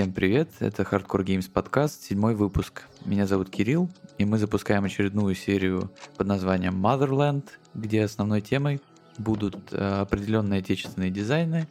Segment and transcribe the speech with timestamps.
[0.00, 2.84] Всем привет, это Hardcore Games подкаст, седьмой выпуск.
[3.04, 8.80] Меня зовут Кирилл, и мы запускаем очередную серию под названием Motherland, где основной темой
[9.18, 11.68] будут э, определенные отечественные дизайны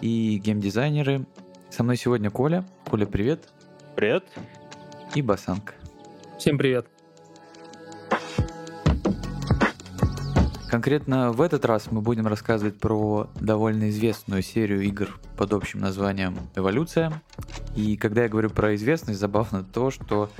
[0.00, 1.26] и геймдизайнеры.
[1.68, 2.66] Со мной сегодня Коля.
[2.88, 3.50] Коля, привет.
[3.96, 4.24] Привет.
[5.14, 5.74] И Басанг.
[6.38, 6.86] Всем привет.
[10.72, 16.34] Конкретно в этот раз мы будем рассказывать про довольно известную серию игр под общим названием
[16.54, 17.12] «Эволюция».
[17.76, 20.30] И когда я говорю про известность, забавно то, что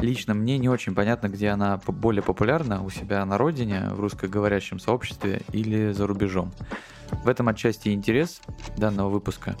[0.00, 4.78] лично мне не очень понятно, где она более популярна у себя на родине, в русскоговорящем
[4.78, 6.52] сообществе или за рубежом.
[7.24, 8.40] В этом отчасти интерес
[8.76, 9.56] данного выпуска.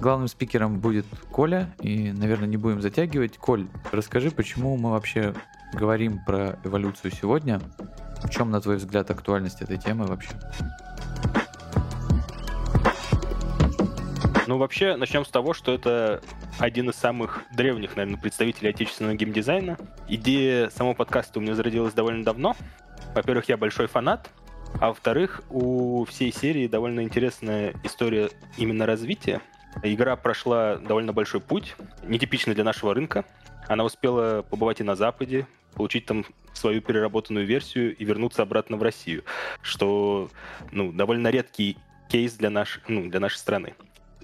[0.00, 3.38] Главным спикером будет Коля, и, наверное, не будем затягивать.
[3.38, 5.34] Коль, расскажи, почему мы вообще
[5.72, 7.60] говорим про эволюцию сегодня,
[8.22, 10.30] в чем, на твой взгляд, актуальность этой темы вообще?
[14.46, 16.20] Ну, вообще, начнем с того, что это
[16.58, 19.76] один из самых древних, наверное, представителей отечественного геймдизайна.
[20.08, 22.54] Идея самого подкаста у меня зародилась довольно давно.
[23.14, 24.30] Во-первых, я большой фанат,
[24.80, 29.40] а во-вторых, у всей серии довольно интересная история именно развития.
[29.82, 33.24] Игра прошла довольно большой путь, нетипичный для нашего рынка.
[33.68, 36.24] Она успела побывать и на Западе, получить там
[36.54, 39.24] свою переработанную версию и вернуться обратно в Россию,
[39.60, 40.30] что
[40.72, 41.76] ну, довольно редкий
[42.08, 43.74] кейс для, наш, ну, для нашей страны.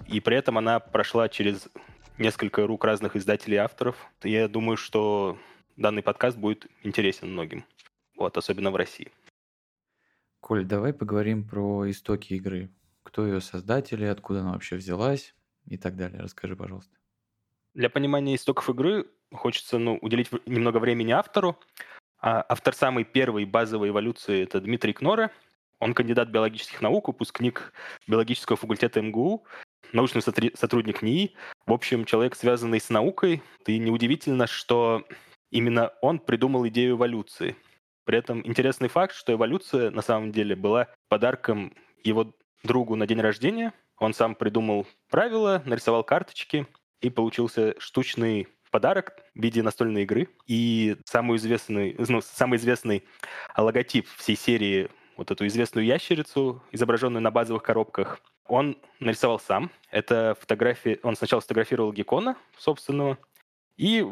[0.07, 1.69] И при этом она прошла через
[2.19, 3.97] несколько рук разных издателей и авторов.
[4.23, 5.39] Я думаю, что
[5.77, 7.65] данный подкаст будет интересен многим,
[8.17, 9.11] вот, особенно в России.
[10.41, 12.71] Коль, давай поговорим про истоки игры.
[13.03, 15.35] Кто ее создатели, откуда она вообще взялась
[15.67, 16.21] и так далее.
[16.21, 16.97] Расскажи, пожалуйста.
[17.75, 21.59] Для понимания истоков игры хочется ну, уделить немного времени автору.
[22.21, 25.31] А автор самой первой базовой эволюции— это Дмитрий Кнора.
[25.81, 27.73] Он кандидат биологических наук, выпускник
[28.07, 29.45] биологического факультета МГУ,
[29.93, 31.35] научный сотрудник НИИ.
[31.67, 33.43] В общем, человек, связанный с наукой.
[33.67, 35.05] И неудивительно, что
[35.51, 37.57] именно он придумал идею эволюции.
[38.05, 41.75] При этом интересный факт, что эволюция на самом деле была подарком
[42.05, 43.73] его другу на день рождения.
[43.99, 46.67] Он сам придумал правила, нарисовал карточки,
[47.01, 50.29] и получился штучный подарок в виде настольной игры.
[50.47, 53.05] И самый известный, ну, самый известный
[53.57, 59.71] логотип всей серии, вот эту известную ящерицу, изображенную на базовых коробках, он нарисовал сам.
[59.91, 60.99] Это фотография...
[61.03, 63.19] Он сначала сфотографировал геккона собственного,
[63.77, 64.07] и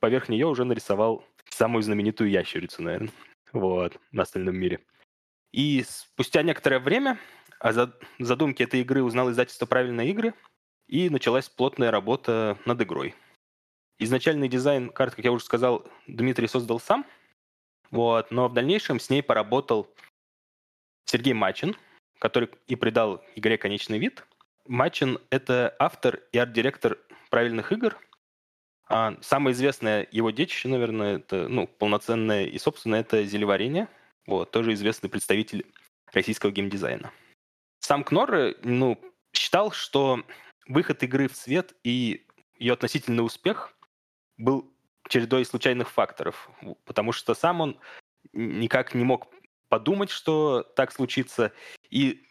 [0.00, 3.10] поверх нее уже нарисовал самую знаменитую ящерицу, наверное,
[3.52, 4.80] вот, в настольном мире.
[5.52, 7.18] И спустя некоторое время
[7.60, 10.34] о задумке этой игры узнал издательство «Правильные игры»,
[10.88, 13.14] и началась плотная работа над игрой.
[13.98, 17.06] Изначальный дизайн карт, как я уже сказал, Дмитрий создал сам,
[17.90, 19.88] вот, но в дальнейшем с ней поработал
[21.04, 21.76] Сергей Мачин,
[22.18, 24.24] который и придал игре конечный вид.
[24.66, 26.98] Мачин— это автор и арт-директор
[27.30, 27.96] правильных игр.
[28.88, 33.88] А самое известное его детище, наверное, это ну, полноценное и, собственно, это «Зелеварение».
[34.26, 35.66] Вот, тоже известный представитель
[36.12, 37.12] российского геймдизайна.
[37.80, 39.00] Сам Кнор ну,
[39.32, 40.22] считал, что
[40.66, 42.26] выход игры в свет и
[42.58, 43.74] ее относительный успех
[44.36, 44.72] был
[45.08, 46.50] чередой случайных факторов,
[46.84, 47.80] потому что сам он
[48.32, 49.28] никак не мог
[49.68, 51.52] подумать, что так случится,
[51.90, 52.22] и,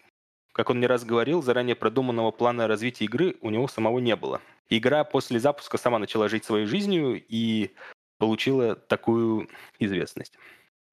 [0.53, 4.41] как он не раз говорил, заранее продуманного плана развития игры у него самого не было.
[4.69, 7.73] Игра после запуска сама начала жить своей жизнью и
[8.17, 9.49] получила такую
[9.79, 10.37] известность.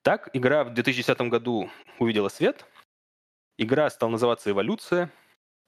[0.02, 1.68] Так, игра в 2010 году
[1.98, 2.64] увидела свет.
[3.58, 5.10] Игра стала называться «Эволюция».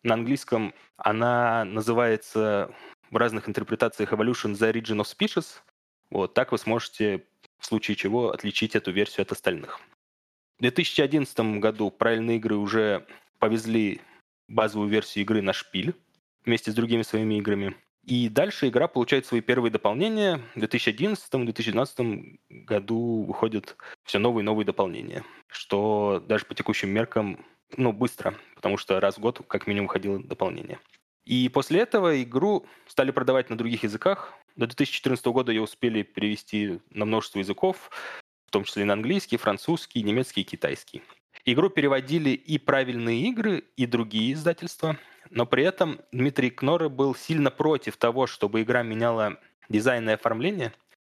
[0.03, 2.71] На английском она называется
[3.11, 5.61] в разных интерпретациях Evolution the Origin of Species.
[6.11, 7.25] Вот так вы сможете
[7.59, 9.81] в случае чего отличить эту версию от остальных.
[10.59, 13.07] В 2011 году правильные игры уже
[13.39, 14.01] повезли
[14.49, 15.95] базовую версию игры на шпиль
[16.45, 17.75] вместе с другими своими играми.
[18.05, 20.41] И дальше игра получает свои первые дополнения.
[20.55, 27.45] В 2011-2012 году выходят все новые и новые дополнения, что даже по текущим меркам
[27.77, 30.79] ну, быстро, потому что раз в год как минимум выходило дополнение.
[31.25, 34.33] И после этого игру стали продавать на других языках.
[34.57, 37.91] До 2014 года ее успели перевести на множество языков,
[38.47, 41.03] в том числе и на английский, французский, немецкий и китайский.
[41.45, 44.99] Игру переводили и правильные игры, и другие издательства,
[45.31, 49.39] но при этом Дмитрий Кноры был сильно против того, чтобы игра меняла
[49.69, 50.73] дизайн и оформление,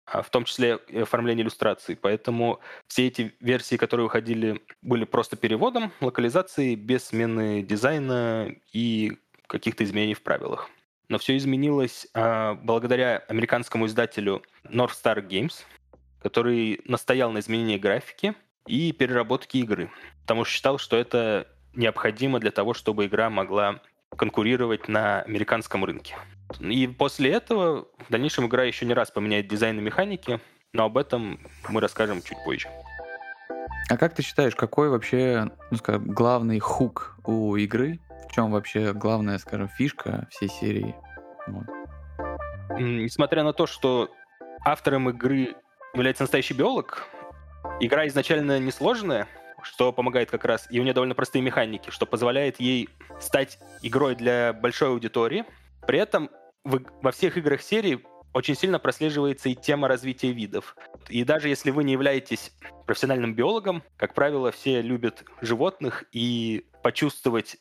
[0.07, 1.97] в том числе оформление иллюстраций.
[1.97, 9.85] Поэтому все эти версии, которые выходили, были просто переводом, локализацией без смены дизайна и каких-то
[9.85, 10.69] изменений в правилах.
[11.09, 15.65] Но все изменилось э, благодаря американскому издателю North Star Games,
[16.23, 18.35] который настоял на изменении графики
[18.67, 19.91] и переработке игры,
[20.23, 23.81] потому что считал, что это необходимо для того, чтобы игра могла
[24.17, 26.17] конкурировать на американском рынке.
[26.61, 30.41] И после этого в дальнейшем игра еще не раз поменяет дизайн и механики,
[30.73, 32.69] но об этом мы расскажем чуть позже.
[33.89, 38.01] А как ты считаешь, какой вообще, ну, скажем, главный хук у игры?
[38.29, 40.95] В чем вообще главная, скажем, фишка всей серии?
[41.47, 41.67] Вот.
[42.79, 44.11] Несмотря на то, что
[44.65, 45.55] автором игры
[45.95, 47.07] является настоящий биолог,
[47.81, 49.27] игра изначально несложная,
[49.63, 52.89] что помогает как раз, и у нее довольно простые механики, что позволяет ей
[53.21, 55.45] стать игрой для большой аудитории.
[55.87, 56.31] При этом
[56.65, 58.05] во всех играх серии
[58.35, 60.77] очень сильно прослеживается и тема развития видов.
[61.09, 62.53] И даже если вы не являетесь
[62.87, 67.59] профессиональным биологом, как правило, все любят животных и почувствовать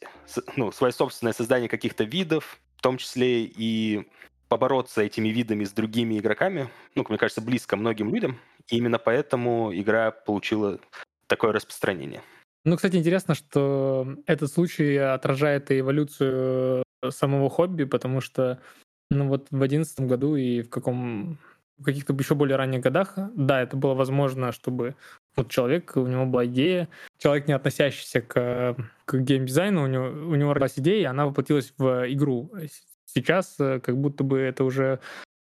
[0.55, 4.07] ну, свое собственное создание каких-то видов, в том числе и
[4.47, 8.39] побороться этими видами с другими игроками, ну, мне кажется, близко многим людям.
[8.69, 10.79] И именно поэтому игра получила
[11.31, 12.21] такое распространение.
[12.65, 18.59] Ну, кстати, интересно, что этот случай отражает и эволюцию самого хобби, потому что
[19.09, 21.39] ну вот в одиннадцатом году и в каком
[21.77, 24.95] в каких-то еще более ранних годах, да, это было возможно, чтобы
[25.35, 28.75] вот человек, у него была идея, человек, не относящийся к,
[29.05, 32.51] к геймдизайну, у него, у него родилась идея, она воплотилась в игру.
[33.05, 34.99] Сейчас э, как будто бы это уже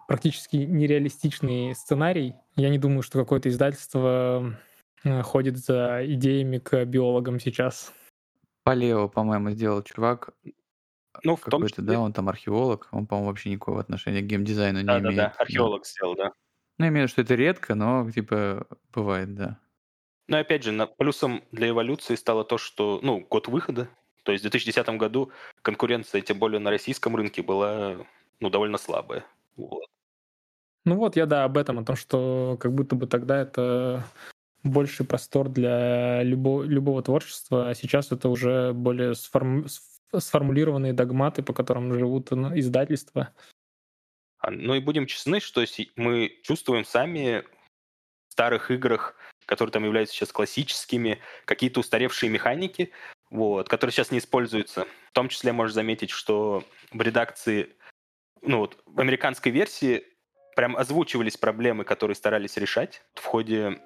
[0.08, 2.36] практически нереалистичный сценарий.
[2.56, 4.56] Я не думаю, что какое-то издательство
[5.24, 7.94] ходит за идеями к биологам сейчас.
[8.63, 10.31] Полео, по-моему, сделал чувак.
[11.24, 11.84] Ну, в том числе...
[11.84, 15.16] да, он там археолог, он, по-моему, вообще никакого отношения к геймдизайну да, не да, имеет.
[15.16, 16.34] Да, да, археолог сделал, да.
[16.78, 19.60] Ну, я имею в виду, что это редко, но, типа, бывает, да.
[20.28, 23.90] Ну, и опять же, плюсом для эволюции стало то, что, ну, год выхода,
[24.24, 25.31] то есть в 2010 году
[25.62, 27.98] конкуренция, тем более на российском рынке, была,
[28.40, 29.25] ну, довольно слабая.
[29.57, 29.86] Вот.
[30.86, 34.06] Ну вот, я, да, об этом, о том, что как будто бы тогда это
[34.64, 39.66] больший простор для любого, любого творчества, а сейчас это уже более сформ,
[40.18, 43.34] сформулированные догматы, по которым живут издательства.
[44.40, 45.64] А, ну и будем честны, что
[45.96, 47.44] мы чувствуем сами
[48.28, 49.16] в старых играх,
[49.46, 52.92] которые там являются сейчас классическими, какие-то устаревшие механики,
[53.30, 54.86] вот, которые сейчас не используются.
[55.10, 57.76] В том числе можно заметить, что в редакции,
[58.42, 60.04] ну вот, в американской версии
[60.56, 63.82] прям озвучивались проблемы, которые старались решать в ходе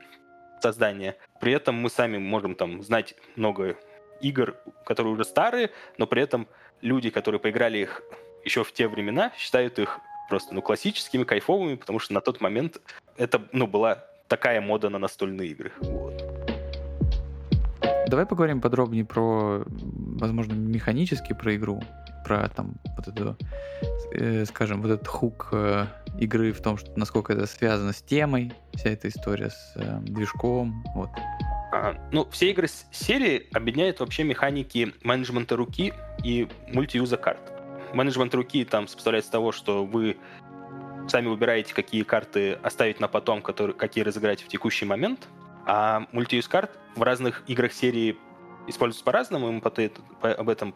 [0.63, 1.15] создания.
[1.39, 3.75] При этом мы сами можем там знать много
[4.21, 4.55] игр,
[4.85, 6.47] которые уже старые, но при этом
[6.81, 8.01] люди, которые поиграли их
[8.45, 9.99] еще в те времена, считают их
[10.29, 12.81] просто ну, классическими, кайфовыми, потому что на тот момент
[13.17, 15.71] это ну, была такая мода на настольные игры.
[15.81, 16.23] Вот.
[18.07, 21.81] Давай поговорим подробнее про, возможно, механически про игру,
[22.25, 23.37] про там вот эту,
[24.13, 25.87] э, скажем, вот этот хук э,
[26.19, 30.83] игры в том, что насколько это связано с темой, вся эта история с э, движком,
[30.95, 31.09] вот.
[31.73, 35.93] А, ну, все игры с серии объединяют вообще механики менеджмента руки
[36.23, 37.51] и мультиюза карт.
[37.93, 40.17] Менеджмент руки там составляет из того, что вы
[41.07, 45.27] сами выбираете, какие карты оставить на потом, которые, какие разыграть в текущий момент.
[45.65, 48.17] А мультиюз карт в разных играх серии
[48.67, 49.89] используются по-разному, мы потом,
[50.21, 50.75] об этом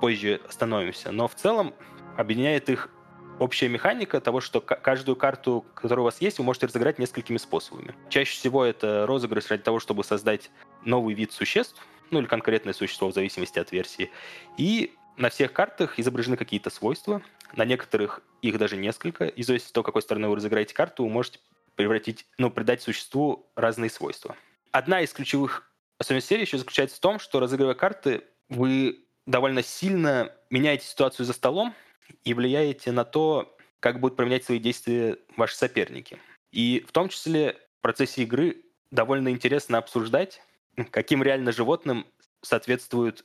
[0.00, 1.12] позже остановимся.
[1.12, 1.74] Но в целом
[2.18, 2.90] объединяет их
[3.38, 7.94] общая механика того, что каждую карту, которая у вас есть, вы можете разыграть несколькими способами.
[8.08, 10.50] Чаще всего это розыгрыш ради того, чтобы создать
[10.84, 14.10] новый вид существ, ну или конкретное существо в зависимости от версии.
[14.56, 17.22] И на всех картах изображены какие-то свойства.
[17.54, 19.26] На некоторых их даже несколько.
[19.26, 21.38] И зависит от того, какой стороны вы разыграете карту, вы можете
[21.76, 24.36] превратить, ну, придать существу разные свойства.
[24.72, 30.32] Одна из ключевых особенностей серии еще заключается в том, что разыгрывая карты, вы довольно сильно
[30.50, 31.74] меняете ситуацию за столом,
[32.24, 36.18] и влияете на то, как будут применять свои действия ваши соперники.
[36.52, 40.42] И в том числе в процессе игры довольно интересно обсуждать,
[40.90, 42.06] каким реально животным
[42.42, 43.24] соответствуют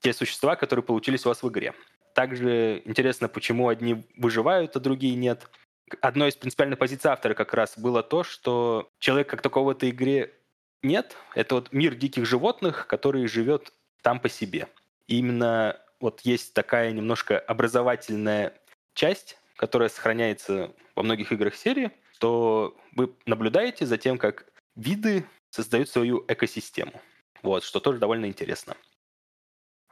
[0.00, 1.74] те существа, которые получились у вас в игре.
[2.14, 5.48] Также интересно, почему одни выживают, а другие нет.
[6.00, 9.90] Одной из принципиальных позиций автора как раз было то, что человек как такого в этой
[9.90, 10.32] игре
[10.82, 11.16] нет.
[11.34, 13.72] Это вот мир диких животных, который живет
[14.02, 14.68] там по себе.
[15.06, 18.58] И именно вот есть такая немножко образовательная
[18.94, 25.88] часть, которая сохраняется во многих играх серии, то вы наблюдаете за тем, как виды создают
[25.88, 27.00] свою экосистему.
[27.42, 28.76] Вот, что тоже довольно интересно.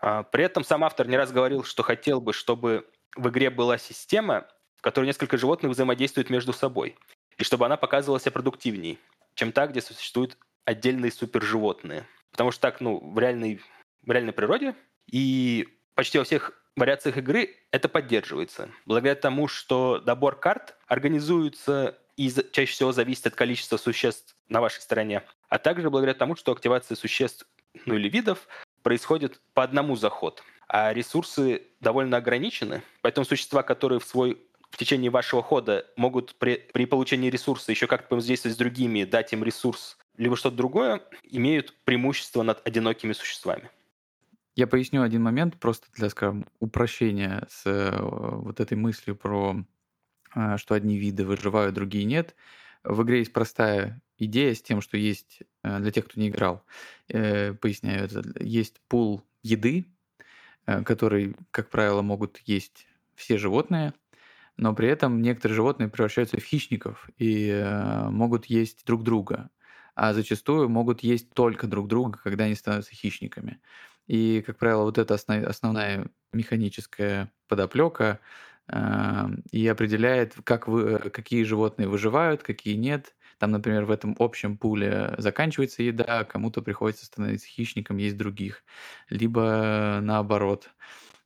[0.01, 3.79] А, при этом сам автор не раз говорил, что хотел бы, чтобы в игре была
[3.79, 4.47] система,
[4.77, 6.97] в которой несколько животных взаимодействуют между собой,
[7.37, 8.99] и чтобы она показывала себя продуктивней,
[9.35, 12.07] чем та, где существуют отдельные суперживотные.
[12.31, 13.61] Потому что так, ну, в реальной,
[14.03, 14.75] в реальной природе
[15.11, 18.71] и почти во всех вариациях игры это поддерживается.
[18.87, 24.81] Благодаря тому, что добор карт организуется и чаще всего зависит от количества существ на вашей
[24.81, 27.49] стороне, а также благодаря тому, что активация существ
[27.85, 28.47] ну или видов
[28.85, 30.41] происходит по одному заход.
[30.69, 34.39] а ресурсы довольно ограничены, поэтому существа, которые в свой
[34.71, 39.33] в течение вашего хода могут при, при получении ресурса еще как-то взаимодействовать с другими, дать
[39.33, 43.69] им ресурс, либо что-то другое, имеют преимущество над одинокими существами.
[44.59, 49.65] Я поясню один момент, просто для, скажем, упрощения с э, вот этой мыслью про,
[50.35, 52.35] э, что одни виды выживают, другие нет.
[52.83, 56.65] В игре есть простая идея с тем, что есть, э, для тех, кто не играл,
[57.07, 59.87] поясняю это, есть пул еды,
[60.67, 63.95] который, как правило, могут есть все животные,
[64.57, 67.65] но при этом некоторые животные превращаются в хищников и
[68.11, 69.51] могут есть друг друга,
[69.95, 73.61] а зачастую могут есть только друг друга, когда они становятся хищниками.
[74.09, 78.21] И, как правило, вот это основ, основная механическая подоплека
[78.69, 83.15] э, и определяет, как вы, какие животные выживают, какие нет.
[83.39, 88.65] Там, например, в этом общем пуле заканчивается еда, кому-то приходится становиться хищником, есть других.
[89.11, 90.71] Либо наоборот.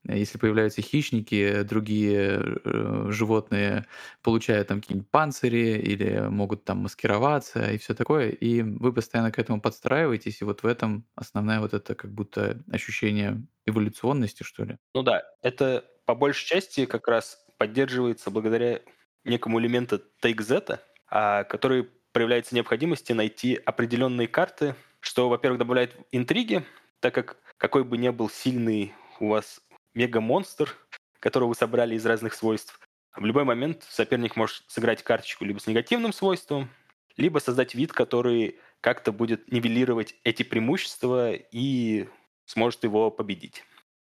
[0.04, 3.86] Если появляются хищники, другие э, животные
[4.22, 9.38] получают там какие-нибудь панцири или могут там маскироваться и все такое, и вы постоянно к
[9.38, 14.78] этому подстраиваетесь, и вот в этом основное вот это как будто ощущение эволюционности, что ли.
[14.94, 18.80] Ну да, это по большей части как раз поддерживается благодаря
[19.24, 20.78] некому элементу take
[21.08, 26.64] а, который проявляется необходимости найти определенные карты, что, во-первых, добавляет интриги,
[27.00, 29.60] так как какой бы ни был сильный у вас
[29.94, 30.76] мега-монстр,
[31.20, 32.80] которого вы собрали из разных свойств.
[33.14, 36.70] В любой момент соперник может сыграть карточку либо с негативным свойством,
[37.16, 42.08] либо создать вид, который как-то будет нивелировать эти преимущества и
[42.46, 43.64] сможет его победить.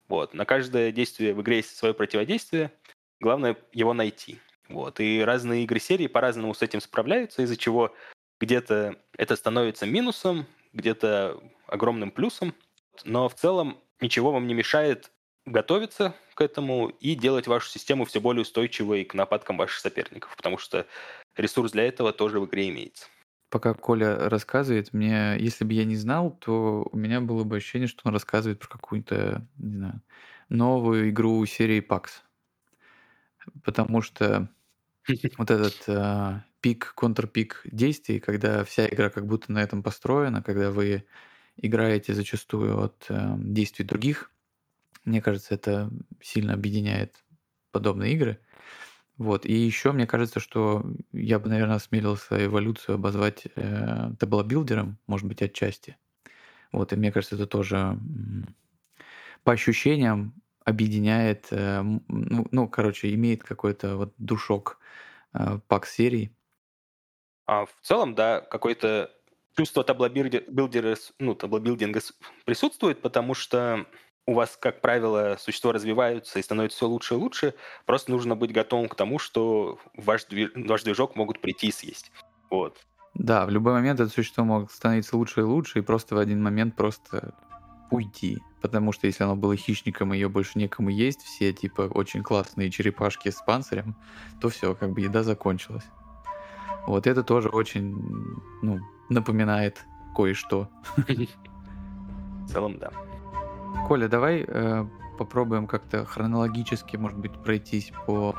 [0.07, 0.33] Вот.
[0.33, 2.71] На каждое действие в игре есть свое противодействие.
[3.19, 4.39] Главное его найти.
[4.69, 4.99] Вот.
[4.99, 7.93] И разные игры серии по-разному с этим справляются, из-за чего
[8.39, 12.53] где-то это становится минусом, где-то огромным плюсом.
[13.03, 15.11] Но в целом ничего вам не мешает
[15.45, 20.57] готовиться к этому и делать вашу систему все более устойчивой к нападкам ваших соперников, потому
[20.57, 20.85] что
[21.35, 23.05] ресурс для этого тоже в игре имеется.
[23.49, 27.87] Пока Коля рассказывает, мне, если бы я не знал, то у меня было бы ощущение,
[27.87, 30.01] что он рассказывает про какую-то, не знаю,
[30.47, 32.09] новую игру серии PAX.
[33.63, 34.49] Потому что
[35.37, 40.71] вот этот э, пик, контрпик действий, когда вся игра как будто на этом построена, когда
[40.71, 41.05] вы
[41.57, 44.31] играете зачастую от э, действий других
[45.03, 45.89] мне кажется, это
[46.21, 47.23] сильно объединяет
[47.71, 48.39] подобные игры.
[49.17, 49.45] Вот.
[49.45, 55.41] И еще мне кажется, что я бы, наверное, осмелился эволюцию обозвать э, таблобилдером, может быть,
[55.41, 55.97] отчасти.
[56.71, 56.93] Вот.
[56.93, 57.97] И мне кажется, это тоже
[59.43, 60.33] по ощущениям
[60.65, 64.79] объединяет, э, ну, ну, короче, имеет какой-то вот душок
[65.33, 66.35] э, Pax-серий.
[67.45, 69.11] А в целом, да, какое-то
[69.57, 71.99] чувство таблобилдера, ну, таблобилдинга
[72.45, 73.85] присутствует, потому что
[74.25, 78.53] у вас, как правило, существа развиваются и становятся все лучше и лучше, просто нужно быть
[78.53, 80.51] готовым к тому, что ваш, движ...
[80.55, 82.11] ваш движок могут прийти и съесть.
[82.49, 82.77] Вот.
[83.13, 86.41] Да, в любой момент это существо может становиться лучше и лучше, и просто в один
[86.41, 87.33] момент просто
[87.89, 88.39] уйти.
[88.61, 92.69] Потому что если оно было хищником, и ее больше некому есть, все типа очень классные
[92.69, 93.95] черепашки с панцирем,
[94.39, 95.85] то все, как бы еда закончилась.
[96.87, 97.95] Вот это тоже очень,
[98.61, 99.85] ну, напоминает
[100.15, 100.69] кое-что.
[100.95, 102.91] В целом, да.
[103.87, 104.85] Коля, давай э,
[105.17, 108.35] попробуем как-то хронологически, может быть, пройтись по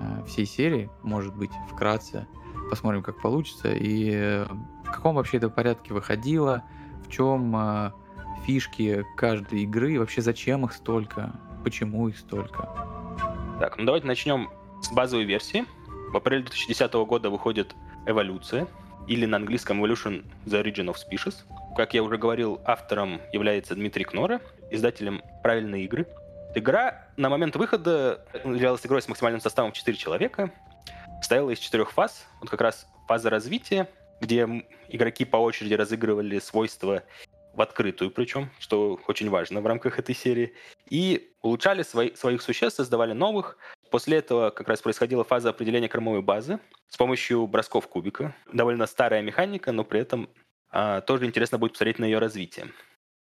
[0.00, 2.26] э, всей серии, может быть, вкратце,
[2.68, 4.44] посмотрим, как получится, и э,
[4.84, 6.62] в каком вообще это порядке выходило,
[7.04, 7.92] в чем э,
[8.46, 11.32] фишки каждой игры, вообще зачем их столько,
[11.64, 12.68] почему их столько.
[13.58, 14.50] Так, ну давайте начнем
[14.82, 15.64] с базовой версии.
[16.12, 17.74] В апреле 2010 года выходит
[18.06, 18.66] «Эволюция»,
[19.06, 21.34] или на английском Evolution The Origin of Species.
[21.76, 26.06] Как я уже говорил, автором является Дмитрий Кнора, издателем «Правильные игры».
[26.54, 30.50] Игра на момент выхода являлась игрой с максимальным составом 4 человека,
[31.20, 32.26] состояла из четырех фаз.
[32.40, 33.88] Вот как раз фаза развития,
[34.20, 34.48] где
[34.88, 37.04] игроки по очереди разыгрывали свойства
[37.52, 40.54] в открытую причем, что очень важно в рамках этой серии,
[40.88, 43.58] и улучшали свои, своих существ, создавали новых.
[43.90, 48.34] После этого как раз происходила фаза определения кормовой базы с помощью бросков кубика.
[48.52, 50.30] Довольно старая механика, но при этом
[50.70, 52.68] а, тоже интересно будет посмотреть на ее развитие.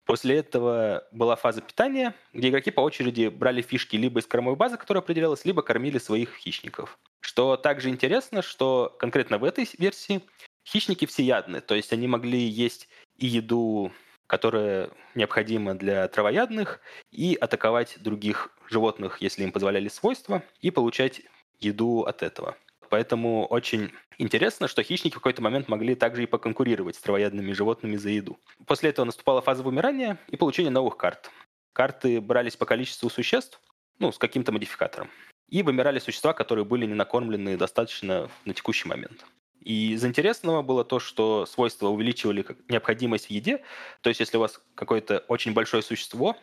[0.04, 4.76] После этого была фаза питания, где игроки по очереди брали фишки либо из кормовой базы,
[4.76, 6.98] которая определялась, либо кормили своих хищников.
[7.20, 10.22] Что также интересно, что конкретно в этой версии
[10.66, 13.92] хищники всеядны, то есть они могли есть и еду,
[14.26, 16.80] которая необходима для травоядных,
[17.10, 21.22] и атаковать других животных, если им позволяли свойства, и получать
[21.60, 22.56] еду от этого.
[22.92, 27.96] Поэтому очень интересно, что хищники в какой-то момент могли также и поконкурировать с травоядными животными
[27.96, 28.38] за еду.
[28.66, 31.30] После этого наступала фаза вымирания и получения новых карт.
[31.72, 33.62] карты брались по количеству существ,
[33.98, 35.08] ну, с каким-то модификатором,
[35.48, 39.24] и вымирали существа, которые были не накормлены достаточно на текущий момент.
[39.60, 43.62] И из интересного было то, что свойства увеличивали необходимость в еде.
[44.02, 46.36] То есть, если у вас какое-то очень большое существо,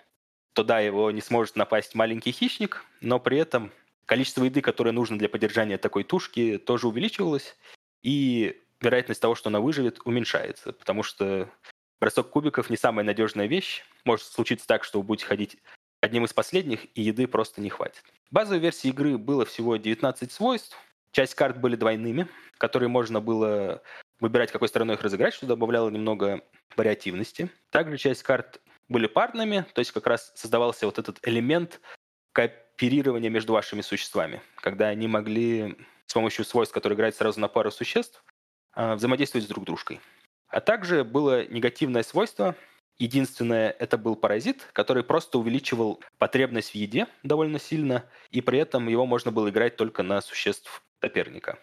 [0.53, 3.71] то да, его не сможет напасть маленький хищник, но при этом
[4.09, 7.55] количество еды, которое нужно для поддержания такой тушки, тоже увеличивалось,
[8.01, 11.47] и вероятность того, что она выживет, уменьшается, потому что
[12.01, 13.83] бросок кубиков не самая надежная вещь.
[14.05, 15.57] Может случиться так, что вы будете ходить
[16.01, 18.01] одним из последних, и еды просто не хватит.
[18.31, 20.75] В базовой версии игры было всего 19 свойств,
[21.11, 23.81] Часть карт были двойными, которые можно было
[24.19, 26.41] выбирать, какой стороной их разыграть, что добавляло немного
[26.75, 27.49] вариативности.
[27.71, 31.81] Также часть карт были парными, то есть как раз создавался вот этот элемент
[32.79, 37.71] кооперирования между вашими существами, когда они могли с помощью свойств, которые играют сразу на пару
[37.71, 38.23] существ,
[38.73, 39.99] а, взаимодействовать с друг дружкой.
[40.47, 42.55] А также было негативное свойство.
[42.97, 48.87] Единственное, это был паразит, который просто увеличивал потребность в еде довольно сильно, и при этом
[48.87, 51.59] его можно было играть только на существ соперника.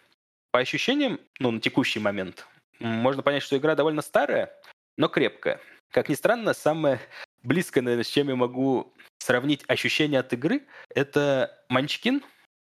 [0.51, 2.47] По ощущениям, ну, на текущий момент,
[2.79, 4.53] можно понять, что игра довольно старая,
[4.97, 5.59] но крепкая.
[5.89, 6.99] Как ни странно, самое
[7.43, 12.23] близкое, наверное, с чем я могу сравнить ощущения от игры, это Манчкин,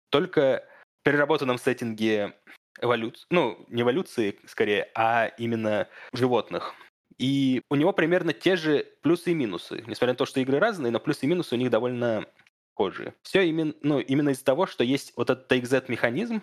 [0.09, 0.65] только
[0.99, 2.33] в переработанном сеттинге
[2.79, 6.73] эволюции, ну, не эволюции скорее, а именно животных.
[7.17, 9.83] И у него примерно те же плюсы и минусы.
[9.85, 12.25] Несмотря на то, что игры разные, но плюсы и минусы у них довольно
[12.73, 13.13] схожие.
[13.21, 16.41] Все именно, ну, именно из-за того, что есть вот этот TXZ-механизм,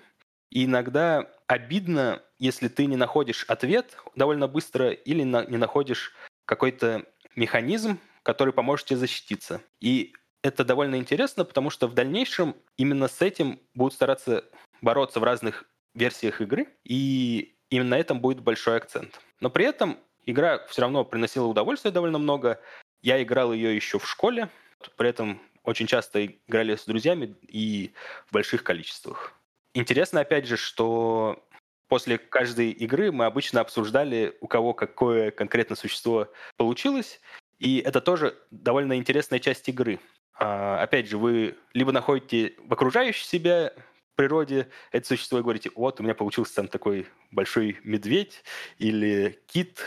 [0.50, 6.14] и иногда обидно, если ты не находишь ответ довольно быстро или на, не находишь
[6.46, 7.98] какой-то механизм,
[8.28, 9.62] который поможет тебе защититься.
[9.80, 14.44] И это довольно интересно, потому что в дальнейшем именно с этим будут стараться
[14.82, 19.18] бороться в разных версиях игры, и именно на этом будет большой акцент.
[19.40, 22.60] Но при этом игра все равно приносила удовольствие довольно много.
[23.00, 24.50] Я играл ее еще в школе,
[24.98, 27.94] при этом очень часто играли с друзьями и
[28.26, 29.32] в больших количествах.
[29.72, 31.42] Интересно, опять же, что
[31.88, 37.22] после каждой игры мы обычно обсуждали, у кого какое конкретно существо получилось,
[37.58, 40.00] и это тоже довольно интересная часть игры.
[40.38, 43.72] А, опять же, вы либо находите в окружающей себя
[44.14, 48.42] природе это существо и говорите, вот, у меня получился там такой большой медведь
[48.78, 49.80] или кит,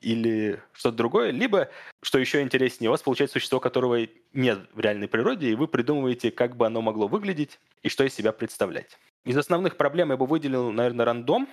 [0.00, 1.70] или что-то другое, либо,
[2.02, 6.30] что еще интереснее, у вас получается существо, которого нет в реальной природе, и вы придумываете,
[6.30, 8.98] как бы оно могло выглядеть и что из себя представлять.
[9.24, 11.48] Из основных проблем я бы выделил, наверное, рандом,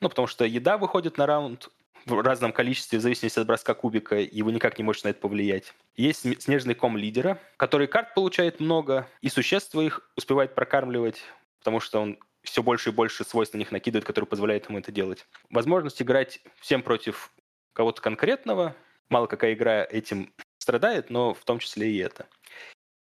[0.00, 1.70] ну, потому что еда выходит на раунд
[2.06, 5.20] в разном количестве, в зависимости от броска кубика, и вы никак не можете на это
[5.20, 5.74] повлиять.
[5.96, 11.22] Есть снежный ком лидера, который карт получает много, и существа их успевает прокармливать,
[11.58, 14.92] потому что он все больше и больше свойств на них накидывает, которые позволяют ему это
[14.92, 15.26] делать.
[15.50, 17.32] Возможность играть всем против
[17.74, 18.74] кого-то конкретного.
[19.08, 22.26] Мало какая игра этим страдает, но в том числе и это.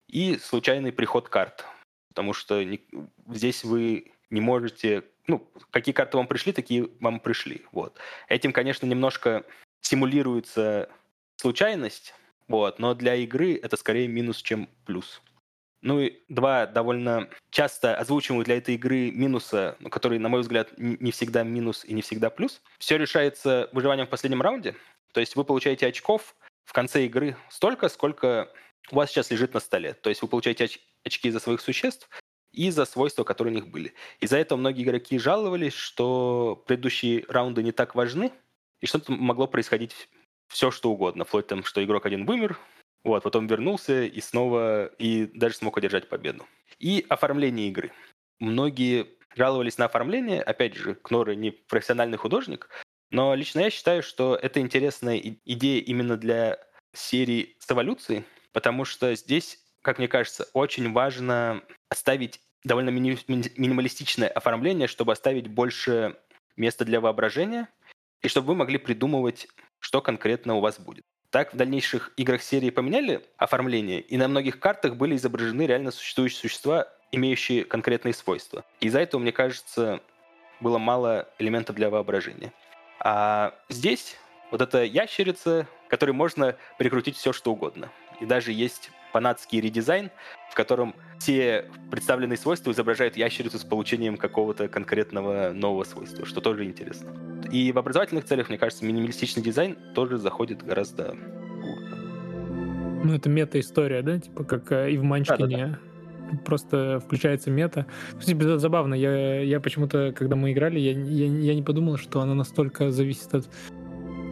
[0.09, 1.67] И случайный приход карт
[2.17, 2.81] потому что не,
[3.29, 5.05] здесь вы не можете...
[5.27, 7.65] Ну, какие карты вам пришли, такие вам пришли.
[7.73, 7.99] Вот.
[8.29, 9.45] Этим, конечно, немножко
[9.81, 10.89] симулируется
[11.37, 12.15] случайность,
[12.49, 15.21] вот, но для игры это скорее минус, чем плюс.
[15.83, 21.11] Ну и два довольно часто озвучиваемых для этой игры минуса, которые, на мой взгляд, не
[21.13, 22.63] всегда минус и не всегда плюс.
[22.79, 24.75] Все решается выживанием в последнем раунде.
[25.13, 26.35] То есть вы получаете очков
[26.65, 28.53] в конце игры столько, сколько
[28.91, 29.95] у вас сейчас лежит на столе.
[29.95, 32.09] То есть вы получаете оч- очки за своих существ
[32.57, 33.95] и за свойства, которые у них были.
[34.21, 38.33] Из-за этого многие игроки жаловались, что предыдущие раунды не так важны,
[38.81, 40.09] и что-то могло происходить
[40.49, 41.25] все, что угодно.
[41.25, 42.59] Вплоть там, что игрок один вымер,
[43.05, 46.47] вот, потом вернулся и снова, и даже смог одержать победу.
[46.79, 47.93] И оформление игры.
[48.41, 50.43] Многие жаловались на оформление.
[50.43, 52.69] Опять же, Кноры не профессиональный художник,
[53.11, 56.59] но лично я считаю, что это интересная идея именно для
[56.95, 64.29] серии с эволюцией, потому что здесь, как мне кажется, очень важно оставить довольно мини- минималистичное
[64.29, 66.17] оформление, чтобы оставить больше
[66.57, 67.69] места для воображения,
[68.23, 69.47] и чтобы вы могли придумывать,
[69.79, 71.05] что конкретно у вас будет.
[71.31, 76.41] Так в дальнейших играх серии поменяли оформление, и на многих картах были изображены реально существующие
[76.41, 78.65] существа, имеющие конкретные свойства.
[78.81, 80.01] Из-за этого, мне кажется,
[80.61, 82.53] было мало элементов для воображения.
[82.99, 84.17] А здесь
[84.51, 87.93] вот эта ящерица, которой можно прикрутить все, что угодно.
[88.21, 90.11] И даже есть фанатский редизайн,
[90.51, 96.65] в котором все представленные свойства изображают ящерицу с получением какого-то конкретного нового свойства, что тоже
[96.65, 97.13] интересно.
[97.51, 101.17] И в образовательных целях, мне кажется, минималистичный дизайн тоже заходит гораздо
[101.61, 101.97] глубже.
[103.05, 104.19] Ну, это мета-история, да?
[104.19, 105.39] Типа как э, и в Манчкине.
[105.39, 106.39] Да, да, да.
[106.45, 107.87] Просто включается мета.
[108.19, 112.35] Кстати, забавно, я, я почему-то, когда мы играли, я, я, я не подумал, что она
[112.35, 113.49] настолько зависит от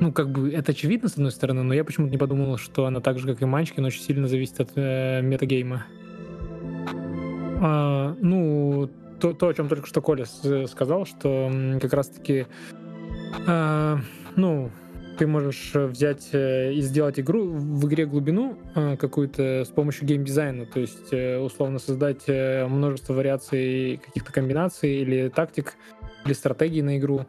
[0.00, 3.00] ну, как бы это очевидно, с одной стороны, но я почему-то не подумал, что она
[3.00, 5.87] так же, как и Манчкин, очень сильно зависит от э, метагейма.
[7.62, 10.26] А, ну, то, то, о чем только что Коля
[10.66, 12.46] сказал, что как раз-таки,
[13.46, 13.98] а,
[14.37, 14.70] ну,
[15.18, 20.80] ты можешь взять и сделать игру в игре глубину а, какую-то с помощью геймдизайна, то
[20.80, 25.74] есть э, условно создать э, множество вариаций каких-то комбинаций или тактик
[26.24, 27.26] или стратегий на игру.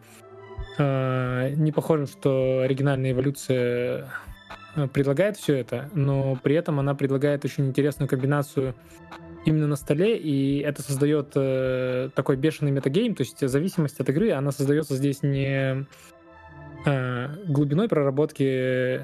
[0.78, 4.10] А, не похоже, что оригинальная эволюция
[4.76, 8.76] э, предлагает все это, но при этом она предлагает очень интересную комбинацию
[9.46, 14.32] именно на столе, и это создает э, такой бешеный метагейм, то есть зависимость от игры,
[14.32, 15.86] она создается здесь не
[16.86, 19.02] э, глубиной проработки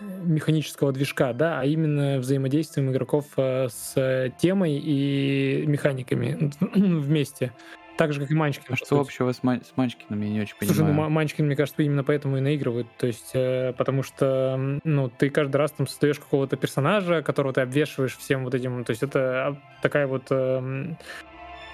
[0.00, 7.52] механического движка, да, а именно взаимодействием игроков э, с темой и механиками вместе.
[7.96, 8.66] Так же, как и Манчкин.
[8.68, 10.94] А что общего с, Ман- с Манчкиным, я не очень Слушай, понимаю.
[10.94, 12.88] ну Манчкин, мне кажется, именно поэтому и наигрывают.
[12.98, 17.62] То есть, э, потому что, ну, ты каждый раз там создаешь какого-то персонажа, которого ты
[17.62, 18.84] обвешиваешь всем вот этим.
[18.84, 20.94] То есть, это а, такая вот э,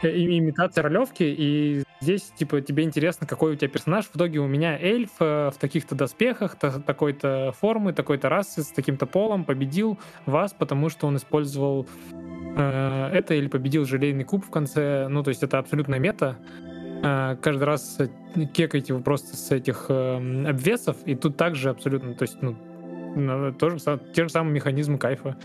[0.02, 4.06] имитация ролевки, и здесь, типа, тебе интересно, какой у тебя персонаж.
[4.06, 8.68] В итоге у меня эльф э, в таких-то доспехах, та- такой-то формы, такой-то расы, с
[8.68, 11.86] таким-то полом победил вас, потому что он использовал
[12.56, 15.08] это или победил желейный куб в конце.
[15.08, 16.36] Ну, то есть это абсолютно мета.
[17.02, 17.98] Э, каждый раз
[18.54, 22.56] кекаете вы просто с этих обвесов, и тут также абсолютно, то есть, ну,
[23.58, 23.78] тоже
[24.14, 25.36] те же самые механизмы кайфа.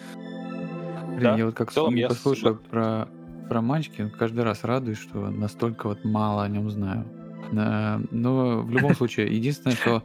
[1.18, 1.36] Блин, да.
[1.36, 2.60] я вот как целом, я послушал с...
[2.60, 3.08] про,
[3.50, 7.06] про Манчкин, каждый раз радуюсь, что настолько вот мало о нем знаю.
[7.52, 10.04] Но в любом случае, единственное, что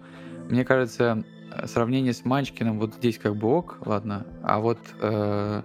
[0.48, 1.22] мне кажется,
[1.66, 5.62] сравнение с Манчкиным вот здесь как бы ок, ладно, а вот э,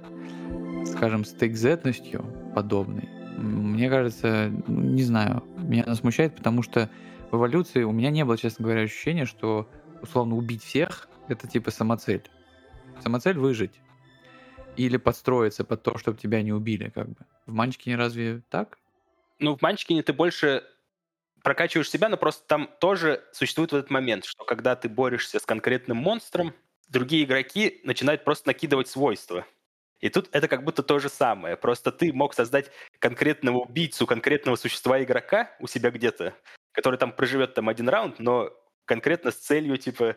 [0.85, 6.89] скажем, с текзетностью подобной, мне кажется, не знаю, меня она смущает, потому что
[7.31, 9.69] в эволюции у меня не было, честно говоря, ощущения, что
[10.01, 12.23] условно убить всех— это типа самоцель.
[13.01, 13.79] Самоцель— выжить.
[14.75, 17.17] Или подстроиться под то, чтобы тебя не убили, как бы.
[17.45, 18.77] В Манчкине разве так?
[19.39, 20.63] Ну, в Манчкине ты больше
[21.43, 25.45] прокачиваешь себя, но просто там тоже существует вот этот момент, что когда ты борешься с
[25.45, 26.53] конкретным монстром,
[26.89, 29.45] другие игроки начинают просто накидывать свойства.
[29.99, 31.57] И тут это как будто то же самое.
[31.57, 36.35] Просто ты мог создать конкретного убийцу, конкретного существа игрока у себя где-то,
[36.71, 38.51] который там проживет там один раунд, но
[38.85, 40.15] конкретно с целью, типа,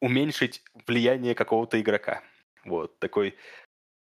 [0.00, 2.22] уменьшить влияние какого-то игрока.
[2.64, 3.36] Вот, такой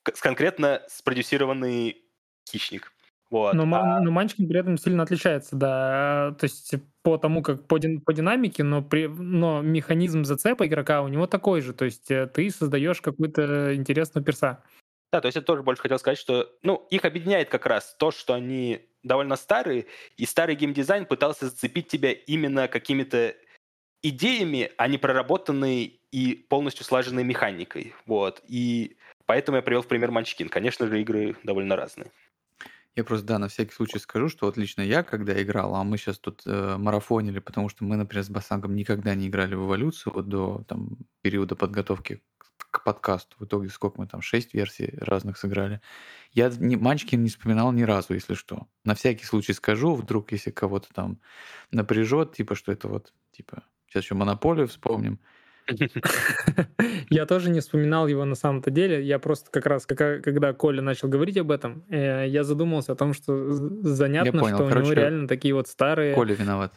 [0.04, 2.04] конкретно спродюсированный
[2.50, 2.94] хищник.
[3.30, 3.54] Вот.
[3.54, 4.00] Но, а...
[4.00, 6.36] но Манчкин при этом сильно отличается, да.
[6.40, 11.02] То есть по тому, как по, дин, по динамике, но, при, но механизм зацепа игрока
[11.02, 11.74] у него такой же.
[11.74, 14.64] То есть э, ты создаешь какую-то интересную перса.
[15.12, 18.12] Да, то есть я тоже больше хотел сказать, что ну, их объединяет как раз то,
[18.12, 19.86] что они довольно старые,
[20.18, 23.36] и старый геймдизайн пытался зацепить тебя именно какими-то
[24.04, 27.94] идеями, а не проработанной и полностью слаженной механикой.
[28.06, 28.42] Вот.
[28.48, 30.50] И поэтому я привел в пример Манчкин.
[30.50, 32.12] Конечно же, игры довольно разные.
[32.98, 36.00] Я просто, да, на всякий случай скажу, что вот лично я, когда играл, а мы
[36.00, 40.14] сейчас тут э, марафонили, потому что мы, например, с Басангом никогда не играли в эволюцию
[40.14, 42.24] вот до там, периода подготовки
[42.58, 43.36] к подкасту.
[43.38, 45.80] В итоге сколько мы там, шесть версий разных сыграли.
[46.32, 48.68] Я не, Манчкин не вспоминал ни разу, если что.
[48.84, 51.20] На всякий случай скажу, вдруг если кого-то там
[51.70, 55.20] напряжет, типа, что это вот, типа, сейчас еще монополию вспомним.
[57.10, 59.04] Я тоже не вспоминал его на самом-то деле.
[59.04, 63.14] Я просто как раз, когда Коля начал говорить об этом, э, я задумался о том,
[63.14, 66.14] что занятно, что у него реально такие вот старые...
[66.14, 66.74] Коля виноват.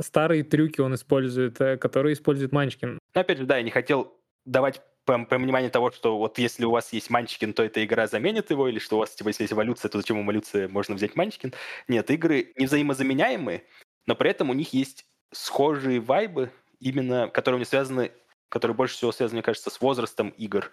[0.00, 2.98] Старые трюки он использует, э, которые использует Манчкин.
[3.14, 7.10] Опять же, да, я не хотел давать понимание того, что вот если у вас есть
[7.10, 9.98] Манчкин, то эта игра заменит его, или что у вас, типа, если есть эволюция, то
[9.98, 11.52] зачем эволюция, можно взять Манчкин.
[11.88, 13.64] Нет, игры не взаимозаменяемые,
[14.06, 18.12] но при этом у них есть схожие вайбы, именно, которые не связаны
[18.52, 20.70] который больше всего связан, мне кажется, с возрастом игр.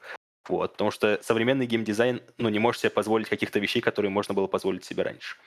[0.50, 4.48] Вот, потому что современный геймдизайн, ну, не может себе позволить каких-то вещей, которые можно было
[4.48, 5.38] позволить себе раньше.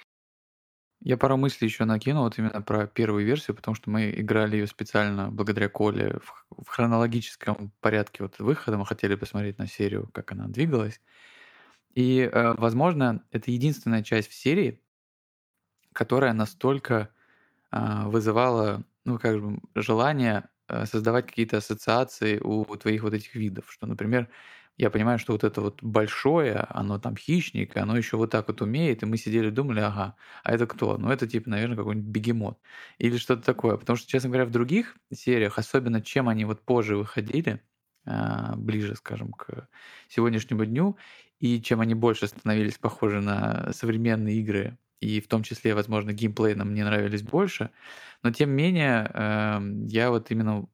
[1.00, 4.66] Я пару мыслей еще накинул вот именно про первую версию, потому что мы играли ее
[4.66, 8.78] специально благодаря Коле в, в хронологическом порядке вот выхода.
[8.78, 11.02] Мы хотели посмотреть на серию, как она двигалась.
[11.92, 14.80] И, э, возможно, это единственная часть в серии,
[15.92, 17.10] которая настолько
[17.72, 20.48] э, вызывала, ну, как бы, желание
[20.86, 24.28] создавать какие-то ассоциации у твоих вот этих видов, что, например,
[24.78, 28.62] я понимаю, что вот это вот большое, оно там хищник, оно еще вот так вот
[28.62, 30.96] умеет, и мы сидели думали, ага, а это кто?
[30.98, 32.58] Ну, это типа, наверное, какой-нибудь бегемот
[32.98, 33.76] или что-то такое.
[33.76, 37.62] Потому что, честно говоря, в других сериях, особенно чем они вот позже выходили,
[38.06, 39.68] а, ближе, скажем, к
[40.08, 40.96] сегодняшнему дню,
[41.38, 46.54] и чем они больше становились похожи на современные игры, и в том числе, возможно, геймплей
[46.54, 47.70] нам не нравились больше,
[48.22, 50.66] но тем не менее, эм, я вот именно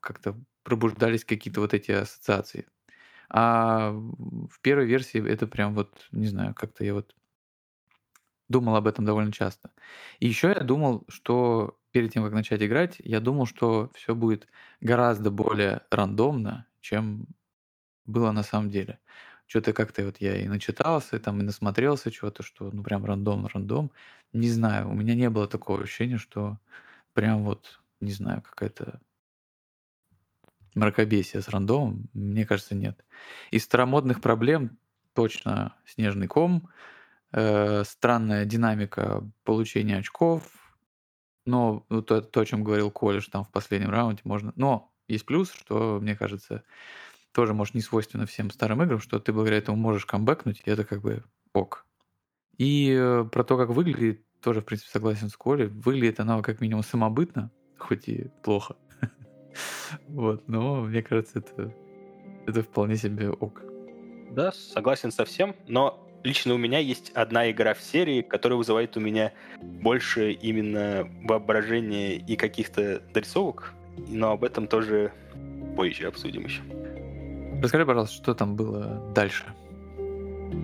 [0.00, 2.66] как-то пробуждались какие-то вот эти ассоциации.
[3.30, 7.14] А в первой версии это прям вот, не знаю, как-то я вот
[8.48, 9.70] думал об этом довольно часто.
[10.20, 14.46] И еще я думал, что перед тем, как начать играть, я думал, что все будет
[14.80, 17.26] гораздо более рандомно, чем
[18.06, 19.00] было на самом деле.
[19.48, 23.90] Что-то как-то вот я и начитался, там и насмотрелся чего-то, что ну прям рандом-рандом.
[24.34, 26.58] Не знаю, у меня не было такого ощущения, что
[27.14, 29.00] прям вот, не знаю, какая-то
[30.74, 33.04] мракобесие с рандомом, мне кажется, нет.
[33.50, 34.78] Из старомодных проблем
[35.14, 36.68] точно снежный ком,
[37.32, 40.42] э, странная динамика получения очков,
[41.46, 44.52] но ну, то, то, о чем говорил Колеш там в последнем раунде, можно...
[44.56, 46.64] Но есть плюс, что, мне кажется,
[47.38, 50.82] тоже, может, не свойственно всем старым играм, что ты благодаря этому можешь камбэкнуть, и это
[50.82, 51.22] как бы
[51.52, 51.86] ок.
[52.56, 55.68] И э, про то, как выглядит, тоже, в принципе, согласен с Колей.
[55.68, 58.74] Выглядит она как минимум самобытно, хоть и плохо.
[60.08, 61.72] Вот, но мне кажется, это,
[62.48, 63.62] это вполне себе ок.
[64.32, 68.96] Да, согласен со всем, но лично у меня есть одна игра в серии, которая вызывает
[68.96, 73.74] у меня больше именно воображения и каких-то дорисовок,
[74.08, 75.12] но об этом тоже
[75.76, 76.62] позже обсудим еще.
[77.60, 79.44] Расскажи, пожалуйста, что там было дальше?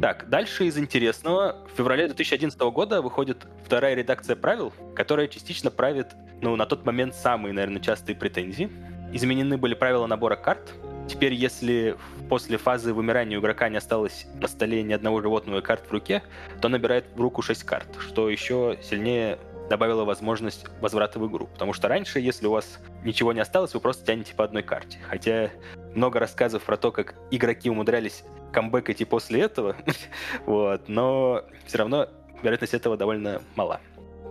[0.01, 1.57] Так, дальше из интересного.
[1.73, 7.15] В феврале 2011 года выходит вторая редакция правил, которая частично правит, ну, на тот момент
[7.15, 8.71] самые, наверное, частые претензии.
[9.13, 10.73] Изменены были правила набора карт.
[11.09, 11.97] Теперь, если
[12.29, 16.23] после фазы вымирания у игрока не осталось на столе ни одного животного карт в руке,
[16.61, 21.47] то набирает в руку 6 карт, что еще сильнее добавила возможность возврата в игру.
[21.47, 24.99] Потому что раньше, если у вас ничего не осталось, вы просто тянете по одной карте.
[25.09, 25.51] Хотя
[25.95, 29.77] много рассказов про то, как игроки умудрялись камбэкать и после этого,
[30.47, 32.09] вот, но все равно
[32.43, 33.81] вероятность этого довольно мала.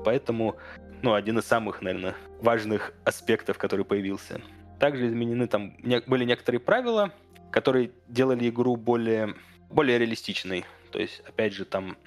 [0.05, 0.57] Поэтому,
[1.01, 4.41] ну, один из самых, наверное, важных аспектов, который появился.
[4.79, 5.75] Также изменены там
[6.07, 7.11] были некоторые правила,
[7.51, 9.35] которые делали игру более,
[9.69, 10.65] более реалистичной.
[10.91, 11.97] То есть, опять же, там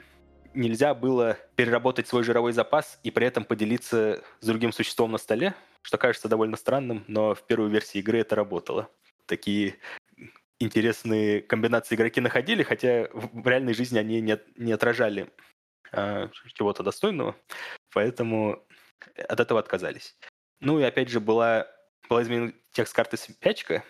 [0.57, 5.55] нельзя было переработать свой жировой запас и при этом поделиться с другим существом на столе,
[5.83, 8.89] что кажется довольно странным, но в первой версии игры это работало.
[9.27, 9.77] Такие
[10.59, 15.31] интересные комбинации игроки находили, хотя в реальной жизни они не, не отражали
[15.93, 17.37] э, чего-то достойного,
[17.93, 18.65] поэтому
[19.17, 20.17] от этого отказались.
[20.61, 21.67] Ну и опять же была,
[22.09, 23.85] была изменена текст карты спячка.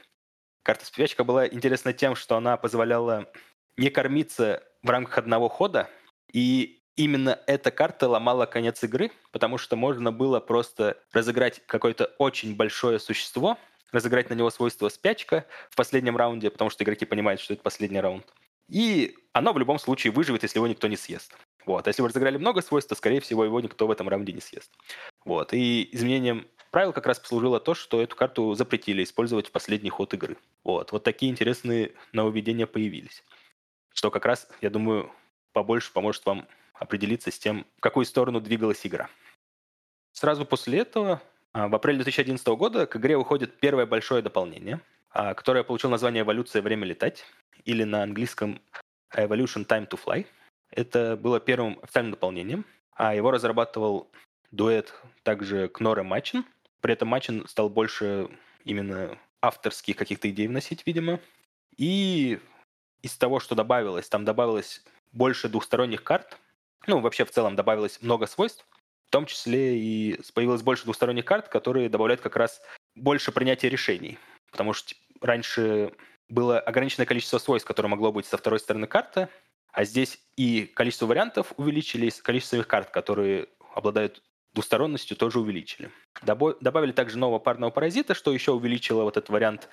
[0.65, 3.31] Карта спячка была интересна тем, что она позволяла
[3.77, 5.89] не кормиться в рамках одного хода,
[6.33, 12.57] и именно эта карта ломала конец игры, потому что можно было просто разыграть какое-то очень
[12.57, 13.59] большое существо,
[13.93, 18.01] разыграть на него свойство спячка в последнем раунде, потому что игроки понимают, что это последний
[18.01, 18.27] раунд.
[18.69, 21.37] И оно в любом случае выживет, если его никто не съест.
[21.67, 21.87] Вот.
[21.87, 24.41] А если вы разыграли много свойств, то, скорее всего, его никто в этом раунде не
[24.41, 24.73] съест.
[25.25, 25.53] Вот.
[25.53, 30.15] И изменением правил как раз послужило то, что эту карту запретили использовать в последний ход
[30.15, 30.37] игры.
[30.65, 30.93] Вот.
[30.93, 33.23] Вот такие интересные нововведения появились.
[33.95, 35.13] Что как раз, я думаю,
[35.57, 39.09] побольше поможет вам определиться с тем, в какую сторону двигалась игра.
[40.13, 41.23] Сразу после этого,
[41.55, 46.25] а, в апреле 2011 года, к игре выходит первое большое дополнение, а, которое получило название
[46.25, 46.61] «Эволюция.
[46.61, 47.25] Время летать»,
[47.65, 48.61] или на английском
[49.15, 50.27] «Evolution Time to Fly».
[50.73, 54.11] Это было первым официальным дополнением, а его разрабатывал
[54.51, 54.93] дуэт
[55.23, 56.45] также Кнор и Мачин.
[56.83, 58.29] При этом Мачин стал больше
[58.65, 61.19] именно авторских каких-то идей вносить, видимо.
[61.79, 62.41] И
[63.01, 64.85] из того, что добавилось, там добавилось
[65.17, 66.39] больше двухсторонних карт.
[66.87, 68.67] Ну, вообще в целом добавилось много свойств,
[69.07, 72.61] в том числе и появилось больше двухсторонних карт, которые добавляют как раз
[72.95, 74.19] больше принятия решений.
[74.51, 75.93] Потому что раньше
[76.29, 79.29] было ограниченное количество свойств, которое могло быть со второй стороны карты,
[79.73, 84.23] а здесь и количество вариантов увеличились, количество их карт, которые обладают
[84.55, 85.91] двусторонностью, тоже увеличили.
[86.23, 89.69] Добавили также нового парного паразита, что еще увеличило вот этот вариант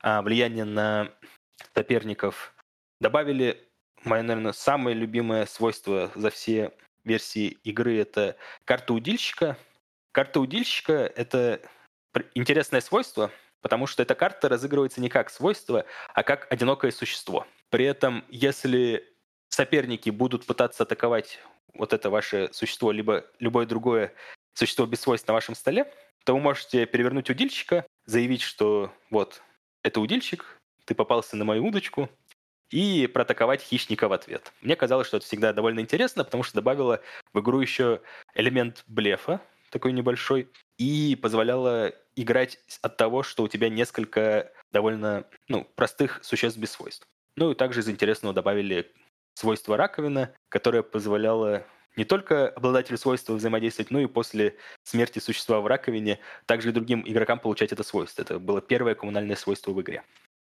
[0.00, 1.12] а, влияния на
[1.74, 2.54] соперников.
[3.00, 3.67] Добавили
[4.04, 6.72] мое, наверное, самое любимое свойство за все
[7.04, 9.56] версии игры— это карта удильщика.
[10.12, 11.60] Карта удильщика— это
[12.34, 13.30] интересное свойство,
[13.60, 15.84] потому что эта карта разыгрывается не как свойство,
[16.14, 17.46] а как одинокое существо.
[17.70, 19.04] При этом, если
[19.48, 21.40] соперники будут пытаться атаковать
[21.74, 24.12] вот это ваше существо, либо любое другое
[24.54, 25.92] существо без свойств на вашем столе,
[26.24, 29.42] то вы можете перевернуть удильщика, заявить, что вот,
[29.82, 32.10] это удильщик, ты попался на мою удочку,
[32.70, 34.52] и протаковать хищника в ответ.
[34.60, 37.00] Мне казалось, что это всегда довольно интересно, потому что добавило
[37.32, 38.00] в игру еще
[38.34, 45.64] элемент блефа, такой небольшой, и позволяло играть от того, что у тебя несколько довольно ну,
[45.74, 47.06] простых существ без свойств.
[47.36, 48.90] Ну и также из интересного добавили
[49.34, 51.64] свойство раковина, которое позволяло
[51.96, 57.02] не только обладателю свойства взаимодействовать, но и после смерти существа в раковине также и другим
[57.06, 58.22] игрокам получать это свойство.
[58.22, 60.02] Это было первое коммунальное свойство в игре.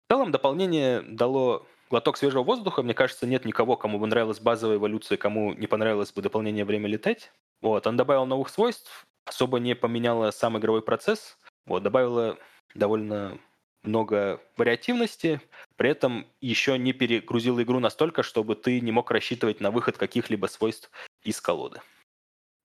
[0.07, 2.81] В целом дополнение дало глоток свежего воздуха.
[2.81, 6.89] Мне кажется, нет никого, кому бы нравилась базовая эволюция, кому не понравилось бы дополнение «Время
[6.89, 7.31] летать».
[7.61, 12.39] Вот, он добавил новых свойств, особо не поменяла сам игровой процесс, вот, добавила
[12.73, 13.37] довольно
[13.83, 15.41] много вариативности,
[15.75, 20.47] при этом еще не перегрузил игру настолько, чтобы ты не мог рассчитывать на выход каких-либо
[20.47, 20.89] свойств
[21.23, 21.81] из колоды.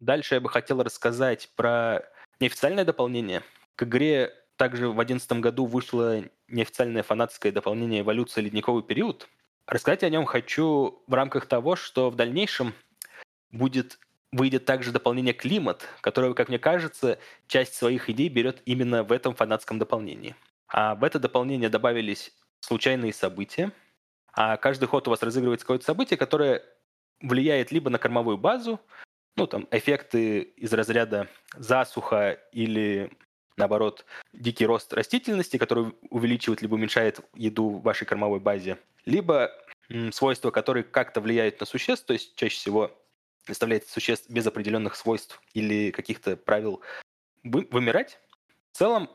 [0.00, 2.02] Дальше я бы хотел рассказать про
[2.38, 3.42] неофициальное дополнение.
[3.74, 8.42] К игре также в 2011 году вышло неофициальное фанатское дополнение «Эволюция.
[8.42, 9.28] Ледниковый период».
[9.66, 12.74] Рассказать о нем хочу в рамках того, что в дальнейшем
[13.50, 13.98] будет
[14.32, 19.34] выйдет также дополнение «Климат», которое, как мне кажется, часть своих идей берет именно в этом
[19.34, 20.34] фанатском дополнении.
[20.68, 23.72] А в это дополнение добавились случайные события.
[24.32, 26.62] А каждый ход у вас разыгрывается какое-то событие, которое
[27.20, 28.80] влияет либо на кормовую базу,
[29.36, 33.10] ну, там, эффекты из разряда засуха или,
[33.56, 39.52] наоборот, дикий рост растительности, который увеличивает либо уменьшает еду в вашей кормовой базе, либо
[40.10, 42.90] свойства, которые как-то влияют на существ, то есть чаще всего
[43.46, 46.82] заставляет существ без определенных свойств или каких-то правил
[47.44, 48.18] вы, вымирать.
[48.72, 49.08] В целом,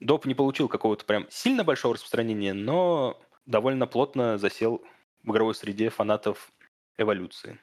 [0.00, 4.82] доп не получил какого-то прям сильно большого распространения, но довольно плотно засел
[5.22, 6.50] в игровой среде фанатов
[6.96, 7.58] эволюции.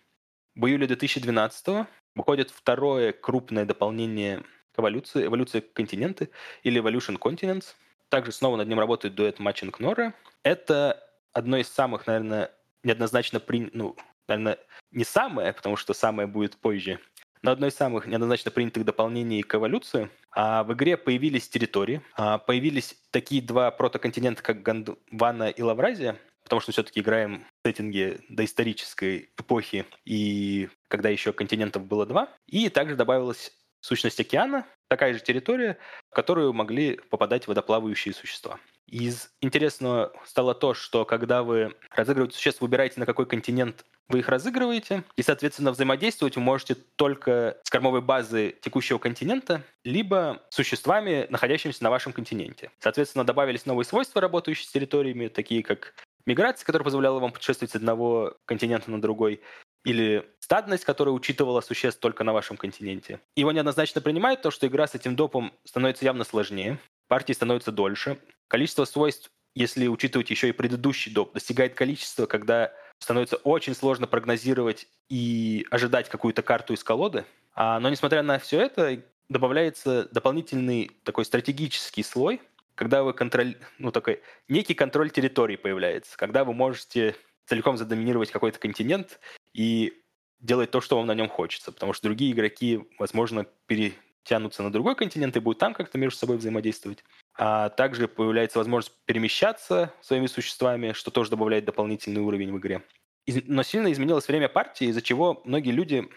[0.56, 6.30] В июле 2012 выходит второе крупное дополнение к эволюции, эволюция континенты
[6.64, 7.76] или Evolution Continents.
[8.10, 10.14] Также снова над ним работает дуэт Матчинг Нора.
[10.44, 11.02] Это
[11.34, 12.52] одно из самых, наверное,
[12.84, 13.70] неоднозначно при...
[13.74, 13.96] ну,
[14.28, 14.58] наверное,
[14.92, 17.00] не самое, потому что самое будет позже,
[17.42, 20.10] но одно из самых неоднозначно принятых дополнений к эволюции.
[20.32, 26.62] А в игре появились территории, а появились такие два протоконтинента, как Гондвана и Лавразия, потому
[26.62, 32.30] что все-таки играем в сеттинге доисторической эпохи, и когда еще континентов было два.
[32.46, 33.52] И также добавилась
[33.82, 35.78] сущность океана, такая же территория,
[36.10, 38.60] в которую могли попадать водоплавающие существа.
[38.88, 44.28] Из интересного стало то, что когда вы разыгрываете существ, выбираете, на какой континент вы их
[44.28, 51.26] разыгрываете, и, соответственно, взаимодействовать вы можете только с кормовой базы текущего континента, либо с существами,
[51.30, 52.72] находящимися на вашем континенте.
[52.80, 55.94] Соответственно, добавились новые свойства, работающие с территориями, такие как
[56.26, 59.42] миграция, которая позволяла вам путешествовать с одного континента на другой,
[59.84, 63.20] или стадность, которая учитывала существ только на вашем континенте.
[63.36, 68.20] Его неоднозначно принимают, то что игра с этим допом становится явно сложнее, партии становятся дольше,
[68.48, 74.88] количество свойств, если учитывать еще и предыдущий доп, достигает количества, когда становится очень сложно прогнозировать
[75.10, 77.26] и ожидать какую-то карту из колоды.
[77.54, 82.42] А, но несмотря на все это, добавляется дополнительный такой стратегический слой,
[82.76, 87.16] когда вы контроль, ну такой некий контроль территории появляется, когда вы можете
[87.46, 89.20] целиком задоминировать какой-то континент
[89.54, 89.94] и
[90.40, 94.96] делать то, что вам на нем хочется, потому что другие игроки, возможно, перетянутся на другой
[94.96, 97.04] континент и будут там как-то между собой взаимодействовать.
[97.38, 102.84] А также появляется возможность перемещаться своими существами, что тоже добавляет дополнительный уровень в игре.
[103.28, 106.10] Но сильно изменилось время партии, из-за чего многие люди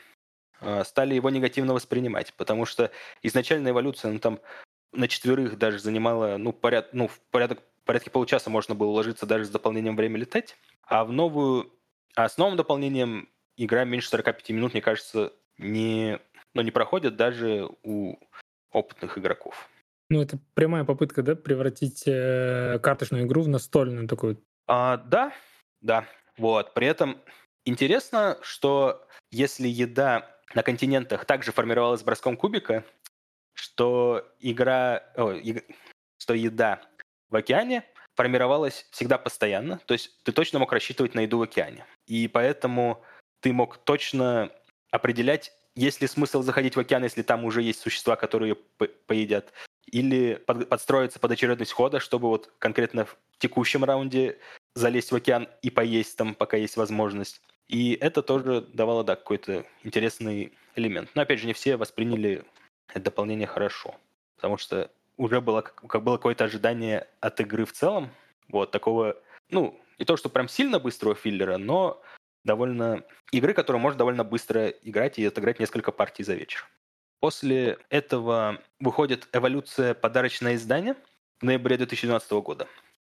[0.61, 2.91] а, стали его негативно воспринимать, потому что
[3.23, 4.41] изначально эволюция, ну там
[4.93, 9.45] на четверых даже занимала, ну, поряд, ну в порядок, порядке получаса можно было уложиться даже
[9.45, 11.73] с дополнением время летать, а в новую,
[12.15, 16.21] а с новым дополнением игра меньше 45 минут, мне кажется, не,
[16.55, 18.17] ну, не проходит даже у
[18.73, 19.69] опытных игроков.
[20.11, 24.43] Ну, это прямая попытка, да, превратить э, карточную игру в настольную такую.
[24.67, 25.33] А, да,
[25.81, 26.07] да.
[26.37, 26.75] Вот.
[26.75, 27.21] При этом
[27.65, 32.85] интересно, что если еда на континентах также формировалась броском кубика,
[33.55, 35.65] что игра, о, е,
[36.19, 36.83] что еда
[37.31, 41.85] в океане формировалась всегда постоянно, то есть ты точно мог рассчитывать на еду в океане.
[42.07, 43.03] И поэтому
[43.41, 44.51] ты мог точно
[44.91, 48.57] определять, есть ли смысл заходить в океан, если там уже есть существа, которые
[49.07, 49.53] поедят,
[49.87, 54.39] или под, подстроиться под очередность хода, чтобы вот конкретно в текущем раунде
[54.75, 57.43] залезть в океан и поесть там, пока есть возможность.
[57.69, 61.11] И это тоже давало, да, какой-то интересный элемент.
[61.15, 62.45] Но, опять же, не все восприняли
[62.89, 63.95] это дополнение хорошо,
[64.37, 68.11] потому что уже было, как было какое-то ожидание от игры в целом,
[68.49, 69.17] вот, такого,
[69.51, 72.03] ну, не то, что прям сильно быстрого филлера, но
[72.45, 76.69] довольно игры, которую можно довольно быстро играть и отыграть несколько партий за вечер.
[77.21, 79.95] После этого выходит «Эволюция.
[79.95, 80.95] Подарочное издание»
[81.41, 82.69] в ноябре 2012 года.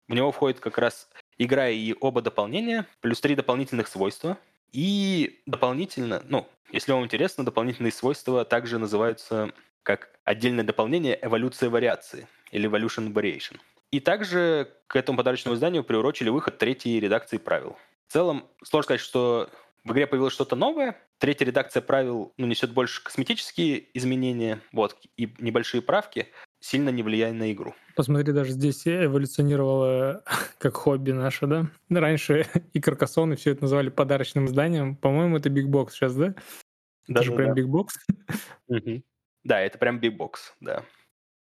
[0.07, 4.37] В него входит как раз игра и оба дополнения, плюс три дополнительных свойства.
[4.73, 12.27] И дополнительно, ну, если вам интересно, дополнительные свойства также называются как отдельное дополнение «Эволюция вариации»
[12.51, 13.57] или «Evolution Variation».
[13.91, 17.77] И также к этому подарочному изданию приурочили выход третьей редакции правил.
[18.07, 19.49] В целом, сложно сказать, что
[19.83, 20.97] в игре появилось что-то новое.
[21.17, 26.27] Третья редакция правил ну, несет больше косметические изменения вот, и небольшие правки,
[26.59, 27.75] сильно не влияя на игру.
[27.95, 30.23] Посмотри, даже здесь эволюционировало
[30.57, 31.67] как хобби наше, да?
[31.89, 34.95] Раньше и Каркасон, и все это называли подарочным изданием.
[34.95, 36.35] По-моему, это Big Box сейчас, да?
[37.07, 37.87] Да, это же прям Big Box.
[39.43, 40.83] Да, это прям Box, да.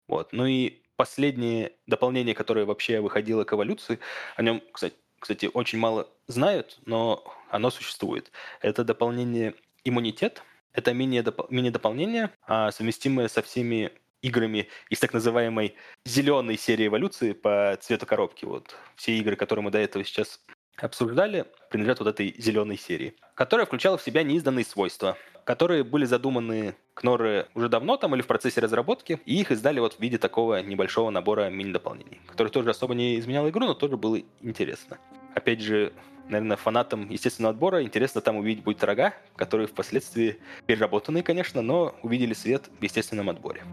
[0.08, 0.32] Вот.
[0.32, 3.98] Ну и последнее дополнение, которое вообще выходило к эволюции,
[4.36, 8.30] о нем, кстати, кстати, очень мало знают, но оно существует.
[8.60, 10.42] Это дополнение иммунитет.
[10.72, 13.92] Это мини-дополнение, а совместимое со всеми
[14.22, 18.44] играми из так называемой зеленой серии эволюции по цвету коробки.
[18.44, 20.40] Вот все игры, которые мы до этого сейчас
[20.76, 26.74] обсуждали, принадлежат вот этой зеленой серии, которая включала в себя неизданные свойства, которые были задуманы
[26.94, 30.62] Кноры уже давно там или в процессе разработки, и их издали вот в виде такого
[30.62, 34.98] небольшого набора мини-дополнений, который тоже особо не изменял игру, но тоже было интересно.
[35.34, 35.92] Опять же,
[36.28, 42.32] наверное, фанатам естественного отбора интересно там увидеть будет рога, которые впоследствии переработанные, конечно, но увидели
[42.32, 43.64] свет в естественном отборе.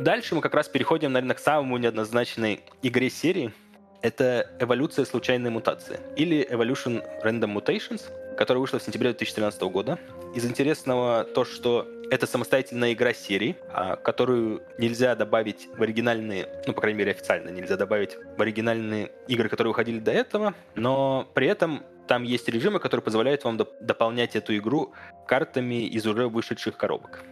[0.00, 3.52] Дальше мы как раз переходим, наверное, к самому неоднозначной игре серии—
[4.04, 8.02] это эволюция случайной мутации, или Evolution Random Mutations,
[8.36, 9.98] которая вышла в сентябре 2013 года.
[10.34, 16.74] Из интересного то, что это самостоятельная игра серии, а, которую нельзя добавить в оригинальные, ну,
[16.74, 21.46] по крайней мере, официально нельзя добавить в оригинальные игры, которые выходили до этого, но при
[21.46, 24.92] этом там есть режимы, которые позволяют вам доп- дополнять эту игру
[25.26, 27.22] картами из уже вышедших коробок.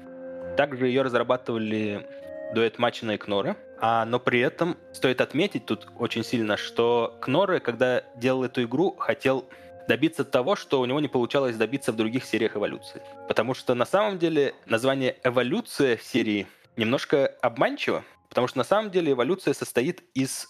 [0.57, 2.07] Также ее разрабатывали
[2.55, 7.61] дуэт Мачина и Кнора, а, но при этом стоит отметить тут очень сильно, что Кноры,
[7.61, 9.49] когда делал эту игру, хотел
[9.89, 13.03] добиться того, что у него не получалось добиться в других сериях эволюции.
[13.29, 16.47] Потому что на самом деле название «эволюция» в серии
[16.77, 20.49] немножко обманчиво, потому что на самом деле эволюция состоит из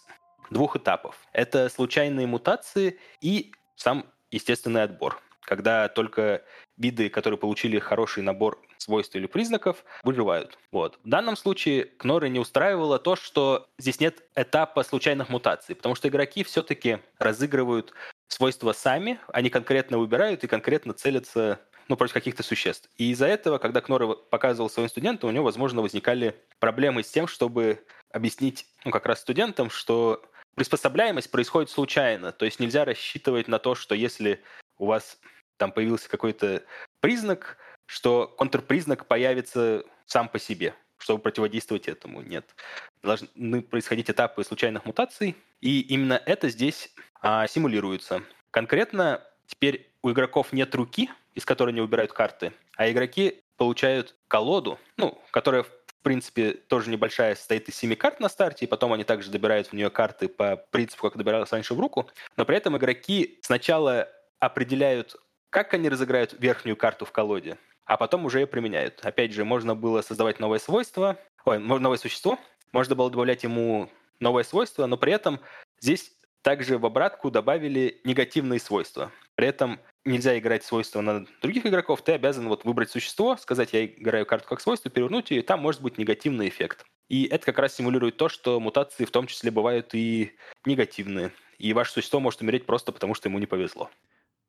[0.50, 1.16] двух этапов.
[1.32, 6.42] Это случайные мутации и сам естественный отбор, когда только
[6.76, 10.58] виды, которые получили хороший набор свойств или признаков, выживают.
[10.70, 10.98] Вот.
[11.04, 16.08] В данном случае Кноры не устраивало то, что здесь нет этапа случайных мутаций, потому что
[16.08, 17.92] игроки все-таки разыгрывают
[18.28, 22.88] свойства сами, они конкретно выбирают и конкретно целятся ну, против каких-то существ.
[22.96, 27.26] И из-за этого, когда Кнор показывал своим студентам, у него, возможно, возникали проблемы с тем,
[27.26, 32.32] чтобы объяснить, ну, как раз студентам, что приспособляемость происходит случайно.
[32.32, 34.42] То есть нельзя рассчитывать на то, что если
[34.78, 35.18] у вас
[35.56, 36.62] там появился какой-то
[37.00, 42.22] признак, что контрпризнак появится сам по себе, чтобы противодействовать этому.
[42.22, 42.54] Нет.
[43.02, 46.90] Должны происходить этапы случайных мутаций, и именно это здесь
[47.20, 48.22] а, симулируется.
[48.50, 54.78] Конкретно теперь у игроков нет руки, из которой они убирают карты, а игроки получают колоду,
[54.96, 55.64] ну, которая
[56.02, 59.68] в принципе, тоже небольшая, состоит из семи карт на старте, и потом они также добирают
[59.68, 62.10] в нее карты по принципу, как добиралось раньше в руку.
[62.36, 64.08] Но при этом игроки сначала
[64.40, 65.14] определяют,
[65.52, 69.00] как они разыграют верхнюю карту в колоде, а потом уже ее применяют.
[69.04, 72.38] Опять же, можно было создавать новое свойство, ой, новое существо,
[72.72, 75.40] можно было добавлять ему новое свойство, но при этом
[75.78, 79.12] здесь также в обратку добавили негативные свойства.
[79.34, 83.84] При этом нельзя играть свойства на других игроков, ты обязан вот выбрать существо, сказать, я
[83.84, 86.86] играю карту как свойство, перевернуть ее, и там может быть негативный эффект.
[87.10, 90.32] И это как раз симулирует то, что мутации в том числе бывают и
[90.64, 91.30] негативные.
[91.58, 93.90] И ваше существо может умереть просто потому, что ему не повезло.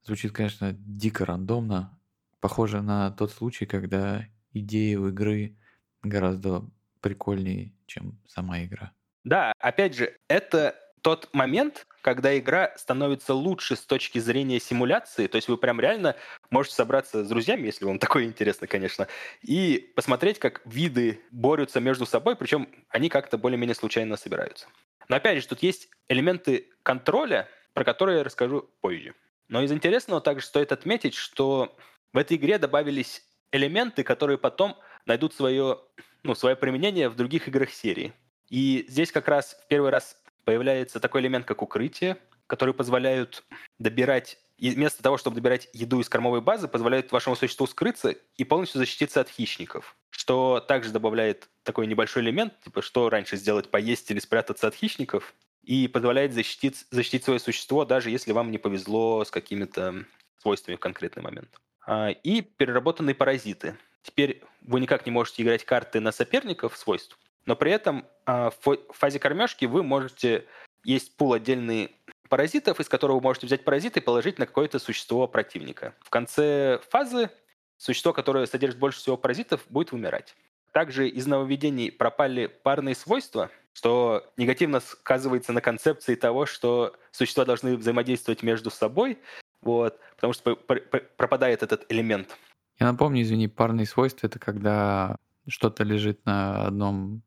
[0.04, 1.98] Звучит, конечно, дико рандомно,
[2.44, 5.56] Похоже на тот случай, когда идея у игры
[6.02, 6.66] гораздо
[7.00, 8.92] прикольнее, чем сама игра.
[9.24, 15.38] Да, опять же, это тот момент, когда игра становится лучше с точки зрения симуляции, то
[15.38, 16.18] есть вы прям реально
[16.50, 19.08] можете собраться с друзьями, если вам такое интересно, конечно,
[19.42, 24.68] и посмотреть, как виды борются между собой, причем они как-то более-менее случайно собираются.
[25.08, 29.16] Но опять же, тут есть элементы контроля, про которые я расскажу позже.
[29.48, 31.76] Но из интересного также стоит отметить, что
[32.12, 35.80] в этой игре добавились элементы, которые потом найдут свое,
[36.24, 38.14] ну, свое применение в других играх серии.
[38.50, 42.18] И здесь как раз в первый раз появляется такой элемент, как укрытие,
[42.48, 43.44] который позволяют
[43.80, 48.80] добирать, вместо того, чтобы добирать еду из кормовой базы, позволяет вашему существу скрыться и полностью
[48.80, 49.96] защититься от хищников.
[50.10, 55.34] Что также добавляет такой небольшой элемент, типа что раньше сделать, поесть или спрятаться от хищников,
[55.64, 60.06] и позволяет защитить, защитить свое существо, даже если вам не повезло с какими-то
[60.42, 61.50] свойствами в конкретный момент.
[61.86, 63.78] А, и переработанные паразиты.
[64.04, 68.78] Теперь вы никак не можете играть карты на соперников свойств, но при этом а, в
[68.90, 70.46] фазе кормежки вы можете...
[70.86, 71.96] Есть пул отдельный
[72.28, 75.96] паразитов, из которого вы можете взять паразиты и положить на какое-то существо противника.
[76.02, 77.30] В конце фазы
[77.78, 80.36] существо, которое содержит больше всего паразитов, будет вымирать.
[80.74, 87.76] Также из нововведений пропали парные свойства, что негативно сказывается на концепции того, что существа должны
[87.76, 89.18] взаимодействовать между собой,
[89.62, 92.38] вот, потому что пропадает этот элемент.
[92.80, 95.18] Я напомню, извини, парные свойства— это когда
[95.48, 97.24] что-то лежит на одном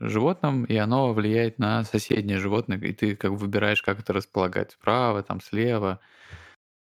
[0.00, 5.22] животном, и оно влияет на соседнее животное, и ты как выбираешь, как это располагать, справа,
[5.22, 6.00] там, слева.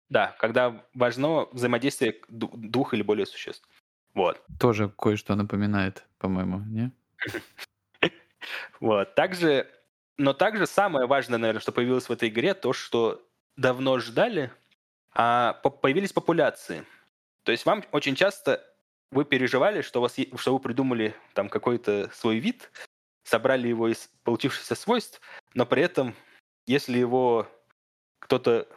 [0.09, 3.67] Да, когда важно взаимодействие двух или более существ.
[4.13, 4.41] Вот.
[4.59, 6.91] Тоже кое-что напоминает, по-моему, не?
[8.79, 9.15] Вот.
[9.15, 9.69] Также,
[10.17, 13.25] но также самое важное, наверное, что появилось в этой игре, то, что
[13.55, 14.51] давно ждали,
[15.13, 16.85] а появились популяции.
[17.43, 18.63] То есть вам очень часто
[19.11, 22.71] вы переживали, что, вас, что вы придумали там какой-то свой вид,
[23.23, 25.21] собрали его из получившихся свойств,
[25.53, 26.15] но при этом,
[26.65, 27.47] если его
[28.19, 28.67] кто-то,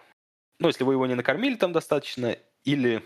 [0.58, 3.02] ну, если вы его не накормили там достаточно, или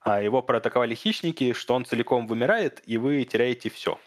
[0.00, 3.98] а, его проатаковали хищники, что он целиком вымирает, и вы теряете все.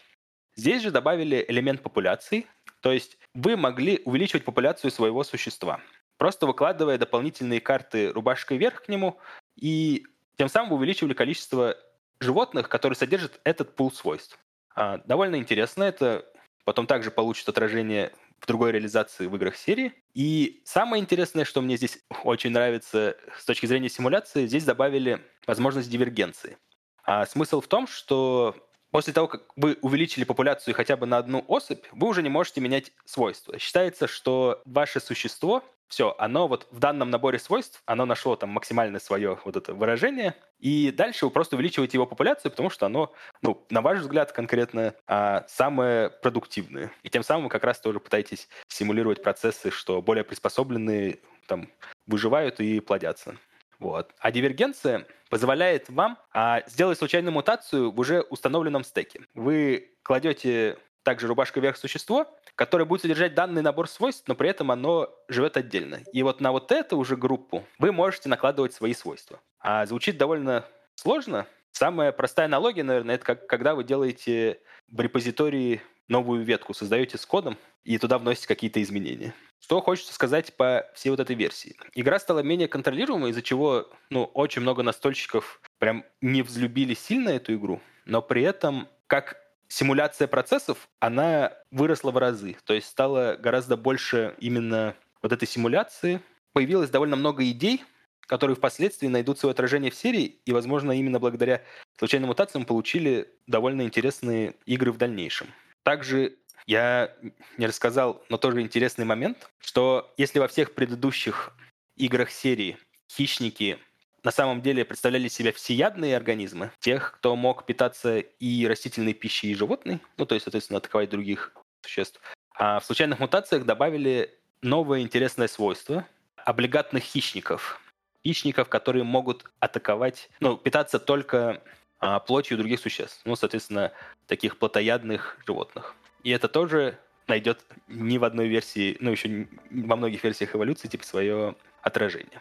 [0.60, 2.46] Здесь же добавили элемент популяции,
[2.82, 5.80] то есть вы могли увеличивать популяцию своего существа,
[6.18, 9.18] просто выкладывая дополнительные карты рубашкой вверх к нему,
[9.56, 10.04] и
[10.36, 11.78] тем самым увеличивали количество
[12.20, 14.38] животных, которые содержат этот пул свойств.
[14.74, 16.26] А, довольно интересно, это
[16.66, 19.94] потом также получит отражение в другой реализации в играх серии.
[20.12, 25.88] И самое интересное, что мне здесь очень нравится с точки зрения симуляции, здесь добавили возможность
[25.88, 26.58] дивергенции.
[27.02, 28.54] А смысл в том, что
[28.90, 32.60] после того, как вы увеличили популяцию хотя бы на одну особь, вы уже не можете
[32.60, 33.58] менять свойства.
[33.58, 39.00] Считается, что ваше существо все, оно вот в данном наборе свойств, оно нашло там максимальное
[39.00, 43.12] свое вот это выражение, и дальше вы просто увеличиваете его популяцию, потому что оно,
[43.42, 46.92] ну, на ваш взгляд конкретно, а, самое продуктивное.
[47.02, 51.18] И тем самым вы как раз тоже пытаетесь симулировать процессы, что более приспособленные
[51.48, 51.68] там
[52.06, 53.36] выживают и плодятся.
[53.80, 54.14] Вот.
[54.18, 59.22] А дивергенция позволяет вам а, сделать случайную мутацию в уже установленном стеке.
[59.34, 64.70] Вы кладете также рубашка вверх существо, которое будет содержать данный набор свойств, но при этом
[64.70, 66.00] оно живет отдельно.
[66.12, 69.40] И вот на вот эту уже группу вы можете накладывать свои свойства.
[69.58, 71.46] А звучит довольно сложно.
[71.72, 77.24] Самая простая аналогия, наверное, это как когда вы делаете в репозитории новую ветку, создаете с
[77.24, 79.32] кодом и туда вносите какие-то изменения.
[79.60, 81.76] Что хочется сказать по всей вот этой версии?
[81.94, 87.54] Игра стала менее контролируемой, из-за чего ну, очень много настольщиков прям не взлюбили сильно эту
[87.54, 89.36] игру, но при этом как
[89.70, 92.56] симуляция процессов, она выросла в разы.
[92.64, 96.20] То есть стало гораздо больше именно вот этой симуляции.
[96.52, 97.84] Появилось довольно много идей,
[98.20, 101.62] которые впоследствии найдут свое отражение в серии, и, возможно, именно благодаря
[101.98, 105.48] случайным мутациям получили довольно интересные игры в дальнейшем.
[105.82, 106.36] Также
[106.66, 107.14] я
[107.58, 111.52] не рассказал, но тоже интересный момент, что если во всех предыдущих
[111.96, 112.78] играх серии
[113.10, 113.78] хищники
[114.22, 119.54] на самом деле представляли себя всеядные организмы, тех, кто мог питаться и растительной пищей, и
[119.54, 121.52] животной, ну, то есть, соответственно, атаковать других
[121.82, 122.20] существ.
[122.54, 126.06] А в случайных мутациях добавили новое интересное свойство–
[126.44, 127.80] облигатных хищников.
[128.26, 131.62] Хищников, которые могут атаковать, ну, питаться только
[131.98, 133.20] а, плотью других существ.
[133.24, 133.92] Ну, соответственно,
[134.26, 135.94] таких плотоядных животных.
[136.22, 141.04] И это тоже найдет не в одной версии, ну, еще во многих версиях эволюции, типа,
[141.04, 142.40] свое отражение.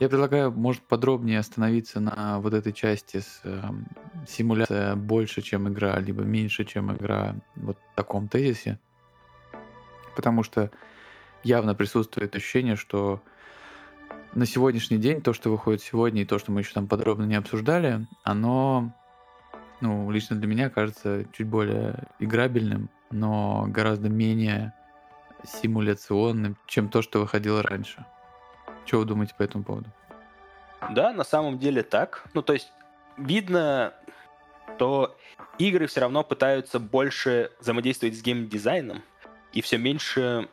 [0.00, 3.62] Я предлагаю, может, подробнее остановиться на вот этой части с э,
[4.26, 8.80] симуляция больше, чем игра, либо меньше, чем игра, вот в таком тезисе.
[10.16, 10.70] Потому что
[11.44, 13.22] явно присутствует ощущение, что
[14.34, 17.36] на сегодняшний день, то, что выходит сегодня, и то, что мы еще там подробно не
[17.36, 18.92] обсуждали, оно,
[19.80, 24.72] ну, лично для меня кажется чуть более играбельным, но гораздо менее
[25.44, 28.04] симуляционным, чем то, что выходило раньше.
[28.86, 29.90] Что вы думаете по этому поводу?
[30.90, 32.24] Да, на самом деле так.
[32.34, 32.72] Ну, то есть
[33.16, 33.94] видно,
[34.74, 35.16] что
[35.58, 39.02] игры все равно пытаются больше взаимодействовать с геймдизайном
[39.52, 40.48] и все меньше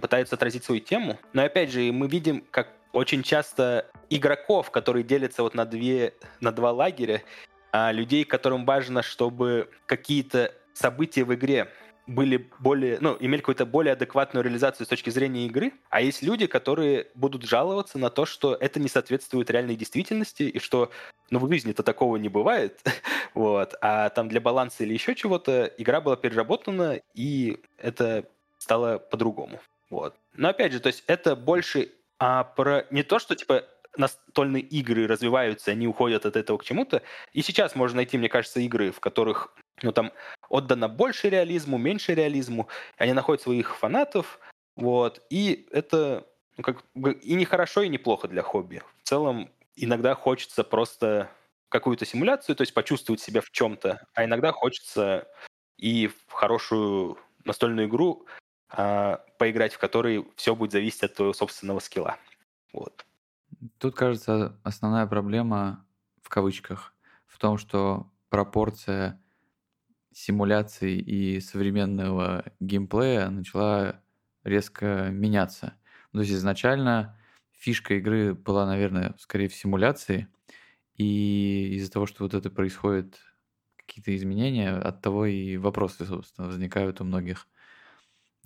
[0.00, 1.18] пытаются отразить свою тему.
[1.32, 6.52] Но опять же, мы видим, как очень часто игроков, которые делятся вот на, две, на
[6.52, 7.22] два лагеря,
[7.72, 11.68] а людей, которым важно, чтобы какие-то события в игре
[12.08, 16.46] были более, ну, имели какую-то более адекватную реализацию с точки зрения игры, а есть люди,
[16.46, 20.90] которые будут жаловаться на то, что это не соответствует реальной действительности, и что,
[21.30, 22.80] ну, в жизни-то такого не бывает,
[23.34, 28.24] вот, а там для баланса или еще чего-то игра была переработана, и это
[28.56, 29.60] стало по-другому,
[29.90, 30.16] вот.
[30.32, 33.64] Но опять же, то есть это больше а, про не то, что, типа,
[33.96, 37.02] настольные игры развиваются, они уходят от этого к чему-то.
[37.32, 40.12] И сейчас можно найти, мне кажется, игры, в которых ну, там
[40.48, 42.68] отдано больше реализму, меньше реализму.
[42.96, 44.40] Они находят своих фанатов,
[44.76, 46.26] вот, и это
[46.56, 48.82] ну, как и не хорошо, и не плохо для хобби.
[49.02, 51.30] В целом, иногда хочется просто
[51.68, 55.28] какую-то симуляцию, то есть почувствовать себя в чем-то, а иногда хочется
[55.76, 58.26] и в хорошую настольную игру
[58.70, 62.18] а, поиграть, в которой все будет зависеть от твоего собственного скилла.
[62.72, 63.06] Вот.
[63.78, 65.86] Тут, кажется, основная проблема
[66.22, 66.94] в кавычках
[67.26, 69.20] в том, что пропорция
[70.12, 74.02] симуляций и современного геймплея начала
[74.44, 75.74] резко меняться.
[76.12, 77.18] То есть изначально
[77.52, 80.28] фишка игры была, наверное, скорее в симуляции,
[80.96, 83.20] и из-за того, что вот это происходит,
[83.76, 87.48] какие-то изменения, от того и вопросы, собственно, возникают у многих.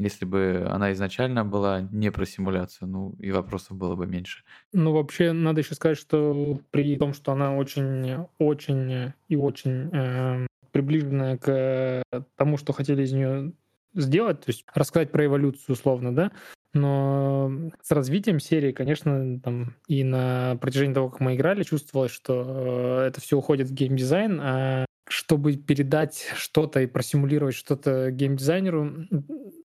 [0.02, 4.42] Если бы она изначально была не про симуляцию, ну и вопросов было бы меньше.
[4.72, 10.46] Ну, вообще, надо еще сказать, что при том, что она очень, очень и очень э,
[10.72, 12.02] приближенная к
[12.36, 13.52] тому, что хотели из нее
[13.94, 16.32] сделать, то есть рассказать про эволюцию условно, да,
[16.74, 22.44] но с развитием серии, конечно, там и на протяжении того, как мы играли, чувствовалось, что
[22.46, 29.06] э, это все уходит в геймдизайн, а чтобы передать что-то и просимулировать что-то геймдизайнеру,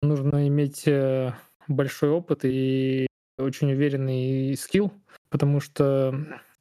[0.01, 1.33] нужно иметь э,
[1.67, 3.05] большой опыт и
[3.37, 4.91] очень уверенный скилл,
[5.29, 6.15] потому что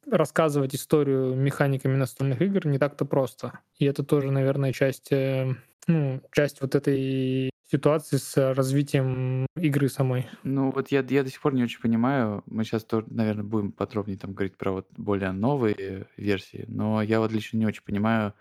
[0.05, 3.59] рассказывать историю механиками настольных игр не так-то просто.
[3.79, 5.55] И это тоже, наверное, часть, э,
[5.87, 10.27] ну, часть вот этой ситуации с развитием игры самой.
[10.43, 12.43] Ну вот я, я до сих пор не очень понимаю.
[12.45, 17.19] Мы сейчас тоже, наверное, будем подробнее там говорить про вот более новые версии, но я
[17.19, 18.35] вот лично не очень понимаю,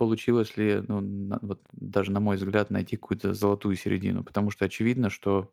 [0.00, 4.64] получилось ли, ну, на, вот даже на мой взгляд, найти какую-то золотую середину, потому что
[4.64, 5.52] очевидно, что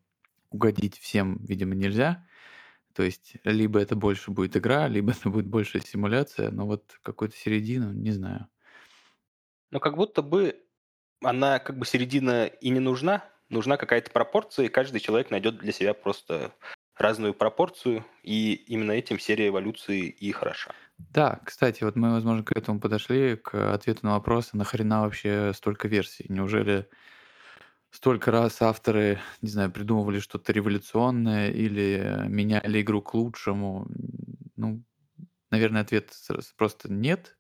[0.52, 2.26] угодить всем, видимо, нельзя.
[2.94, 7.36] То есть либо это больше будет игра, либо это будет больше симуляция, но вот какую-то
[7.36, 8.48] середину, не знаю.
[9.72, 10.56] Ну, как будто бы
[11.22, 15.74] она как бы середина и не нужна, нужна какая-то пропорция, и каждый человек найдет для
[15.74, 16.54] себя просто
[16.96, 20.74] разную пропорцию, и именно этим серия эволюции и хороша.
[20.98, 25.52] Да, кстати, вот мы, возможно, к этому подошли, к ответу на вопрос, а нахрена вообще
[25.54, 26.26] столько версий?
[26.28, 26.88] Неужели
[27.92, 33.88] столько раз авторы, не знаю, придумывали что-то революционное или меняли игру к лучшему?
[34.56, 34.84] Ну,
[35.52, 36.12] наверное, ответ
[36.56, 37.38] просто нет,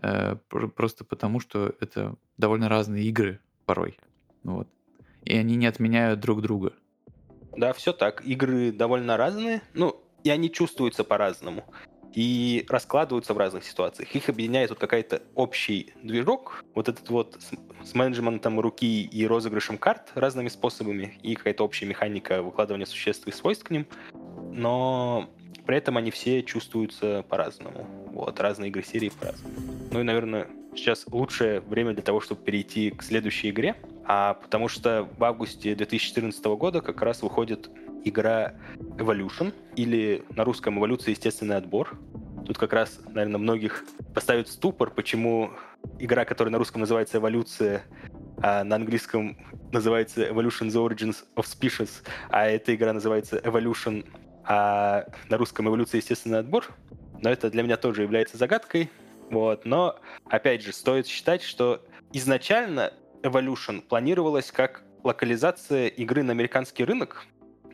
[0.00, 3.98] э, просто потому что это довольно разные игры порой.
[4.44, 4.68] Вот.
[5.24, 6.72] И они не отменяют друг друга.
[7.56, 8.24] Да, все так.
[8.24, 11.64] Игры довольно разные, ну, и они чувствуются по-разному
[12.14, 14.14] и раскладываются в разных ситуациях.
[14.14, 19.78] Их объединяет вот какой-то общий движок, вот этот вот с, с менеджментом руки и розыгрышем
[19.78, 23.86] карт разными способами, и какая-то общая механика выкладывания существ и свойств к ним,
[24.52, 25.28] но
[25.66, 27.86] при этом они все чувствуются по-разному.
[28.12, 29.54] Вот, разные игры серии по-разному.
[29.90, 34.68] Ну и, наверное, сейчас лучшее время для того, чтобы перейти к следующей игре, а потому
[34.68, 37.70] что в августе 2014 года как раз выходит
[38.04, 38.54] игра
[38.98, 41.12] Evolution, или на русском «Эволюция.
[41.12, 41.98] Естественный отбор».
[42.46, 43.84] Тут как раз, наверное, многих
[44.14, 45.50] поставит ступор, почему
[45.98, 47.82] игра, которая на русском называется «Эволюция»,
[48.42, 49.38] а на английском
[49.72, 51.90] называется Evolution The Origins of Species,
[52.28, 54.06] а эта игра называется Evolution,
[54.44, 56.00] а на русском «Эволюция.
[56.00, 56.66] Естественный отбор».
[57.22, 58.90] Но это для меня тоже является загадкой.
[59.30, 59.64] Вот.
[59.64, 59.98] Но,
[60.28, 61.82] опять же, стоит считать, что
[62.12, 62.92] изначально
[63.22, 67.24] Evolution планировалась как локализация игры на американский рынок,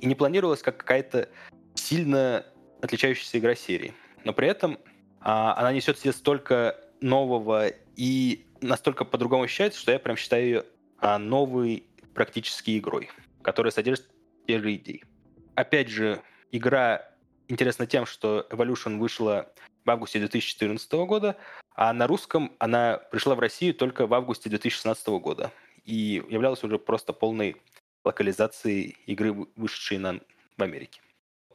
[0.00, 1.28] и не планировалась как какая-то
[1.74, 2.46] сильно
[2.80, 3.94] отличающаяся игра серии.
[4.24, 4.78] Но при этом
[5.20, 10.64] а, она несет себе столько нового и настолько по-другому ощущается, что я прям считаю ее
[10.98, 11.84] а, новой
[12.14, 13.10] практически игрой,
[13.42, 14.08] которая содержит
[14.46, 15.04] те же идеи.
[15.54, 16.20] Опять же,
[16.50, 17.10] игра
[17.48, 19.52] интересна тем, что Evolution вышла
[19.84, 21.36] в августе 2014 года,
[21.74, 25.50] а на русском она пришла в Россию только в августе 2016 года
[25.84, 27.56] и являлась уже просто полной
[28.04, 30.20] локализации игры, вышедшей на,
[30.56, 31.00] в Америке.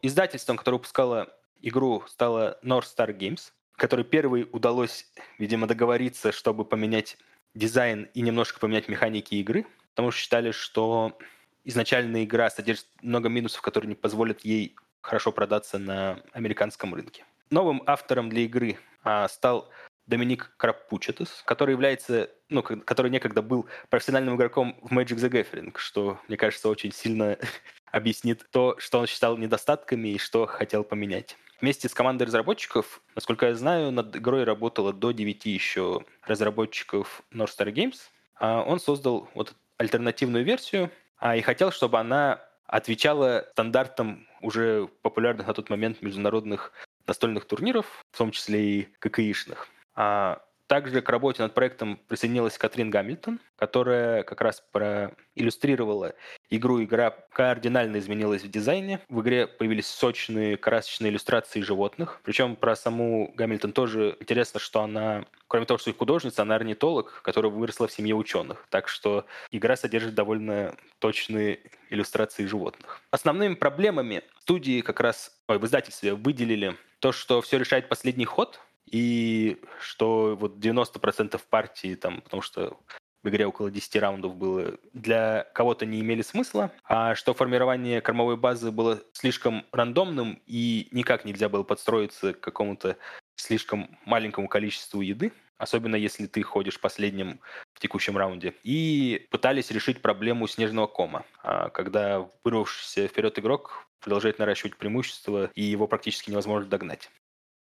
[0.02, 7.18] Издательством, которое выпускало игру, стало North Star Games, которой первой удалось, видимо, договориться, чтобы поменять
[7.54, 11.18] дизайн и немножко поменять механики игры, потому что считали, что
[11.64, 17.26] изначальная игра содержит много минусов, которые не позволят ей хорошо продаться на американском рынке.
[17.50, 19.70] Новым автором для игры а, стал
[20.08, 26.20] Доминик Крапучетес, который является, ну, который некогда был профессиональным игроком в Magic the Gathering, что,
[26.28, 27.38] мне кажется, очень сильно
[27.92, 31.38] объяснит то, что он считал недостатками и что хотел поменять.
[31.62, 37.52] Вместе с командой разработчиков, насколько я знаю, над игрой работало до 9 еще разработчиков North
[37.58, 37.98] Star Games.
[38.36, 45.48] А он создал вот альтернативную версию а, и хотел, чтобы она отвечала стандартам уже популярных
[45.48, 46.74] на тот момент международных
[47.08, 49.70] настольных турниров, в том числе и ККИшных.
[49.96, 56.16] А Также к работе над проектом присоединилась Катрин Гамильтон, которая как раз проиллюстрировала
[56.50, 56.84] игру.
[56.84, 59.00] Игра кардинально изменилась в дизайне.
[59.08, 62.20] В игре появились сочные красочные иллюстрации животных.
[62.24, 67.22] Причем про саму Гамильтон тоже интересно, что она, кроме того, что и художница, она орнитолог,
[67.22, 68.66] которая выросла в семье ученых.
[68.70, 71.60] Так что игра содержит довольно точные
[71.92, 73.02] иллюстрации животных.
[73.12, 78.60] Основными проблемами студии как раз, ой, в издательстве выделили то, что все решает последний ход,
[78.86, 82.80] и что вот 90% партий, там, потому что
[83.24, 88.38] в игре около 10 раундов было, для кого-то не имели смысла, а что формирование кормовой
[88.38, 92.98] базы было слишком рандомным и никак нельзя было подстроиться к какому-то
[93.36, 97.40] слишком маленькому количеству еды, особенно если ты ходишь последним
[97.74, 98.54] в текущем раунде.
[98.64, 105.64] И пытались решить проблему снежного кома, а когда вырвавшийся вперед игрок продолжает наращивать преимущество, и
[105.64, 107.10] его практически невозможно догнать.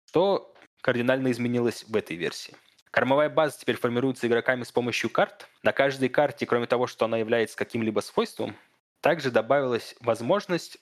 [0.06, 2.54] Что кардинально изменилось в этой версии.
[2.90, 5.48] Кормовая база теперь формируется игроками с помощью карт.
[5.62, 8.56] На каждой карте, кроме того, что она является каким-либо свойством,
[9.00, 10.78] также добавилась возможность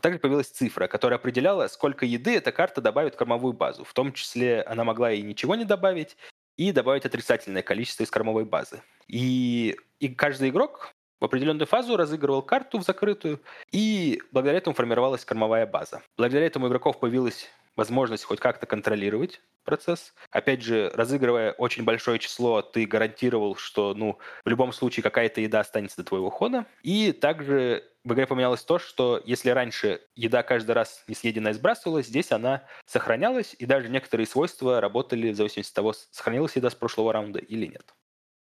[0.00, 3.84] также появилась цифра, которая определяла, сколько еды эта карта добавит в кормовую базу.
[3.84, 6.16] В том числе она могла и ничего не добавить,
[6.56, 8.82] и добавить отрицательное количество из кормовой базы.
[9.08, 15.24] И, и каждый игрок в определенную фазу разыгрывал карту в закрытую, и благодаря этому формировалась
[15.24, 16.02] кормовая база.
[16.16, 17.48] Благодаря этому у игроков появилась
[17.78, 20.12] возможность хоть как-то контролировать процесс.
[20.32, 25.60] Опять же, разыгрывая очень большое число, ты гарантировал, что ну, в любом случае какая-то еда
[25.60, 26.66] останется до твоего хода.
[26.82, 32.06] И также в игре поменялось то, что если раньше еда каждый раз не съеденная сбрасывалась,
[32.06, 36.74] здесь она сохранялась, и даже некоторые свойства работали в зависимости от того, сохранилась еда с
[36.74, 37.94] прошлого раунда или нет.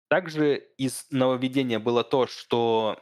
[0.09, 2.99] Также из нововведения было то, что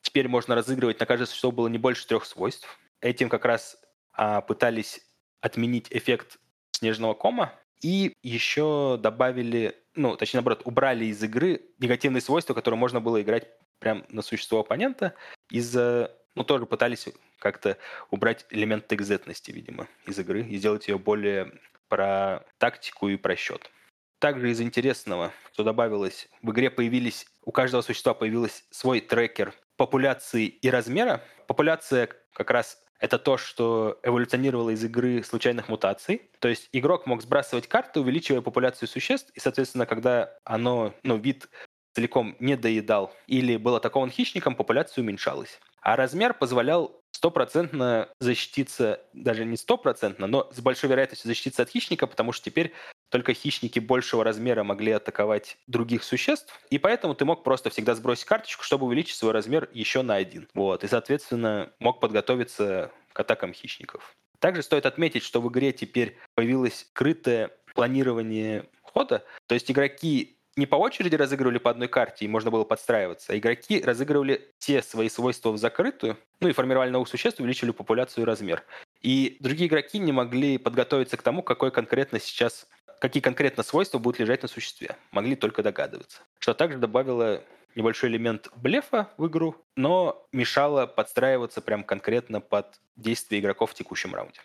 [0.00, 2.78] теперь можно разыгрывать на каждое существо было не больше трех свойств.
[3.02, 3.76] Этим как раз
[4.12, 5.00] а, пытались
[5.40, 6.38] отменить эффект
[6.72, 13.00] снежного кома, и еще добавили, ну, точнее, наоборот, убрали из игры негативные свойства, которые можно
[13.00, 15.14] было играть прямо на существо оппонента,
[15.50, 17.78] из-за, ну, тоже пытались как-то
[18.10, 21.52] убрать элемент текзетности, видимо, из игры и сделать ее более
[21.88, 23.70] про тактику и про счет.
[24.18, 30.44] Также из интересного, что добавилось, в игре появились, у каждого существа появился свой трекер популяции
[30.44, 31.24] и размера.
[31.48, 36.30] Популяция как раз это то, что эволюционировало из игры случайных мутаций.
[36.38, 41.48] То есть игрок мог сбрасывать карты, увеличивая популяцию существ, и, соответственно, когда оно, ну, вид
[41.94, 45.58] целиком не доедал или был атакован хищником, популяция уменьшалась.
[45.80, 52.06] А размер позволял стопроцентно защититься, даже не стопроцентно, но с большой вероятностью защититься от хищника,
[52.06, 52.72] потому что теперь
[53.10, 58.24] только хищники большего размера могли атаковать других существ, и поэтому ты мог просто всегда сбросить
[58.24, 60.48] карточку, чтобы увеличить свой размер еще на один.
[60.54, 64.16] Вот, и, соответственно, мог подготовиться к атакам хищников.
[64.38, 70.66] Также стоит отметить, что в игре теперь появилось скрытое планирование хода, то есть игроки не
[70.66, 75.08] по очереди разыгрывали по одной карте, и можно было подстраиваться, а игроки разыгрывали все свои
[75.08, 78.64] свойства в закрытую, ну и формировали новых существ, увеличивали популяцию и размер.
[79.00, 82.66] И другие игроки не могли подготовиться к тому, какой конкретно сейчас
[83.00, 84.96] какие конкретно свойства будут лежать на существе.
[85.10, 86.20] Могли только догадываться.
[86.38, 87.42] Что также добавило
[87.74, 94.14] небольшой элемент блефа в игру, но мешало подстраиваться прям конкретно под действия игроков в текущем
[94.14, 94.40] раунде.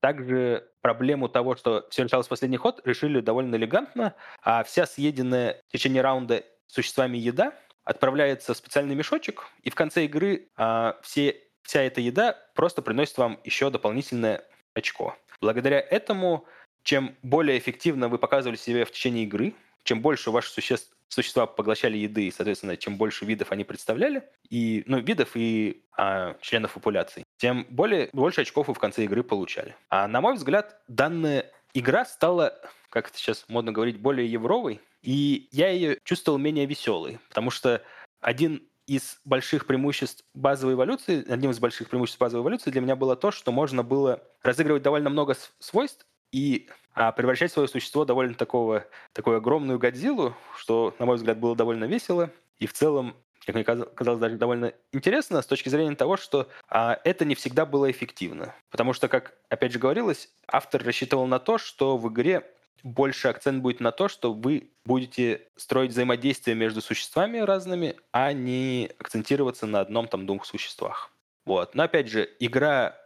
[0.00, 5.62] Также проблему того, что все решалось в последний ход, решили довольно элегантно, а вся съеденная
[5.68, 7.52] в течение раунда существами еда
[7.84, 13.18] отправляется в специальный мешочек, и в конце игры а, все, вся эта еда просто приносит
[13.18, 14.42] вам еще дополнительное
[14.74, 15.16] очко.
[15.40, 16.46] Благодаря этому
[16.82, 19.54] чем более эффективно вы показывали себя в течение игры,
[19.84, 24.84] чем больше ваши существ, существа поглощали еды, и, соответственно, чем больше видов они представляли, и,
[24.86, 29.74] ну, видов и а, членов популяции, тем более, больше очков вы в конце игры получали.
[29.88, 32.60] А на мой взгляд, данная игра стала,
[32.90, 37.82] как это сейчас модно говорить, более евровой, и я ее чувствовал менее веселой, потому что
[38.20, 43.14] один из больших преимуществ базовой эволюции, одним из больших преимуществ базовой эволюции для меня было
[43.14, 48.86] то, что можно было разыгрывать довольно много свойств и а, превращать свое существо довольно такого,
[49.12, 52.30] такую огромную Годзиллу, что, на мой взгляд, было довольно весело.
[52.58, 53.16] И в целом,
[53.46, 57.64] как мне казалось, даже довольно интересно с точки зрения того, что а, это не всегда
[57.64, 58.54] было эффективно.
[58.70, 62.44] Потому что, как опять же говорилось, автор рассчитывал на то, что в игре
[62.82, 68.90] больше акцент будет на то, что вы будете строить взаимодействие между существами разными, а не
[68.98, 71.12] акцентироваться на одном там двух существах.
[71.44, 71.74] Вот.
[71.74, 72.96] Но опять же, игра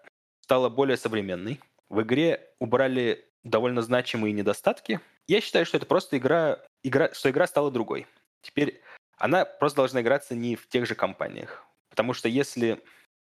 [0.43, 5.01] стала более современной, в игре убрали довольно значимые недостатки.
[5.27, 8.07] Я считаю, что это просто игра, игра, что игра стала другой.
[8.43, 8.83] Теперь
[9.17, 11.65] она просто должна играться не в тех же компаниях.
[11.91, 12.83] Потому что если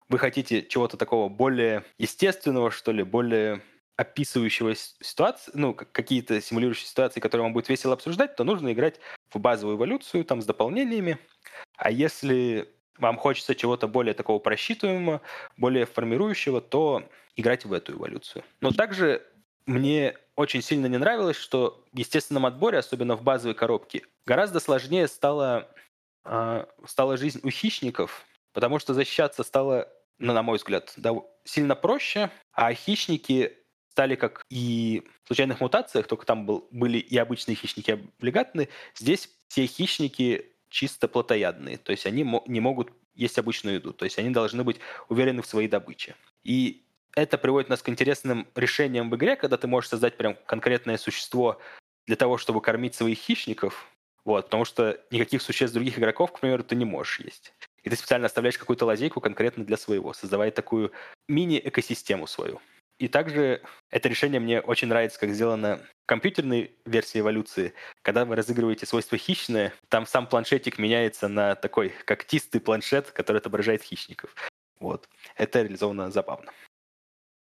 [0.07, 3.61] вы хотите чего-то такого более естественного, что ли, более
[3.95, 8.99] описывающего ситуации, ну, какие-то симулирующие ситуации, которые вам будет весело обсуждать, то нужно играть
[9.29, 11.17] в базовую эволюцию, там, с дополнениями.
[11.75, 12.69] А если
[12.99, 15.21] вам хочется чего-то более такого просчитываемого,
[15.57, 17.03] более формирующего, то
[17.35, 18.43] играть в эту эволюцию.
[18.61, 19.25] Но также
[19.65, 25.07] мне очень сильно не нравилось, что в естественном отборе, особенно в базовой коробке, гораздо сложнее
[25.07, 25.69] стала,
[26.25, 31.11] э, стала жизнь у хищников, потому что защищаться стало, ну, на мой взгляд, да,
[31.43, 33.57] сильно проще, а хищники
[33.91, 39.29] стали как и в случайных мутациях, только там был, были и обычные хищники облигатные, здесь
[39.49, 44.29] все хищники чисто плотоядные, то есть они не могут есть обычную еду, то есть они
[44.29, 46.15] должны быть уверены в своей добыче.
[46.43, 46.83] И
[47.15, 51.59] это приводит нас к интересным решениям в игре, когда ты можешь создать прям конкретное существо
[52.07, 53.87] для того, чтобы кормить своих хищников,
[54.23, 57.53] вот, потому что никаких существ других игроков, к примеру, ты не можешь есть.
[57.83, 60.91] И ты специально оставляешь какую-то лазейку конкретно для своего, создавая такую
[61.27, 62.61] мини-экосистему свою.
[62.99, 67.73] И также это решение мне очень нравится, как сделано в компьютерной версии эволюции.
[68.01, 73.83] Когда вы разыгрываете свойство хищное, там сам планшетик меняется на такой когтистый планшет, который отображает
[73.83, 74.35] хищников.
[74.81, 75.07] Вот.
[75.35, 76.51] Это реализовано забавно.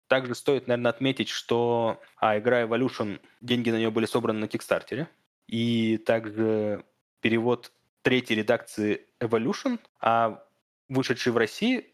[0.06, 5.08] Также стоит, наверное, отметить, что а, игра Evolution, деньги на нее были собраны на Кикстартере.
[5.48, 6.84] И также
[7.20, 10.44] перевод третьей редакции Evolution, а
[10.88, 11.92] вышедший в России,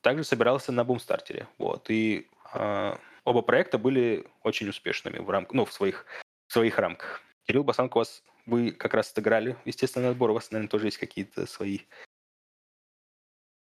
[0.00, 1.46] также собирался на Бумстартере.
[1.58, 1.88] Вот.
[1.90, 5.46] И оба проекта были очень успешными в, рам...
[5.50, 6.06] ну, в, своих,
[6.46, 7.20] в своих рамках.
[7.46, 10.30] Кирилл Басанко, вас вы как раз отыграли, естественно, отбор.
[10.30, 11.80] У вас, наверное, тоже есть какие-то свои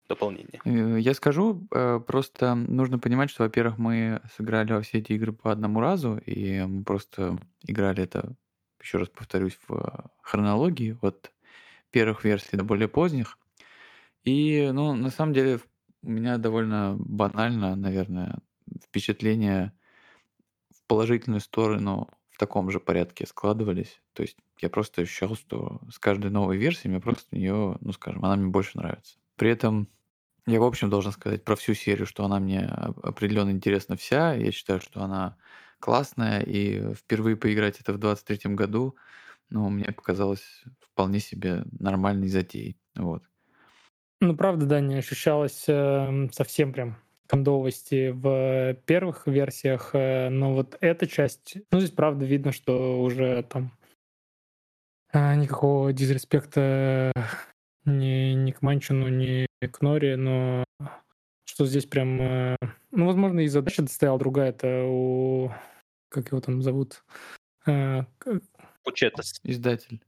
[0.07, 0.61] дополнения.
[0.65, 5.33] Э, я скажу, э, просто нужно понимать, что, во-первых, мы сыграли во все эти игры
[5.33, 8.33] по одному разу, и мы просто играли это,
[8.81, 11.31] еще раз повторюсь, в хронологии от
[11.91, 13.37] первых версий до более поздних.
[14.23, 15.59] И, ну, на самом деле,
[16.03, 18.39] у меня довольно банально, наверное,
[18.83, 19.73] впечатления
[20.73, 24.01] в положительную сторону в таком же порядке складывались.
[24.13, 28.23] То есть я просто ощущал, что с каждой новой версией мне просто ее, ну скажем,
[28.23, 29.17] она мне больше нравится.
[29.35, 29.89] При этом
[30.45, 34.33] я, в общем, должен сказать про всю серию, что она мне определенно интересна вся.
[34.33, 35.35] Я считаю, что она
[35.79, 38.95] классная, и впервые поиграть это в 23 году,
[39.49, 42.77] ну, мне показалось вполне себе нормальной затеей.
[42.95, 43.23] Вот.
[44.19, 46.97] Ну, правда, да, не ощущалось э, совсем прям
[47.27, 53.43] кондовости в первых версиях, э, но вот эта часть, ну здесь правда видно, что уже
[53.43, 53.71] там
[55.11, 57.11] а, никакого дизреспекта
[57.85, 60.63] ни, ни к Манчину, ни к Нори, но
[61.45, 62.55] что здесь прям, э,
[62.91, 65.51] ну возможно и задача стояла другая, это у,
[66.09, 67.03] как его там зовут?
[68.83, 69.41] Пучетас.
[69.43, 70.01] Издатель.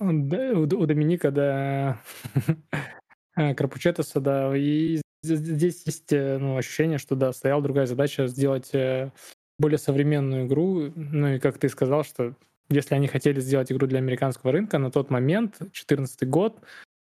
[0.00, 2.00] У, у Доминика, да,
[3.56, 9.10] Крапучетаса, да, и здесь есть э, ну, ощущение, что да, стояла другая задача сделать э,
[9.58, 10.92] более современную игру.
[10.94, 12.34] Ну и как ты сказал, что
[12.68, 16.60] если они хотели сделать игру для американского рынка, на тот момент, 2014 год,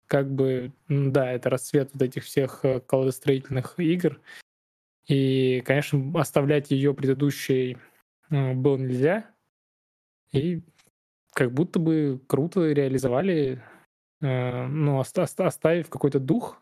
[0.07, 4.19] как бы, да, это расцвет вот этих всех э, колодостроительных игр.
[5.07, 7.77] И, конечно, оставлять ее предыдущей
[8.29, 9.25] было нельзя.
[10.31, 10.61] И
[11.33, 13.63] как будто бы круто реализовали,
[14.21, 16.61] ну, оставив какой-то дух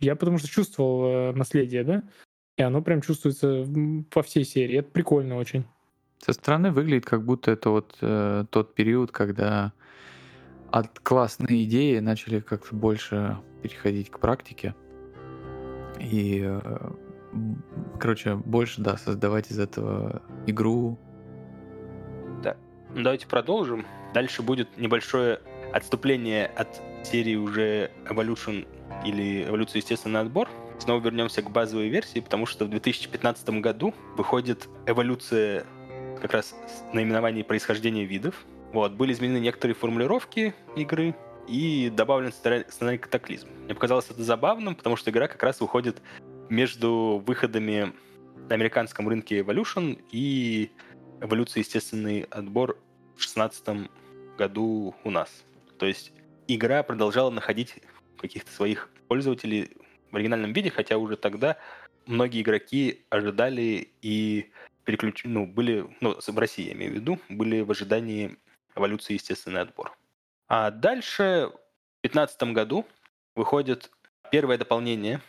[0.00, 2.02] я потому что чувствовал э, наследие, да?
[2.56, 3.64] И оно прям чувствуется
[4.10, 4.78] по всей серии.
[4.78, 5.64] Это прикольно очень.
[6.18, 9.72] Со стороны выглядит, как будто это вот э, тот период, когда
[10.70, 14.74] от классной идеи начали как-то больше переходить к практике.
[16.00, 16.90] И, э,
[18.00, 20.98] короче, больше, да, создавать из этого игру.
[22.42, 22.56] Да.
[22.94, 23.84] Давайте продолжим.
[24.14, 25.40] Дальше будет небольшое
[25.72, 28.66] отступление от серии уже Evolution
[29.04, 30.48] или эволюцию естественный отбор.
[30.78, 35.64] Снова вернемся к базовой версии, потому что в 2015 году выходит эволюция
[36.20, 36.54] как раз
[36.92, 38.44] наименований происхождения видов.
[38.72, 41.14] Вот, были изменены некоторые формулировки игры
[41.48, 43.48] и добавлен сценарий катаклизм.
[43.64, 46.02] Мне показалось это забавным, потому что игра как раз выходит
[46.48, 47.92] между выходами
[48.48, 50.70] на американском рынке Evolution и
[51.20, 52.76] эволюция естественный отбор
[53.14, 53.88] в 2016
[54.36, 55.30] году у нас.
[55.78, 56.12] То есть
[56.48, 57.76] игра продолжала находить
[58.16, 59.76] каких-то своих пользователей
[60.10, 61.56] в оригинальном виде, хотя уже тогда
[62.06, 64.50] многие игроки ожидали и
[64.84, 65.24] переключ...
[65.24, 68.36] ну, были, ну, в России я имею в виду, были в ожидании
[68.74, 69.96] эволюции естественный отбор.
[70.48, 72.86] А дальше в 2015 году
[73.34, 73.90] выходит
[74.30, 75.20] первое дополнение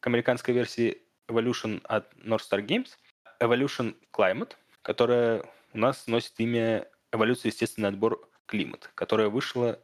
[0.00, 2.96] к американской версии Evolution от North Star Games,
[3.40, 9.78] Evolution Climate, которая у нас носит имя Эволюция естественный отбор климат, которая вышла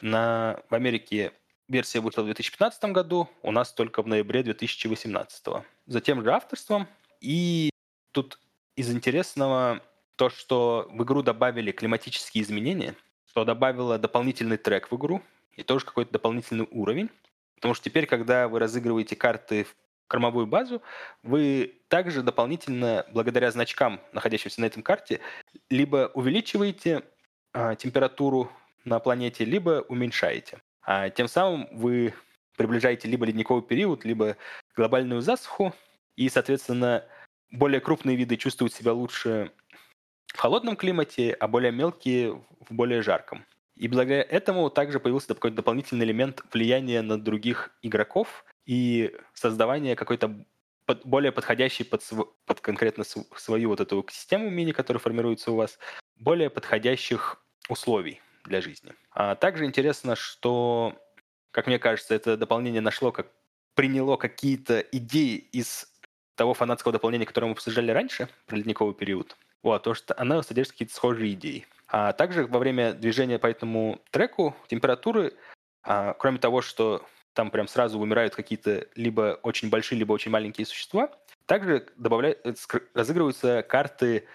[0.00, 1.32] на, в Америке
[1.72, 5.64] Версия вышла в 2015 году, у нас только в ноябре 2018.
[5.86, 6.86] Затем же авторством.
[7.20, 7.70] И
[8.12, 8.38] тут
[8.76, 9.80] из интересного
[10.16, 12.94] то, что в игру добавили климатические изменения,
[13.26, 15.22] что добавило дополнительный трек в игру
[15.56, 17.08] и тоже какой-то дополнительный уровень.
[17.54, 19.74] Потому что теперь, когда вы разыгрываете карты в
[20.08, 20.82] кормовую базу,
[21.22, 25.20] вы также дополнительно, благодаря значкам, находящимся на этом карте,
[25.70, 27.02] либо увеличиваете
[27.54, 28.52] а, температуру
[28.84, 30.60] на планете, либо уменьшаете.
[30.82, 32.14] А тем самым вы
[32.56, 34.36] приближаете либо ледниковый период, либо
[34.76, 35.74] глобальную засуху,
[36.16, 37.04] и, соответственно,
[37.50, 39.52] более крупные виды чувствуют себя лучше
[40.26, 43.44] в холодном климате, а более мелкие в более жарком.
[43.76, 50.44] И благодаря этому также появился такой дополнительный элемент влияния на других игроков и создавания какой-то
[50.84, 52.02] под, более подходящей под,
[52.44, 55.78] под конкретно свою вот эту систему мини, которая формируется у вас,
[56.16, 58.92] более подходящих условий для жизни.
[59.10, 60.96] А также интересно, что,
[61.50, 63.28] как мне кажется, это дополнение нашло, как
[63.74, 65.92] приняло какие-то идеи из
[66.34, 69.36] того фанатского дополнения, которое мы обсуждали раньше, про ледниковый период.
[69.62, 71.66] Вот, то, что она содержит какие-то схожие идеи.
[71.88, 75.34] А также во время движения по этому треку температуры,
[75.82, 80.66] а, кроме того, что там прям сразу вымирают какие-то либо очень большие, либо очень маленькие
[80.66, 81.10] существа,
[81.46, 82.54] также добавляют, э,
[82.94, 84.26] разыгрываются карты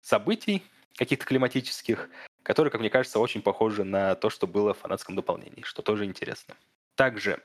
[0.00, 0.62] событий
[0.96, 2.08] каких-то климатических,
[2.42, 6.04] которые, как мне кажется, очень похожи на то, что было в фанатском дополнении, что тоже
[6.04, 6.56] интересно.
[6.94, 7.42] Также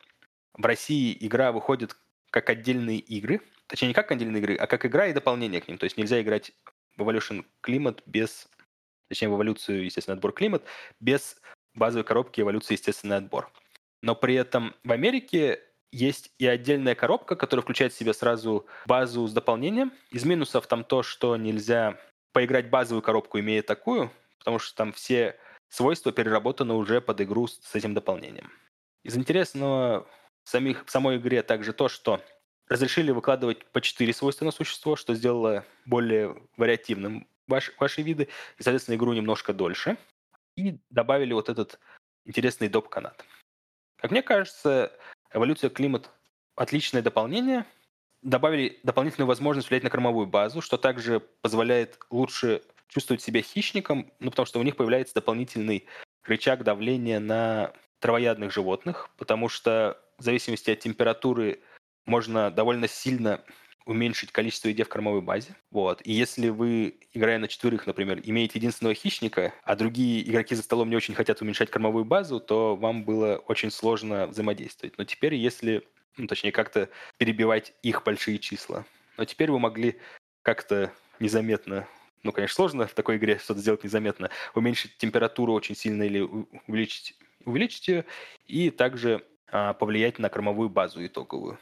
[0.53, 1.95] в России игра выходит
[2.29, 5.77] как отдельные игры, точнее не как отдельные игры, а как игра и дополнение к ним.
[5.77, 6.51] То есть нельзя играть
[6.97, 8.49] в Evolution Climate без,
[9.07, 10.63] точнее в эволюцию, естественно, отбор климат,
[10.99, 11.39] без
[11.73, 13.51] базовой коробки эволюции естественный отбор.
[14.01, 19.25] Но при этом в Америке есть и отдельная коробка, которая включает в себя сразу базу
[19.27, 19.93] с дополнением.
[20.11, 21.99] Из минусов там то, что нельзя
[22.33, 24.11] поиграть базовую коробку, имея такую,
[24.47, 25.35] потому что там все
[25.67, 28.49] свойства переработаны уже под игру с этим дополнением.
[29.03, 30.07] Из интересного
[30.45, 32.21] в, самих, в самой игре также то, что
[32.69, 38.63] разрешили выкладывать по 4 свойства на существо, что сделало более вариативным ваш, ваши виды, и,
[38.63, 39.97] соответственно, игру немножко дольше.
[40.55, 41.77] И добавили вот этот
[42.23, 43.25] интересный доп-канат.
[43.97, 44.97] Как мне кажется,
[45.33, 46.09] эволюция климат–
[46.55, 47.65] отличное дополнение.
[48.21, 54.31] Добавили дополнительную возможность влиять на кормовую базу, что также позволяет лучше чувствовать себя хищником, ну,
[54.31, 55.85] потому что у них появляется дополнительный
[56.23, 61.61] рычаг давления на травоядных животных, потому что в зависимости от температуры
[62.05, 63.43] можно довольно сильно
[63.85, 65.55] уменьшить количество еды в кормовой базе.
[65.71, 66.01] Вот.
[66.03, 70.89] И если вы, играя на четверых, например, имеете единственного хищника, а другие игроки за столом
[70.89, 74.97] не очень хотят уменьшать кормовую базу, то вам было очень сложно взаимодействовать.
[74.97, 78.85] Но теперь, если, ну, точнее, как-то перебивать их большие числа,
[79.17, 79.97] но теперь вы могли
[80.41, 81.88] как-то незаметно
[82.24, 87.15] ну, конечно, сложно в такой игре что-то сделать незаметно, уменьшить температуру очень сильно или увеличить,
[87.45, 88.05] увеличить ее,
[88.47, 91.57] и также а, повлиять на кормовую базу итоговую.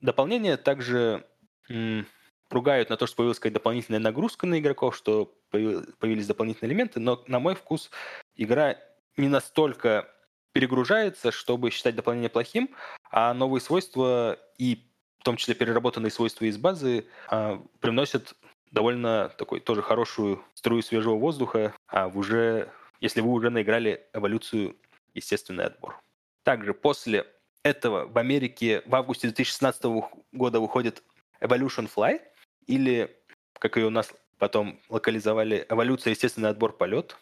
[0.00, 1.26] Дополнение также
[1.68, 2.06] м,
[2.50, 7.22] ругают на то, что появилась какая-то дополнительная нагрузка на игроков, что появились дополнительные элементы, но
[7.26, 7.90] на мой вкус
[8.36, 8.76] игра
[9.16, 10.08] не настолько
[10.52, 12.70] перегружается, чтобы считать дополнение плохим,
[13.10, 14.84] а новые свойства и
[15.20, 18.34] в том числе переработанные свойства из базы а, привносят
[18.70, 24.76] довольно такой тоже хорошую струю свежего воздуха, а в уже, если вы уже наиграли эволюцию
[25.14, 26.00] естественный отбор.
[26.42, 27.26] Также после
[27.62, 29.84] этого в Америке в августе 2016
[30.32, 31.02] года выходит
[31.40, 32.20] Evolution Fly,
[32.66, 33.16] или,
[33.58, 37.16] как ее у нас потом локализовали, эволюция естественный отбор полет.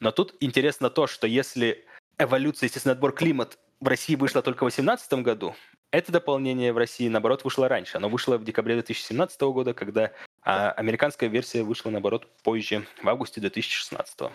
[0.00, 1.84] Но тут интересно то, что если
[2.18, 5.54] эволюция естественный отбор климат в России вышла только в 2018 году,
[5.92, 7.98] это дополнение в России, наоборот, вышло раньше.
[7.98, 10.10] Оно вышло в декабре 2017 года, когда
[10.42, 14.30] а американская версия вышла, наоборот, позже, в августе 2016.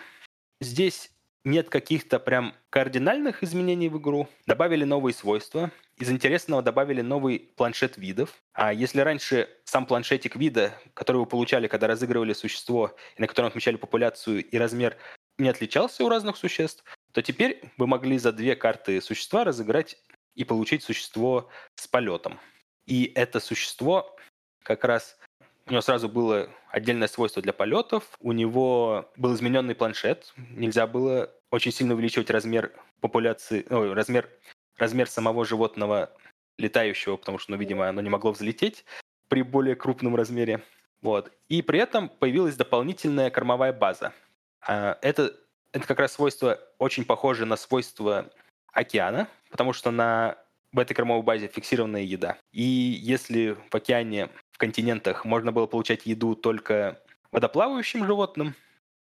[0.62, 1.12] Здесь
[1.44, 4.28] нет каких-то прям кардинальных изменений в игру.
[4.46, 5.72] Добавили новые свойства.
[5.98, 8.42] Из интересного добавили новый планшет видов.
[8.54, 13.48] А если раньше сам планшетик вида, который вы получали, когда разыгрывали существо, и на котором
[13.48, 14.96] отмечали популяцию и размер,
[15.38, 16.84] не отличался у разных существ,
[17.14, 19.98] то теперь вы могли за две карты существа разыграть
[20.38, 22.40] и получить существо с полетом.
[22.86, 24.16] И это существо
[24.64, 25.18] как раз
[25.66, 28.16] у него сразу было отдельное свойство для полетов.
[28.22, 30.34] У него был измененный планшет.
[30.52, 32.72] Нельзя было очень сильно увеличивать размер
[33.02, 34.30] популяции, ну, размер,
[34.78, 36.16] размер самого животного
[36.58, 38.86] летающего, потому что, ну, видимо, оно не могло взлететь
[39.28, 40.64] при более крупном размере.
[41.02, 41.32] Вот.
[41.50, 44.14] И при этом появилась дополнительная кормовая база.
[44.62, 45.36] А, это,
[45.74, 48.32] это как раз свойство очень похоже на свойство
[48.78, 50.38] океана, потому что на
[50.72, 52.38] в этой кормовой базе фиксированная еда.
[52.52, 57.02] И если в океане, в континентах можно было получать еду только
[57.32, 58.54] водоплавающим животным,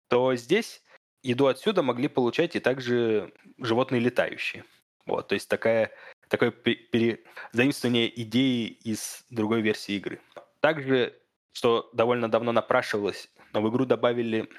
[0.09, 0.83] то здесь
[1.23, 4.65] еду отсюда могли получать и также животные летающие.
[5.05, 5.91] Вот, то есть такая,
[6.27, 7.23] такое пере...
[7.51, 10.21] заимствование идеи из другой версии игры.
[10.59, 11.17] Также
[11.53, 14.49] что довольно давно напрашивалось, но в игру добавили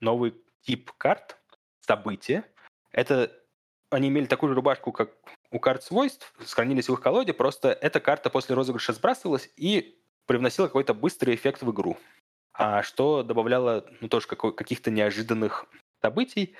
[0.00, 1.38] новый тип карт,
[1.80, 2.44] события.
[2.92, 3.32] Это
[3.92, 5.10] они имели такую же рубашку, как
[5.50, 10.66] у карт свойств, сохранились в их колоде, просто эта карта после розыгрыша сбрасывалась и привносила
[10.66, 11.98] какой-то быстрый эффект в игру.
[12.54, 15.66] А что добавляло, ну, тоже каких-то неожиданных
[16.00, 16.54] событий.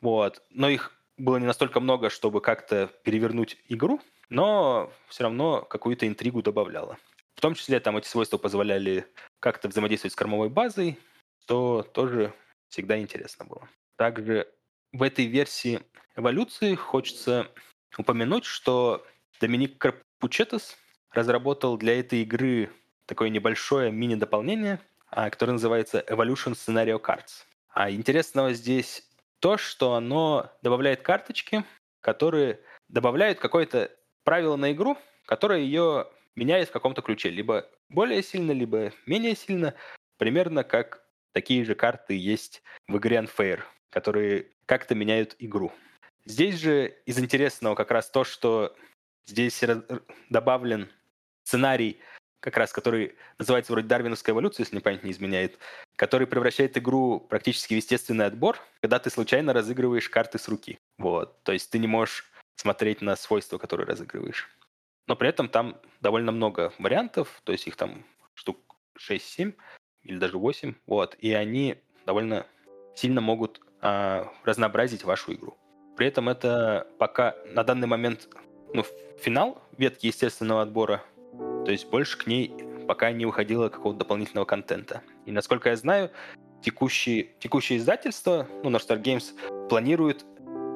[0.00, 0.42] Вот.
[0.50, 6.42] Но их было не настолько много, чтобы как-то перевернуть игру, но все равно какую-то интригу
[6.42, 6.98] добавляло.
[7.34, 9.06] В том числе там эти свойства позволяли
[9.40, 10.98] как-то взаимодействовать с кормовой базой,
[11.42, 12.32] что тоже
[12.68, 13.68] всегда интересно было.
[13.96, 14.48] Также
[14.94, 15.80] в этой версии
[16.16, 17.50] эволюции хочется
[17.98, 19.04] упомянуть, что
[19.40, 20.76] Доминик Карпучетос
[21.10, 22.70] разработал для этой игры
[23.06, 24.80] такое небольшое мини-дополнение,
[25.10, 27.44] а, которое называется Evolution Scenario Cards.
[27.70, 29.06] А интересного здесь
[29.40, 31.64] то, что оно добавляет карточки,
[32.00, 33.90] которые добавляют какое-то
[34.22, 37.30] правило на игру, которое ее меняет в каком-то ключе.
[37.30, 39.74] Либо более сильно, либо менее сильно.
[40.18, 45.72] Примерно как такие же карты есть в игре Unfair, которые как-то меняют игру.
[46.24, 48.74] Здесь же из интересного как раз то, что
[49.26, 49.62] здесь
[50.30, 50.88] добавлен
[51.44, 52.00] сценарий,
[52.40, 55.58] как раз который называется вроде дарвиновская эволюция, если мне память не изменяет,
[55.96, 60.78] который превращает игру практически в естественный отбор, когда ты случайно разыгрываешь карты с руки.
[60.98, 61.42] Вот.
[61.42, 64.48] То есть ты не можешь смотреть на свойства, которые разыгрываешь.
[65.06, 68.04] Но при этом там довольно много вариантов, то есть их там
[68.34, 68.58] штук
[68.98, 69.54] 6-7
[70.02, 72.46] или даже 8, вот, и они довольно
[72.94, 75.58] сильно могут а, разнообразить вашу игру.
[75.96, 78.28] При этом это пока на данный момент
[78.72, 78.82] ну,
[79.20, 81.02] финал ветки естественного отбора,
[81.64, 82.54] то есть больше к ней
[82.88, 85.02] пока не уходило какого-то дополнительного контента.
[85.26, 86.10] И насколько я знаю,
[86.62, 89.34] текущие, текущее издательство, ну, наш Games,
[89.68, 90.24] планирует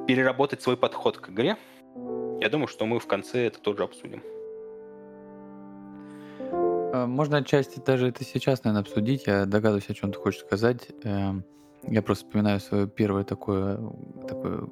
[0.07, 1.57] переработать свой подход к игре.
[2.41, 4.23] Я думаю, что мы в конце это тоже обсудим.
[6.93, 9.27] А, можно отчасти даже это сейчас, наверное, обсудить.
[9.27, 10.89] Я догадываюсь, о чем ты хочешь сказать.
[11.83, 13.79] Я просто вспоминаю свое первое такое,
[14.27, 14.69] такое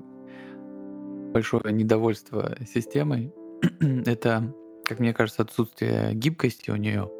[1.32, 3.32] большое недовольство системой.
[4.06, 4.54] это,
[4.84, 7.10] как мне кажется, отсутствие гибкости у нее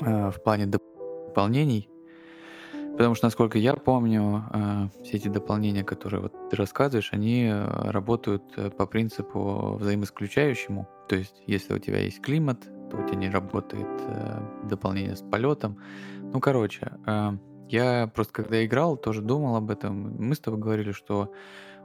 [0.00, 1.88] э, в плане дополнений.
[2.92, 7.90] Потому что, насколько я помню, э, все эти дополнения, которые вот ты рассказываешь, они э,
[7.90, 10.88] работают по принципу взаимоисключающему.
[11.08, 12.60] То есть, если у тебя есть климат,
[12.90, 13.88] то у тебя не работает
[14.64, 15.78] дополнение с полетом.
[16.20, 16.90] Ну, короче,
[17.72, 20.16] я просто когда играл, тоже думал об этом.
[20.18, 21.32] Мы с тобой говорили, что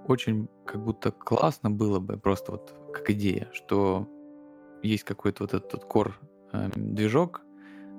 [0.08, 4.08] очень как будто классно было бы, просто вот как идея, что
[4.84, 6.20] есть какой-то вот этот кор
[6.54, 7.42] э, движок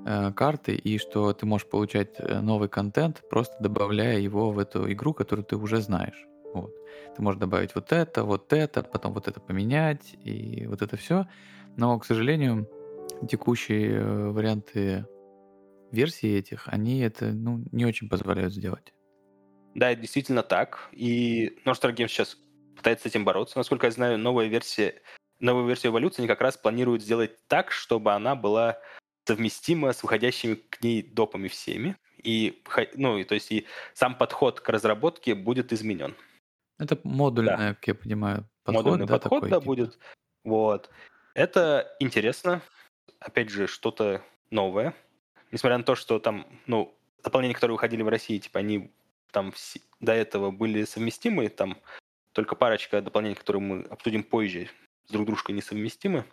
[0.04, 4.90] э, карты, и что ты можешь получать э, новый контент, просто добавляя его в эту
[4.92, 6.26] игру, которую ты уже знаешь.
[6.54, 6.72] Вот.
[7.16, 11.26] Ты можешь добавить вот это, вот это, потом вот это поменять, и вот это все.
[11.76, 12.68] Но, к сожалению,
[13.28, 15.06] текущие варианты
[15.92, 18.92] версии этих, они это ну, не очень позволяют сделать.
[19.74, 20.88] Да, это действительно так.
[20.92, 22.38] И Northstar Games сейчас
[22.76, 23.58] пытается с этим бороться.
[23.58, 25.02] Насколько я знаю, новая версия,
[25.38, 28.78] новую версию эволюции они как раз планируют сделать так, чтобы она была
[29.26, 31.96] совместима с выходящими к ней допами всеми.
[32.22, 32.62] И,
[32.94, 36.14] ну, и, то есть и сам подход к разработке будет изменен.
[36.78, 37.74] Это модульный, да.
[37.74, 38.84] как я понимаю, подход.
[38.84, 39.66] Модульный да, подход, такой, да, типа?
[39.66, 39.98] будет.
[40.44, 40.90] Вот.
[41.34, 42.62] Это интересно.
[43.20, 44.94] Опять же, что-то новое
[45.52, 48.90] несмотря на то, что там, ну, дополнения, которые выходили в России, типа, они
[49.32, 49.52] там
[50.00, 51.78] до этого были совместимы, там
[52.32, 54.68] только парочка дополнений, которые мы обсудим позже,
[55.06, 56.24] с друг дружкой несовместимы.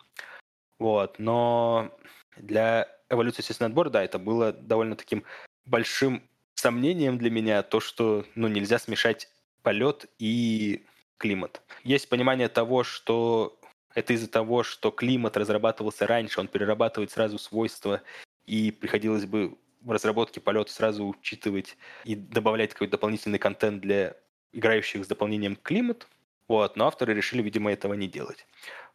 [0.78, 1.96] Вот, но
[2.36, 5.24] для эволюции отбора, да, это было довольно таким
[5.64, 6.22] большим
[6.54, 9.28] сомнением для меня, то, что, ну, нельзя смешать
[9.62, 10.84] полет и
[11.18, 11.62] климат.
[11.84, 13.58] Есть понимание того, что
[13.94, 18.02] это из-за того, что климат разрабатывался раньше, он перерабатывает сразу свойства
[18.46, 24.16] и приходилось бы в разработке полета сразу учитывать и добавлять какой-то дополнительный контент для
[24.52, 26.06] играющих с дополнением климат.
[26.48, 28.46] Вот, но авторы решили, видимо, этого не делать.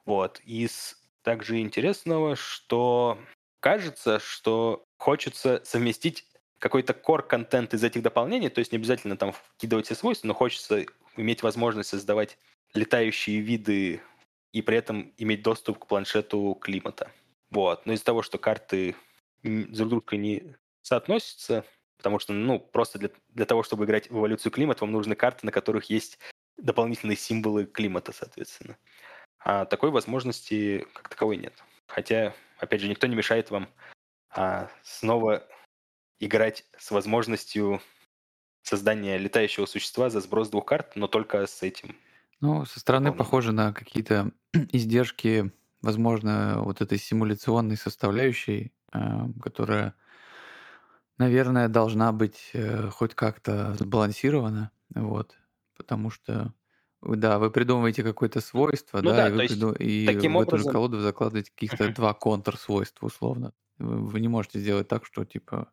[0.06, 0.40] Вот.
[0.46, 3.20] Из также интересного, что
[3.60, 6.26] кажется, что хочется совместить
[6.60, 10.86] какой-то core-контент из этих дополнений, то есть не обязательно там вкидывать все свойства, но хочется
[11.16, 12.38] иметь возможность создавать
[12.74, 14.02] летающие виды
[14.52, 17.12] и при этом иметь доступ к планшету климата.
[17.50, 17.86] Вот.
[17.86, 18.96] Но из-за того, что карты
[19.44, 21.66] друг с другом не соотносятся,
[21.98, 25.46] потому что, ну, просто для, для того, чтобы играть в эволюцию климата, вам нужны карты,
[25.46, 26.20] на которых есть
[26.58, 28.78] дополнительные символы климата, соответственно.
[29.40, 31.54] А такой возможности как таковой нет.
[31.88, 33.70] Хотя, опять же, никто не мешает вам
[34.30, 35.48] а, снова
[36.20, 37.82] играть с возможностью
[38.62, 41.96] создания летающего существа за сброс двух карт, но только с этим.
[42.42, 45.52] Ну, со стороны похоже на какие-то издержки,
[45.82, 48.72] возможно, вот этой симуляционной составляющей,
[49.42, 49.96] которая
[51.18, 55.38] наверное, должна быть э, хоть как-то сбалансирована, вот,
[55.78, 56.54] потому что,
[57.02, 59.72] да, вы придумываете какое-то свойство, Ну да, да, и вы есть приду...
[59.74, 63.54] и таким в эту же колоду закладываете каких-то два контр-свойства, условно.
[63.78, 65.72] Вы, вы не можете сделать так, что, типа,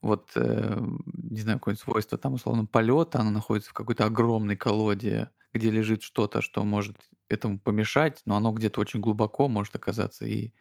[0.00, 5.30] вот, э, не знаю, какое-нибудь свойство, там, условно, полета, оно находится в какой-то огромной колоде,
[5.52, 6.98] где лежит что-то, что может
[7.28, 10.52] этому помешать, но оно где-то очень глубоко может оказаться, и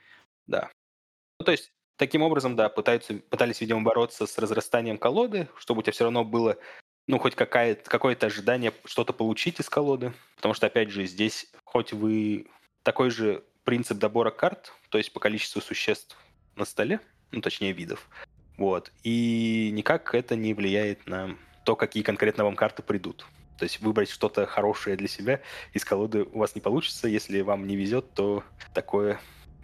[0.48, 0.72] Да.
[1.42, 5.82] Ну, то есть, таким образом, да, пытаются, пытались, видимо, бороться с разрастанием колоды, чтобы у
[5.82, 6.56] тебя все равно было,
[7.08, 10.14] ну, хоть какое-то ожидание что-то получить из колоды.
[10.36, 12.46] Потому что, опять же, здесь, хоть вы
[12.84, 16.16] такой же принцип добора карт, то есть по количеству существ
[16.56, 17.00] на столе,
[17.32, 18.08] ну, точнее, видов,
[18.58, 21.36] вот, и никак это не влияет на
[21.66, 23.26] то, какие конкретно вам карты придут.
[23.58, 25.42] То есть выбрать что-то хорошее для себя
[25.74, 27.08] из колоды у вас не получится.
[27.08, 28.44] Если вам не везет, то
[28.76, 29.20] такое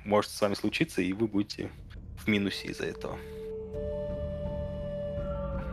[0.07, 1.69] может с вами случиться, и вы будете
[2.17, 3.17] в минусе из-за этого.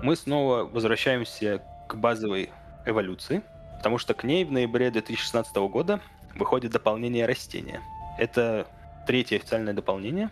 [0.03, 2.51] Мы снова возвращаемся к базовой
[2.85, 3.43] эволюции,
[3.79, 6.01] потому что к ней в ноябре 2016 года
[6.35, 7.81] выходит дополнение растения.
[8.19, 8.67] Это
[9.07, 10.31] третье официальное дополнение,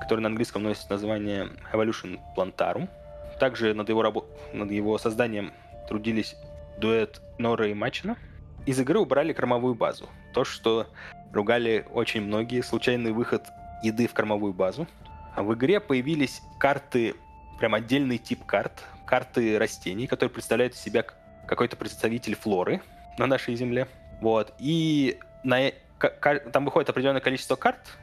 [0.00, 2.88] которое на английском носит название Evolution Plantarum.
[3.40, 5.52] Также над его, рабо- над его созданием
[5.88, 6.36] трудились
[6.78, 8.16] дуэт Нора и Мачина.
[8.66, 10.08] Из игры убрали кормовую базу.
[10.34, 10.86] То, что
[11.32, 13.44] ругали очень многие, случайный выход
[13.82, 14.86] еды в кормовую базу.
[15.34, 17.14] А в игре появились карты,
[17.58, 21.04] прям отдельный тип карт, карты растений, которые представляют из себя
[21.46, 22.82] какой-то представитель флоры
[23.18, 23.88] на нашей земле.
[24.20, 24.54] Вот.
[24.58, 25.72] И на,
[26.52, 27.96] там выходит определенное количество карт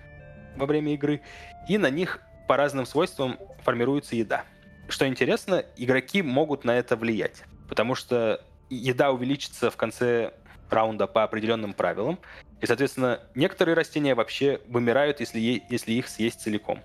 [0.55, 1.21] во время игры,
[1.67, 4.45] и на них по разным свойствам формируется еда.
[4.87, 10.33] Что интересно, игроки могут на это влиять, потому что еда увеличится в конце
[10.69, 12.19] раунда по определенным правилам,
[12.61, 16.81] и, соответственно, некоторые растения вообще вымирают, если, если их съесть целиком.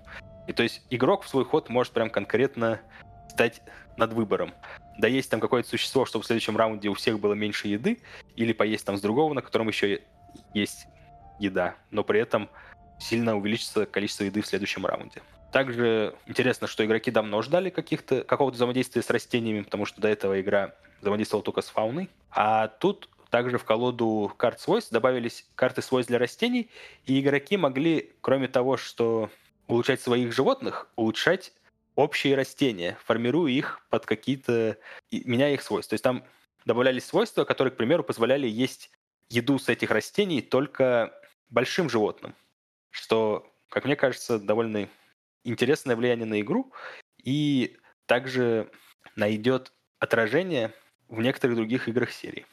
[0.47, 2.81] И то есть игрок в свой ход может прям конкретно
[3.29, 3.61] стать
[3.97, 4.53] над выбором.
[4.97, 7.99] Да есть там какое-то существо, чтобы в следующем раунде у всех было меньше еды,
[8.35, 10.01] или поесть там с другого, на котором еще
[10.53, 10.87] есть
[11.39, 12.49] еда, но при этом
[12.99, 15.21] сильно увеличится количество еды в следующем раунде.
[15.51, 20.39] Также интересно, что игроки давно ждали каких-то, какого-то взаимодействия с растениями, потому что до этого
[20.39, 22.09] игра взаимодействовала только с фауной.
[22.29, 26.69] А тут также в колоду карт свойств добавились карты свойств для растений,
[27.05, 29.31] и игроки могли, кроме того, что
[29.67, 31.53] улучшать своих животных, улучшать
[31.95, 34.77] общие растения, формируя их под какие-то...
[35.11, 35.91] меняя их свойства.
[35.91, 36.25] То есть там
[36.65, 38.91] добавлялись свойства, которые, к примеру, позволяли есть
[39.29, 41.13] еду с этих растений только
[41.49, 42.35] большим животным,
[42.89, 44.89] что, как мне кажется, довольно
[45.45, 46.73] интересное влияние на игру
[47.23, 47.77] и
[48.07, 48.69] также
[49.15, 50.73] найдет отражение
[51.07, 52.45] в некоторых других играх серии.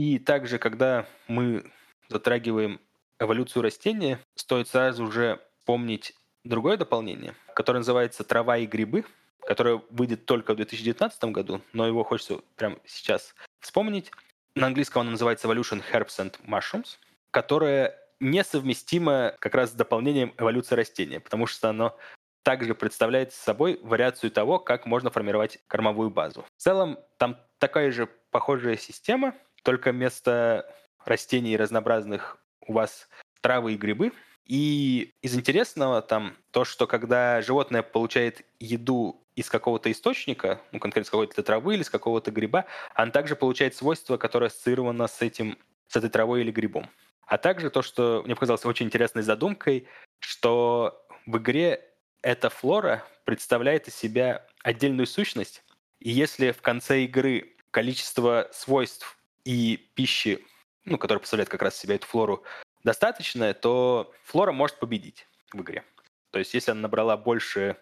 [0.00, 1.62] И также, когда мы
[2.08, 2.80] затрагиваем
[3.18, 9.04] эволюцию растения, стоит сразу же помнить другое дополнение, которое называется «Трава и грибы»,
[9.42, 14.10] которое выйдет только в 2019 году, но его хочется прямо сейчас вспомнить.
[14.54, 16.96] На английском оно называется Evolution Herbs and Mushrooms,
[17.30, 21.94] которое несовместимо как раз с дополнением эволюции растения, потому что оно
[22.42, 26.46] также представляет собой вариацию того, как можно формировать кормовую базу.
[26.56, 30.66] В целом, там такая же похожая система, только вместо
[31.04, 33.08] растений разнообразных у вас
[33.40, 34.12] травы и грибы.
[34.44, 41.06] И из интересного там то, что когда животное получает еду из какого-то источника, ну, конкретно
[41.06, 45.56] с какой-то травы или с какого-то гриба, оно также получает свойство, которое ассоциировано с этим,
[45.86, 46.90] с этой травой или грибом.
[47.26, 49.86] А также то, что мне показалось очень интересной задумкой,
[50.18, 51.88] что в игре
[52.22, 55.62] эта флора представляет из себя отдельную сущность,
[56.00, 60.44] и если в конце игры количество свойств и пищи,
[60.84, 62.44] ну, которая представляет как раз себя эту флору,
[62.84, 65.84] достаточное, то флора может победить в игре.
[66.30, 67.76] То есть если она набрала больше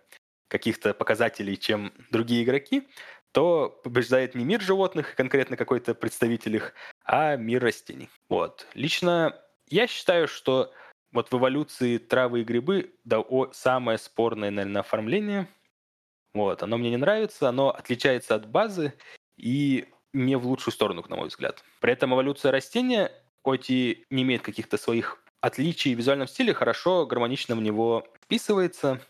[0.48, 2.88] каких-то показателей, чем другие игроки,
[3.32, 6.74] то побеждает не мир животных, конкретно какой-то представитель их,
[7.04, 8.08] а мир растений.
[8.28, 8.66] Вот.
[8.74, 10.72] Лично я считаю, что
[11.12, 15.48] вот в эволюции травы и грибы да, о, самое спорное, наверное, оформление.
[16.32, 16.62] Вот.
[16.62, 18.94] Оно мне не нравится, оно отличается от базы
[19.36, 21.64] и не в лучшую сторону, на мой взгляд.
[21.80, 23.12] При этом эволюция растения,
[23.42, 29.00] хоть и не имеет каких-то своих отличий в визуальном стиле, хорошо, гармонично в него вписывается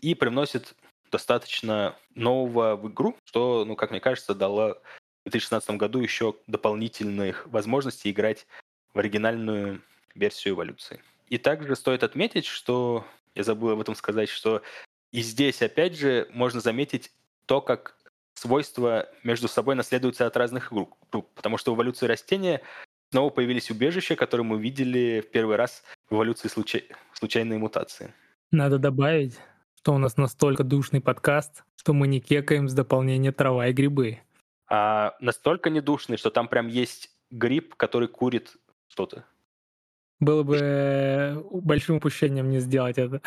[0.00, 0.74] и привносит
[1.10, 4.80] достаточно нового в игру, что, ну, как мне кажется, дало
[5.24, 8.46] в 2016 году еще дополнительных возможностей играть
[8.94, 9.82] в оригинальную
[10.14, 11.00] версию эволюции.
[11.28, 14.62] И также стоит отметить, что я забыл об этом сказать, что
[15.12, 17.12] и здесь, опять же, можно заметить
[17.46, 17.96] то, как
[18.38, 20.94] свойства между собой наследуются от разных групп.
[21.34, 22.62] Потому что в эволюции растения
[23.10, 26.84] снова появились убежища, которые мы видели в первый раз в эволюции случай...
[27.12, 28.14] случайной мутации.
[28.50, 29.38] Надо добавить,
[29.76, 34.20] что у нас настолько душный подкаст, что мы не кекаем с дополнения трава и грибы.
[34.70, 38.56] А настолько недушный, что там прям есть гриб, который курит
[38.88, 39.24] что-то.
[40.20, 43.22] Было бы э, большим упущением не сделать это.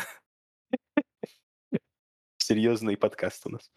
[2.36, 3.70] Серьезный подкаст у нас.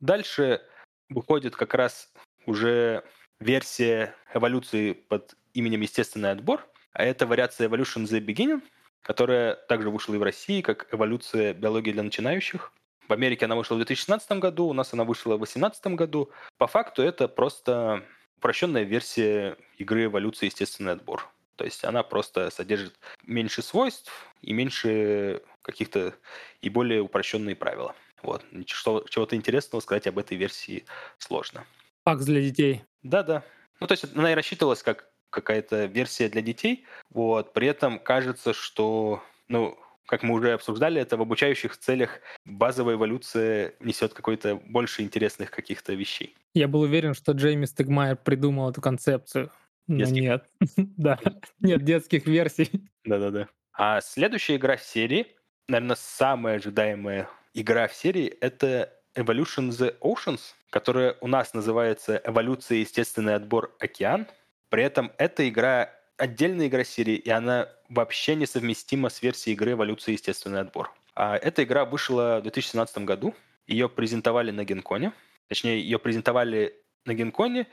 [0.00, 0.62] Дальше
[1.08, 2.12] выходит как раз
[2.46, 3.04] уже
[3.40, 8.62] версия эволюции под именем «Естественный отбор», а это вариация Evolution the Beginning,
[9.02, 12.72] которая также вышла и в России, как эволюция биологии для начинающих.
[13.08, 16.30] В Америке она вышла в 2016 году, у нас она вышла в 2018 году.
[16.58, 18.04] По факту это просто
[18.36, 21.28] упрощенная версия игры эволюции естественный отбор.
[21.56, 24.12] То есть она просто содержит меньше свойств
[24.42, 26.14] и меньше каких-то
[26.60, 27.96] и более упрощенные правила.
[28.22, 28.44] Вот.
[28.66, 30.84] Что, чего-то интересного сказать об этой версии
[31.18, 31.64] сложно.
[32.04, 32.84] Пакс для детей.
[33.02, 33.42] Да-да.
[33.80, 36.86] Ну, то есть она и рассчитывалась как какая-то версия для детей.
[37.10, 37.52] Вот.
[37.52, 43.74] При этом кажется, что, ну, как мы уже обсуждали, это в обучающих целях базовая эволюция
[43.80, 46.34] несет какой-то больше интересных каких-то вещей.
[46.54, 49.50] Я был уверен, что Джейми Стегмайер придумал эту концепцию.
[49.86, 50.20] Но детских?
[50.22, 50.44] нет.
[50.96, 51.18] да,
[51.60, 52.70] нет детских версий.
[53.04, 53.48] Да-да-да.
[53.72, 55.26] А следующая игра в серии,
[55.68, 62.78] наверное, самая ожидаемая игра в серии, это Evolution the Oceans, которая у нас называется «Эволюция.
[62.78, 63.74] Естественный отбор.
[63.80, 64.26] Океан».
[64.68, 70.12] При этом эта игра отдельная игра серии, и она вообще несовместима с версией игры «Эволюция.
[70.12, 70.92] Естественный отбор».
[71.14, 73.34] А эта игра вышла в 2017 году.
[73.66, 75.12] Ее презентовали на Генконе.
[75.48, 77.66] Точнее, ее презентовали на Генконе,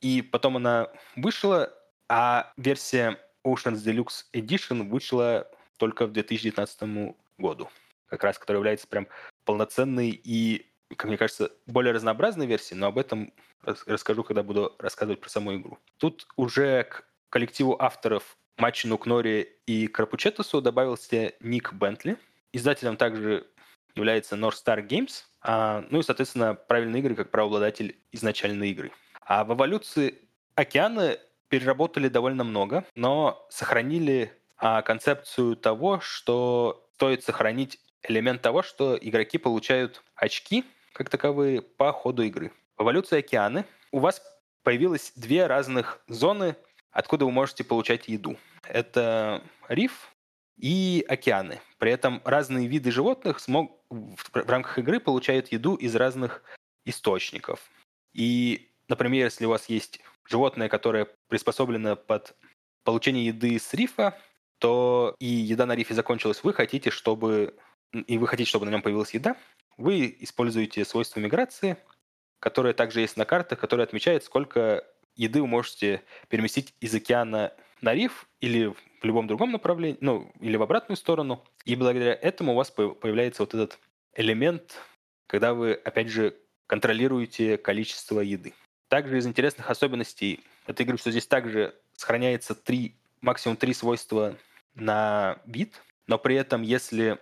[0.00, 1.72] и потом она вышла,
[2.08, 7.70] а версия Oceans Deluxe Edition вышла только в 2019 году.
[8.06, 9.08] Как раз, которая является прям
[9.44, 13.32] полноценной и как мне кажется, более разнообразной версии, но об этом
[13.62, 15.78] расскажу, когда буду рассказывать про саму игру.
[15.98, 22.16] Тут уже к коллективу авторов Мачину Кнори и Крапучетусу добавился Ник Бентли.
[22.52, 23.46] Издателем также
[23.94, 28.92] является North Star Games, а, ну и, соответственно, правильные игры как правообладатель изначальной игры.
[29.20, 31.18] А в эволюции океаны
[31.48, 39.38] переработали довольно много, но сохранили а, концепцию того, что стоит сохранить элемент того, что игроки
[39.38, 42.52] получают очки как таковые по ходу игры.
[42.76, 44.22] В эволюции океаны у вас
[44.62, 46.56] появилось две разных зоны,
[46.90, 48.36] откуда вы можете получать еду.
[48.68, 50.14] Это риф
[50.56, 51.60] и океаны.
[51.78, 56.42] При этом разные виды животных смог, в рамках игры получают еду из разных
[56.84, 57.70] источников.
[58.12, 62.36] И, например, если у вас есть животное, которое приспособлено под
[62.84, 64.18] получение еды с рифа,
[64.58, 67.54] то и еда на рифе закончилась, вы хотите, чтобы
[67.92, 69.36] и вы хотите, чтобы на нем появилась еда,
[69.76, 71.76] вы используете свойство миграции,
[72.40, 74.84] которое также есть на картах, которое отмечает, сколько
[75.16, 80.56] еды вы можете переместить из океана на риф или в любом другом направлении, ну, или
[80.56, 81.44] в обратную сторону.
[81.64, 83.78] И благодаря этому у вас появляется вот этот
[84.14, 84.80] элемент,
[85.26, 86.36] когда вы, опять же,
[86.66, 88.54] контролируете количество еды.
[88.88, 94.36] Также из интересных особенностей этой игры, что здесь также сохраняется три, максимум три свойства
[94.74, 97.18] на вид, но при этом, если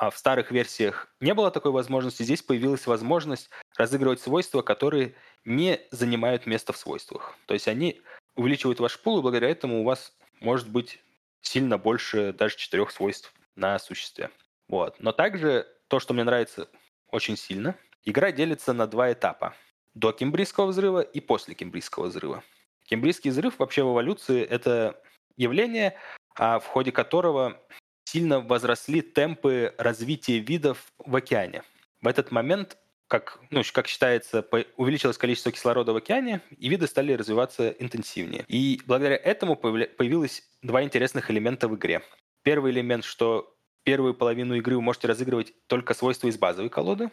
[0.00, 2.22] а в старых версиях не было такой возможности.
[2.22, 5.14] Здесь появилась возможность разыгрывать свойства, которые
[5.44, 7.36] не занимают место в свойствах.
[7.46, 8.02] То есть они
[8.34, 11.00] увеличивают ваш пул, и благодаря этому у вас может быть
[11.42, 14.30] сильно больше даже четырех свойств на существе.
[14.68, 14.96] Вот.
[14.98, 16.68] Но также то, что мне нравится
[17.10, 19.54] очень сильно, игра делится на два этапа.
[19.94, 22.42] До Кембрийского взрыва и после Кембрийского взрыва.
[22.84, 25.00] Кембрийский взрыв вообще в эволюции— это
[25.36, 25.96] явление,
[26.36, 27.60] а в ходе которого
[28.04, 31.62] сильно возросли темпы развития видов в океане.
[32.00, 32.76] В этот момент,
[33.08, 38.44] как, ну, как считается, увеличилось количество кислорода в океане, и виды стали развиваться интенсивнее.
[38.48, 42.02] И благодаря этому появилось два интересных элемента в игре.
[42.42, 47.10] Первый элемент, что первую половину игры вы можете разыгрывать только свойства из базовой колоды.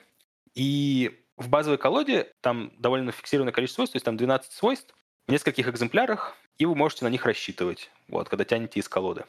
[0.56, 4.94] И в базовой колоде там довольно фиксированное количество свойств, то есть там 12 свойств
[5.28, 9.26] в нескольких экземплярах, и вы можете на них рассчитывать, вот, когда тянете из колоды.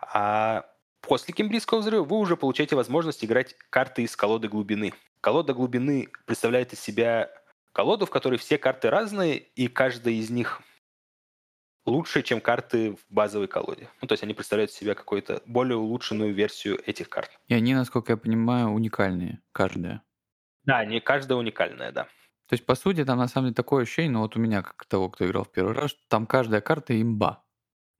[0.00, 0.66] А
[1.06, 4.92] После Кембрийского взрыва вы уже получаете возможность играть карты из колоды глубины.
[5.20, 7.30] Колода глубины представляет из себя
[7.72, 10.60] колоду, в которой все карты разные, и каждая из них
[11.84, 13.88] лучше, чем карты в базовой колоде.
[14.02, 17.30] Ну, то есть они представляют из себя какую-то более улучшенную версию этих карт.
[17.46, 20.02] И они, насколько я понимаю, уникальные, каждая.
[20.64, 22.04] Да, они каждая уникальная, да.
[22.48, 24.84] То есть, по сути, там на самом деле такое ощущение, ну вот у меня, как
[24.86, 27.44] того, кто играл в первый раз, там каждая карта имба.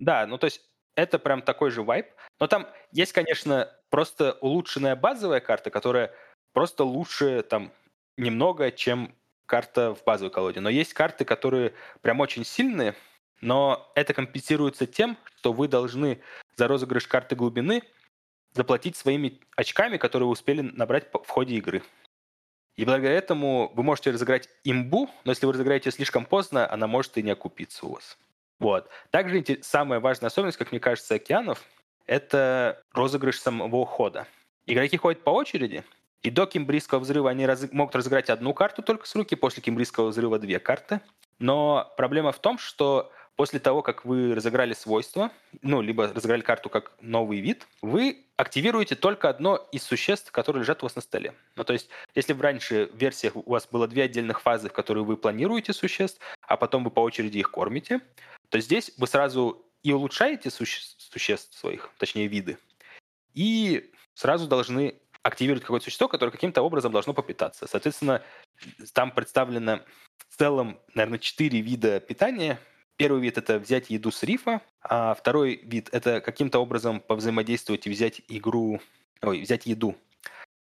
[0.00, 0.60] Да, ну то есть
[0.97, 2.09] это прям такой же вайп.
[2.40, 6.12] Но там есть, конечно, просто улучшенная базовая карта, которая
[6.52, 7.70] просто лучше там
[8.16, 9.14] немного, чем
[9.47, 10.60] карта в базовой колоде.
[10.60, 12.97] Но есть карты, которые прям очень сильные,
[13.40, 16.20] но это компенсируется тем, что вы должны
[16.56, 17.82] за розыгрыш карты глубины
[18.52, 21.82] заплатить своими очками, которые вы успели набрать в ходе игры.
[22.77, 27.16] И благодаря этому вы можете разыграть имбу, но если вы разыграете слишком поздно, она может
[27.18, 28.18] и не окупиться у вас.
[28.58, 28.88] Вот.
[29.10, 31.62] Также самая важная особенность, как мне кажется, океанов—
[32.06, 34.26] это розыгрыш самого хода.
[34.66, 35.84] Игроки ходят по очереди,
[36.22, 37.70] и до кимбрийского взрыва они раз...
[37.72, 41.00] могут разыграть одну карту только с руки, после кимбрийского взрыва две карты.
[41.38, 45.30] Но проблема в том, что после того, как вы разыграли свойство,
[45.62, 50.82] ну, либо разыграли карту как новый вид, вы активируете только одно из существ, которые лежат
[50.82, 51.34] у вас на столе.
[51.54, 55.04] Ну, то есть, если в раньше версиях у вас было две отдельных фазы, в которые
[55.04, 58.00] вы планируете существ, а потом вы по очереди их кормите,
[58.48, 60.81] то здесь вы сразу и улучшаете суще...
[60.98, 62.59] существ своих, точнее, виды,
[63.35, 67.66] и сразу должны активировать какое-то существо, которое каким-то образом должно попитаться.
[67.66, 68.23] Соответственно,
[68.93, 69.81] там представлено
[70.28, 72.60] в целом, наверное, четыре вида питания.
[72.97, 77.90] Первый вид— это взять еду с рифа, а второй вид— это каким-то образом повзаимодействовать и
[77.90, 78.81] взять игру,
[79.20, 79.97] ой, взять еду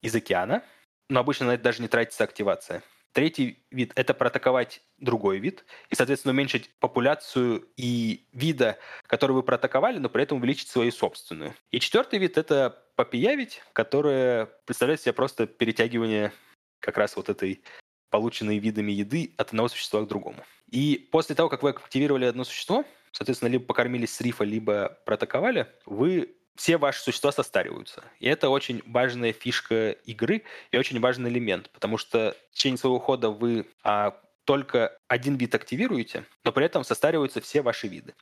[0.01, 0.65] из океана,
[1.09, 2.83] но обычно на это даже не тратится активация.
[3.15, 8.77] Третий вид— это проатаковать другой вид и, соответственно, уменьшить популяцию и вида,
[9.07, 11.55] который вы проатаковали, но при этом увеличить свою собственную.
[11.71, 16.33] И четвертый вид— это попиявить, которое представляет себе просто перетягивание
[16.81, 17.63] как раз вот этой
[18.11, 20.45] полученной видами еды от одного существа к другому.
[20.73, 25.69] И после того, как вы активировали одно существо, соответственно, либо покормились с рифа, либо проатаковали,
[25.87, 28.05] вы все ваши существа состариваются.
[28.21, 32.99] И это очень важная фишка игры и очень важный элемент, потому что в течение своего
[32.99, 38.15] хода вы а, только один вид активируете, но при этом состариваются все ваши виды.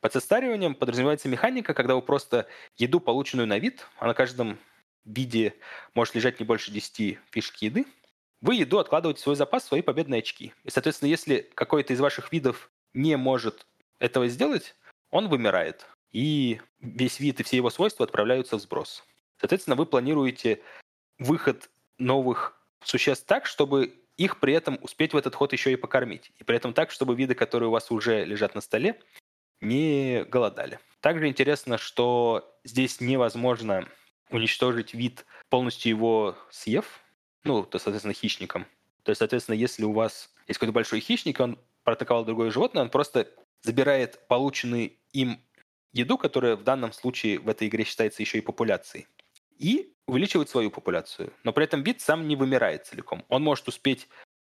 [0.00, 2.46] Под состариванием подразумевается механика, когда вы просто
[2.76, 4.58] еду, полученную на вид, а на каждом
[5.04, 5.54] виде
[5.94, 7.86] может лежать не больше 10 фишек еды,
[8.40, 10.52] вы еду откладываете в свой запас, свои победные очки.
[10.64, 13.66] И, соответственно, если какой-то из ваших видов не может
[13.98, 14.74] этого сделать,
[15.10, 19.04] он вымирает и весь вид и все его свойства отправляются в сброс.
[19.38, 20.62] Соответственно, вы планируете
[21.18, 26.32] выход новых существ так, чтобы их при этом успеть в этот ход еще и покормить.
[26.38, 29.00] И при этом так, чтобы виды, которые у вас уже лежат на столе,
[29.60, 30.80] не голодали.
[31.00, 33.88] Также интересно, что здесь невозможно
[34.30, 37.00] уничтожить вид, полностью его съев,
[37.44, 38.66] ну, то, соответственно, хищником.
[39.04, 42.90] То есть, соответственно, если у вас есть какой-то большой хищник, он проатаковал другое животное, он
[42.90, 43.28] просто
[43.62, 45.40] забирает полученный им
[45.92, 49.06] еду, которая в данном случае в этой игре считается еще и популяцией,
[49.58, 51.32] и увеличивает свою популяцию.
[51.44, 53.24] Но при этом вид сам не вымирает целиком.
[53.28, 54.08] Он может успеть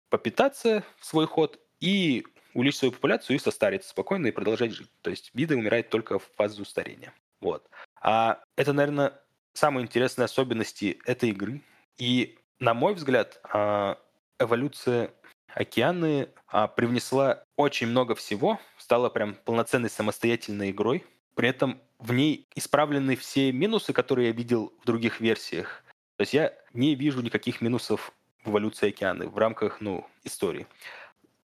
[0.08, 2.24] попитаться в свой ход и
[2.54, 4.90] увеличить свою популяцию и состариться спокойно и продолжать жить.
[5.02, 7.12] То есть виды умирают только в фазе устарения.
[7.40, 7.68] Вот.
[8.00, 9.20] А это, наверное,
[9.52, 11.62] самые интересные особенности этой игры.
[11.98, 13.98] И, на мой взгляд, а,
[14.38, 15.12] эволюция
[15.48, 21.04] океаны а, привнесла очень много всего, стала прям полноценной самостоятельной игрой,
[21.38, 25.84] при этом в ней исправлены все минусы, которые я видел в других версиях.
[26.16, 28.12] То есть я не вижу никаких минусов
[28.42, 30.66] в эволюции океаны в рамках ну, истории.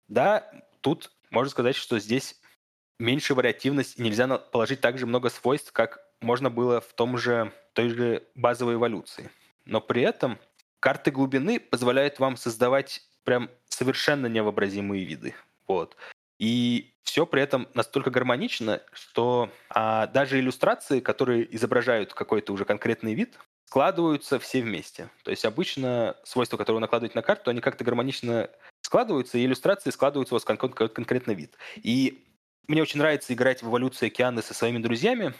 [0.07, 0.47] Да,
[0.81, 2.39] тут можно сказать, что здесь
[2.99, 7.51] меньше вариативность, и нельзя положить так же много свойств, как можно было в том же,
[7.73, 9.31] той же базовой эволюции.
[9.65, 10.37] Но при этом
[10.79, 15.33] карты глубины позволяют вам создавать прям совершенно невообразимые виды.
[15.67, 15.97] Вот.
[16.39, 23.13] И все при этом настолько гармонично, что а, даже иллюстрации, которые изображают какой-то уже конкретный
[23.13, 25.09] вид, складываются все вместе.
[25.23, 28.49] То есть обычно свойства, которые вы накладываете на карту, они как-то гармонично
[28.81, 31.55] складываются, и иллюстрации складываются у вас кон- кон- конкретный вид.
[31.75, 32.25] И
[32.67, 35.33] мне очень нравится играть в эволюцию океаны со своими друзьями,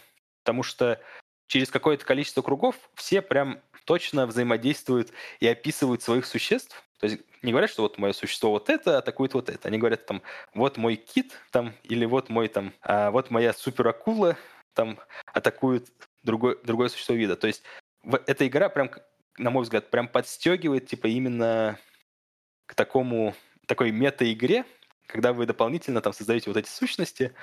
[0.44, 1.02] потому что
[1.48, 6.84] через какое-то количество кругов все прям точно взаимодействуют и описывают своих существ.
[7.00, 9.68] То есть не говорят, что вот мое существо вот это атакует вот это.
[9.68, 10.22] Они говорят там,
[10.53, 14.38] вот мой кит там, или вот мой там, а, вот моя суперакула
[14.74, 15.90] там атакует
[16.24, 17.36] другое, другое существо вида.
[17.36, 17.64] То есть
[18.03, 18.91] в, эта игра прям,
[19.38, 21.78] на мой взгляд, прям подстегивает типа именно
[22.66, 23.36] к такому,
[23.66, 24.66] такой мета-игре,
[25.07, 27.34] когда вы дополнительно там создаете вот эти сущности,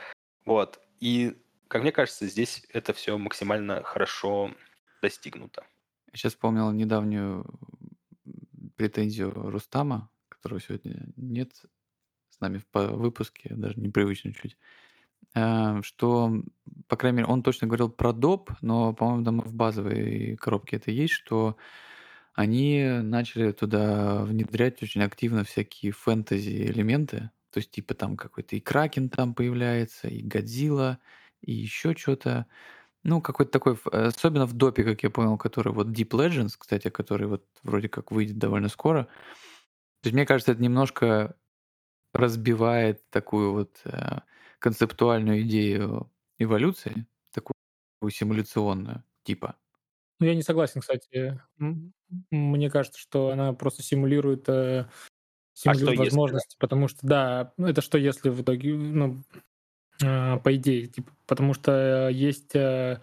[0.44, 1.36] вот, и,
[1.68, 4.52] как мне кажется, здесь это все максимально хорошо
[5.02, 5.66] достигнуто.
[6.12, 7.44] Я сейчас вспомнил недавнюю
[8.76, 11.52] претензию Рустама, которого сегодня нет
[12.30, 14.56] с нами в выпуске, даже непривычно чуть,
[15.34, 16.42] э, что,
[16.88, 20.90] по крайней мере, он точно говорил про доп, но, по-моему, там в базовой коробке это
[20.90, 21.56] есть, что
[22.34, 29.08] они начали туда внедрять очень активно всякие фэнтези-элементы, то есть типа там какой-то и Кракен
[29.08, 30.98] там появляется, и Годзилла,
[31.40, 32.46] и еще что-то.
[33.08, 37.28] Ну, какой-то такой, особенно в допе, как я понял, который вот Deep Legends, кстати, который
[37.28, 39.04] вот вроде как выйдет довольно скоро.
[39.04, 41.36] То есть мне кажется, это немножко
[42.12, 44.18] разбивает такую вот э,
[44.58, 47.54] концептуальную идею эволюции, такую
[48.10, 49.54] симуляционную, типа.
[50.18, 51.40] Ну, я не согласен, кстати.
[52.30, 54.88] Мне кажется, что она просто симулирует, э,
[55.52, 56.60] симулирует а возможности, если, да?
[56.60, 59.38] потому что, да, ну, это что если в итоге, ну, э,
[59.98, 63.00] по идее, типа, потому что есть э,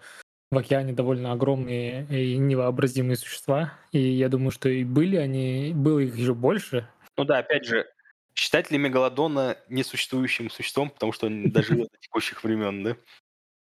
[0.50, 5.98] в океане довольно огромные и невообразимые существа, и я думаю, что и были они, было
[5.98, 6.88] их еще больше.
[7.16, 7.86] Ну да, опять же,
[8.34, 12.96] считать ли Мегалодона несуществующим существом, потому что он доживет до текущих времен, да?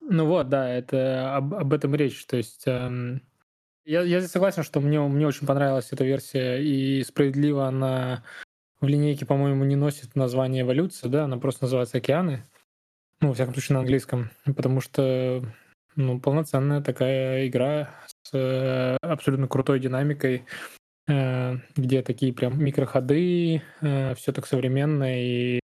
[0.02, 2.26] Ну вот, да, это об, об этом речь.
[2.26, 3.22] То есть эм,
[3.86, 8.24] я, я здесь согласен, что мне, мне очень понравилась эта версия, и справедливо она
[8.80, 12.44] в линейке, по-моему, не носит название эволюция, да, она просто называется океаны.
[13.22, 14.32] Ну, во всяком случае, на английском.
[14.46, 15.44] Потому что
[15.96, 17.90] ну, полноценная такая игра
[18.24, 20.46] с э, абсолютно крутой динамикой,
[21.08, 25.60] э, где такие прям микроходы, э, все так современно и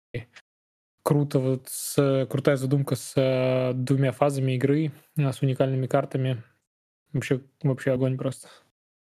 [1.03, 6.43] круто вот с крутая задумка с э, двумя фазами игры, э, с уникальными картами.
[7.13, 8.49] Вообще, вообще огонь просто.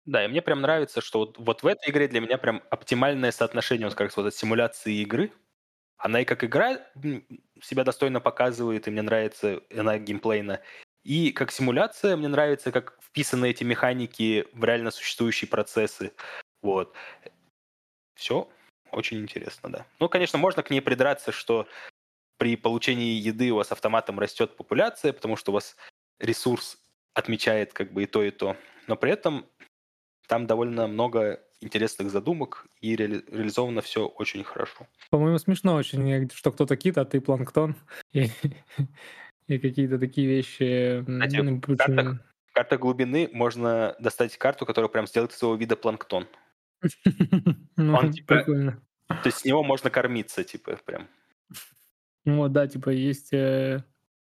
[0.05, 3.31] Да, и мне прям нравится, что вот, вот в этой игре для меня прям оптимальное
[3.31, 5.31] соотношение, вот как раз вот от симуляции игры.
[5.97, 6.79] Она и как игра
[7.61, 10.61] себя достойно показывает, и мне нравится она геймплейна.
[11.03, 16.13] И как симуляция мне нравится, как вписаны эти механики в реально существующие процессы.
[16.61, 16.95] Вот.
[18.15, 18.49] Все
[18.91, 19.85] очень интересно, да.
[19.99, 21.67] Ну, конечно, можно к ней придраться, что
[22.37, 25.75] при получении еды у вас автоматом растет популяция, потому что у вас
[26.19, 26.77] ресурс
[27.13, 28.55] отмечает как бы и то, и то.
[28.87, 29.45] Но при этом
[30.27, 34.87] там довольно много интересных задумок, и ре- реализовано все очень хорошо.
[35.09, 37.75] По-моему, смешно очень, что кто-то кит, а ты планктон.
[38.11, 38.27] И,
[39.47, 41.03] и какие-то такие вещи.
[41.07, 42.19] Кстати, ну, в картах,
[42.53, 46.27] карта глубины можно достать карту, которая прям сделает своего вида планктон.
[47.75, 48.79] Ну, Он, типа, прикольно.
[49.07, 51.07] То есть с него можно кормиться, типа, прям.
[52.25, 53.83] Ну, да, типа, есть э,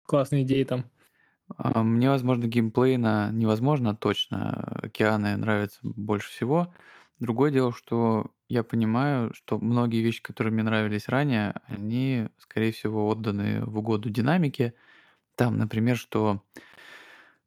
[0.05, 0.91] классные идеи там.
[1.57, 4.79] А, мне, возможно, геймплейно невозможно точно.
[4.83, 6.75] Океаны нравятся больше всего.
[7.21, 13.09] Другое дело, что я понимаю, что многие вещи, которые мне нравились ранее, они, скорее всего,
[13.09, 14.75] отданы в угоду динамике.
[15.37, 16.43] Там, например, что...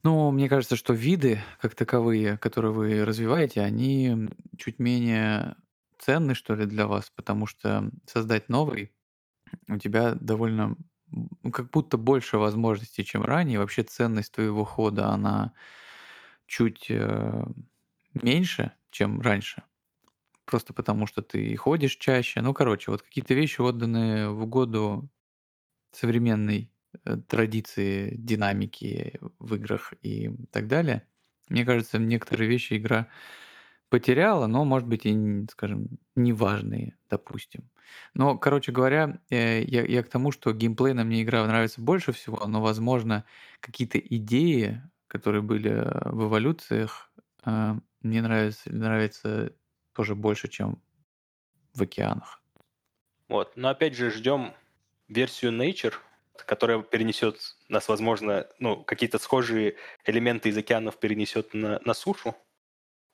[0.03, 5.56] Ну, мне кажется, что виды, как таковые, которые вы развиваете, они чуть менее
[5.99, 8.94] ценны, что ли, для вас, потому что создать новый
[9.68, 10.76] у тебя довольно
[11.53, 13.60] как будто больше возможностей, чем ранее.
[13.60, 15.53] Вообще ценность твоего хода, она
[16.48, 17.45] чуть э,
[18.14, 19.64] меньше, чем раньше.
[20.46, 22.42] Просто потому, что ты ходишь чаще.
[22.42, 25.10] Ну, короче, вот какие-то вещи отданы в угоду
[25.92, 26.72] современной
[27.06, 31.08] э, традиции динамики в играх и так далее.
[31.50, 33.10] Мне кажется, некоторые вещи игра
[33.90, 37.70] потеряла, но, может быть, и, скажем, неважные, допустим.
[38.14, 42.46] Но, короче говоря, э, я, я к тому, что геймплейно мне игра нравится больше всего,
[42.48, 43.26] но, возможно,
[43.62, 47.12] какие-то идеи, которые были э, в эволюциях,
[48.08, 49.54] мне нравятся, нравятся
[49.94, 50.82] тоже больше, чем
[51.74, 52.42] в океанах.
[53.28, 54.54] Вот, но опять же ждем
[55.08, 55.94] версию Nature,
[56.46, 57.40] которая перенесет
[57.70, 59.76] нас, возможно, ну, какие-то схожие
[60.06, 62.36] элементы из океанов перенесет на, на сушу.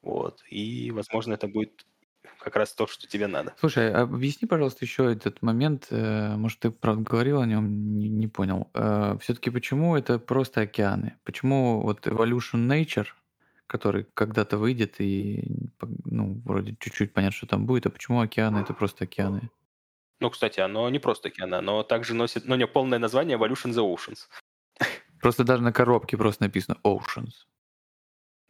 [0.02, 0.44] Вот.
[0.50, 1.86] И, возможно, это будет
[2.40, 3.54] как раз то, что тебе надо.
[3.58, 5.88] Слушай, объясни, пожалуйста, еще этот момент.
[5.90, 8.70] Э, может, ты правда говорил о нем, не, не понял.
[8.74, 11.18] Э, Все-таки почему это просто океаны?
[11.24, 13.08] Почему вот Evolution Nature,
[13.74, 15.42] который когда-то выйдет и,
[16.06, 19.50] ну, вроде чуть-чуть понятно, что там будет, а почему океаны это просто океаны?
[20.20, 23.82] Ну, кстати, оно не просто океаны, оно также носит, ну, него полное название Evolution the
[23.84, 24.28] Oceans.
[25.22, 27.48] Просто даже на коробке просто написано Oceans.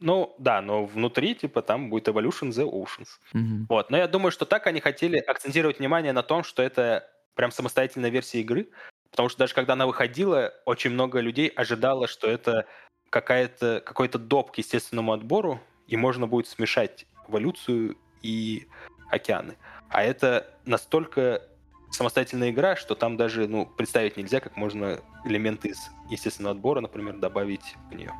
[0.02, 3.08] Ну, да, но внутри, типа, там будет Evolution the Oceans.
[3.32, 3.68] Мгм.
[3.70, 3.90] Вот.
[3.91, 8.10] Но я думаю, что так они хотели акцентировать внимание на том, что это прям самостоятельная
[8.10, 8.70] версия игры,
[9.12, 12.66] потому что даже когда она выходила, очень много людей ожидало, что это
[13.14, 18.65] какая-то, какой-то доп к естественному отбору, и можно будет смешать эволюцию и
[19.07, 19.56] океаны.
[19.90, 21.44] А это настолько
[21.91, 27.19] самостоятельная игра, что там даже ну, представить нельзя, как можно элементы из естественного отбора, например,
[27.19, 28.11] добавить в нее.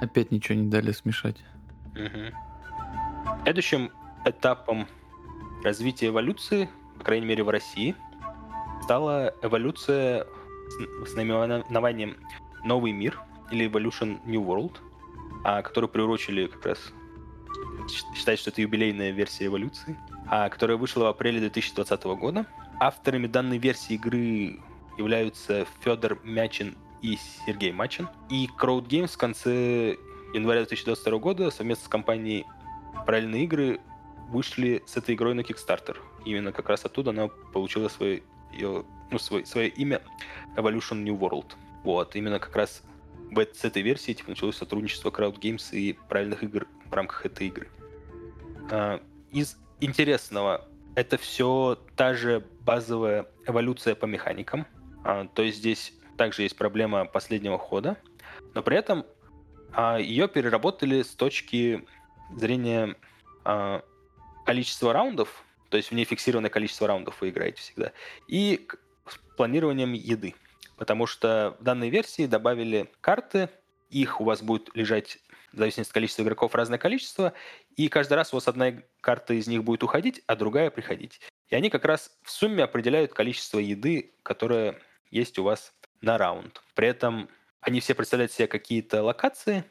[0.00, 1.38] Опять ничего не дали смешать.
[1.96, 3.42] Угу.
[3.42, 3.90] Следующим
[4.24, 4.86] этапом
[5.64, 6.68] развития эволюции,
[6.98, 7.96] по крайней мере в России,
[8.84, 10.24] стала эволюция
[11.04, 12.16] с наименованием
[12.62, 13.20] «Новый мир»
[13.50, 14.78] или Evolution New World,
[15.44, 16.92] а, которую приурочили как раз
[18.14, 19.96] считать, что это юбилейная версия эволюции,
[20.26, 22.46] а, которая вышла в апреле 2020 года.
[22.80, 24.60] Авторами данной версии игры
[24.98, 28.08] являются Федор Мячин и Сергей Мачин.
[28.30, 29.96] И Crowd Games в конце
[30.32, 32.44] января 2022 года совместно с компанией
[33.06, 33.80] Правильные игры
[34.30, 35.96] вышли с этой игрой на Kickstarter.
[36.24, 40.00] Именно как раз оттуда она получила свое, ее, ну, свое, свое имя
[40.56, 41.52] Evolution New World.
[41.82, 42.82] Вот, именно как раз
[43.34, 47.48] в, с этой версии типа, началось сотрудничество Crowd Games и правильных игр в рамках этой
[47.48, 47.68] игры.
[48.70, 49.00] А,
[49.30, 54.66] из интересного, это все та же базовая эволюция по механикам.
[55.04, 57.96] А, то есть здесь также есть проблема последнего хода,
[58.54, 59.04] но при этом
[59.72, 61.84] а, ее переработали с точки
[62.36, 62.96] зрения
[63.44, 63.82] а,
[64.46, 67.92] количества раундов, то есть в ней фиксированное количество раундов вы играете всегда,
[68.28, 68.66] и
[69.08, 70.34] с планированием еды.
[70.76, 73.48] Потому что в данной версии добавили карты,
[73.90, 75.18] их у вас будет лежать
[75.52, 77.32] в зависимости от количества игроков разное количество,
[77.76, 81.20] и каждый раз у вас одна карта из них будет уходить, а другая приходить.
[81.48, 84.80] И они как раз в сумме определяют количество еды, которое
[85.10, 86.62] есть у вас на раунд.
[86.74, 87.28] При этом
[87.60, 89.64] они все представляют себе какие-то локации,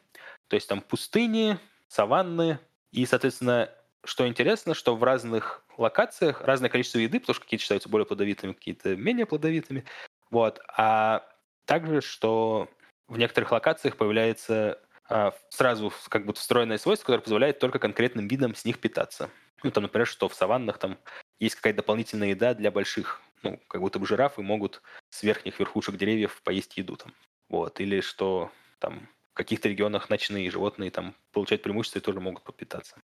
[0.48, 1.58] то есть там пустыни,
[1.88, 2.58] саванны,
[2.90, 3.70] и, соответственно,
[4.04, 8.52] что интересно, что в разных локациях разное количество еды, потому что какие-то считаются более плодовитыми,
[8.52, 9.84] какие-то менее плодовитыми.
[10.34, 10.58] Вот.
[10.76, 11.24] А
[11.64, 12.68] также, что
[13.06, 18.56] в некоторых локациях появляется а, сразу как будто встроенное свойство, которое позволяет только конкретным видам
[18.56, 19.30] с них питаться.
[19.62, 20.98] Ну, там, например, что в саваннах там
[21.38, 25.94] есть какая-то дополнительная еда для больших, ну, как будто бы жирафы могут с верхних верхушек
[25.94, 27.14] деревьев поесть еду там.
[27.48, 27.78] Вот.
[27.78, 28.50] Или что
[28.80, 33.00] там в каких-то регионах ночные животные там получают преимущество и тоже могут попитаться.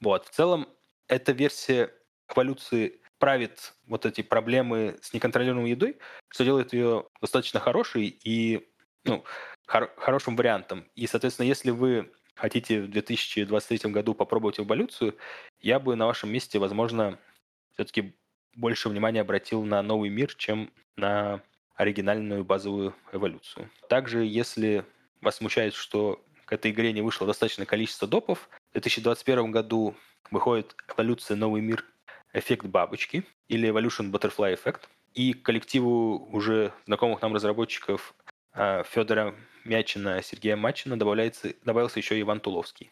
[0.00, 0.26] Вот.
[0.26, 0.68] В целом,
[1.06, 1.94] эта версия
[2.28, 5.98] эволюции правит вот эти проблемы с неконтролируемой едой,
[6.28, 8.68] что делает ее достаточно хорошей и
[9.04, 9.24] ну,
[9.66, 10.86] хор- хорошим вариантом.
[10.94, 15.16] И, соответственно, если вы хотите в 2023 году попробовать эволюцию,
[15.60, 17.18] я бы на вашем месте, возможно,
[17.72, 18.14] все-таки
[18.54, 21.42] больше внимания обратил на новый мир, чем на
[21.74, 23.70] оригинальную базовую эволюцию.
[23.88, 24.84] Также, если
[25.20, 29.94] вас смущает, что к этой игре не вышло достаточное количество допов, в 2021 году
[30.30, 31.84] выходит эволюция «Новый мир.
[32.36, 34.82] Эффект бабочки» или Evolution Butterfly Effect.
[35.14, 38.14] И коллективу уже знакомых нам разработчиков
[38.52, 39.34] а, Федора
[39.64, 42.90] Мячина, Сергея Мачина добавляется, добавился еще Иван Туловский.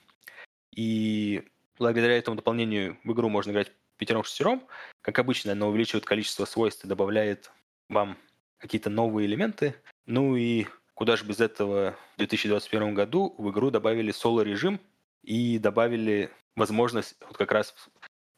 [0.75, 1.45] И
[1.79, 4.63] благодаря этому дополнению в игру можно играть пятером-шестером.
[5.03, 7.53] Как обычно, оно увеличивает количество свойств и добавляет
[7.89, 8.17] вам
[8.59, 9.75] какие-то новые элементы.
[10.07, 14.81] Ну и куда же без этого в 2021 году в игру добавили соло-режим
[15.23, 17.75] и добавили возможность вот как раз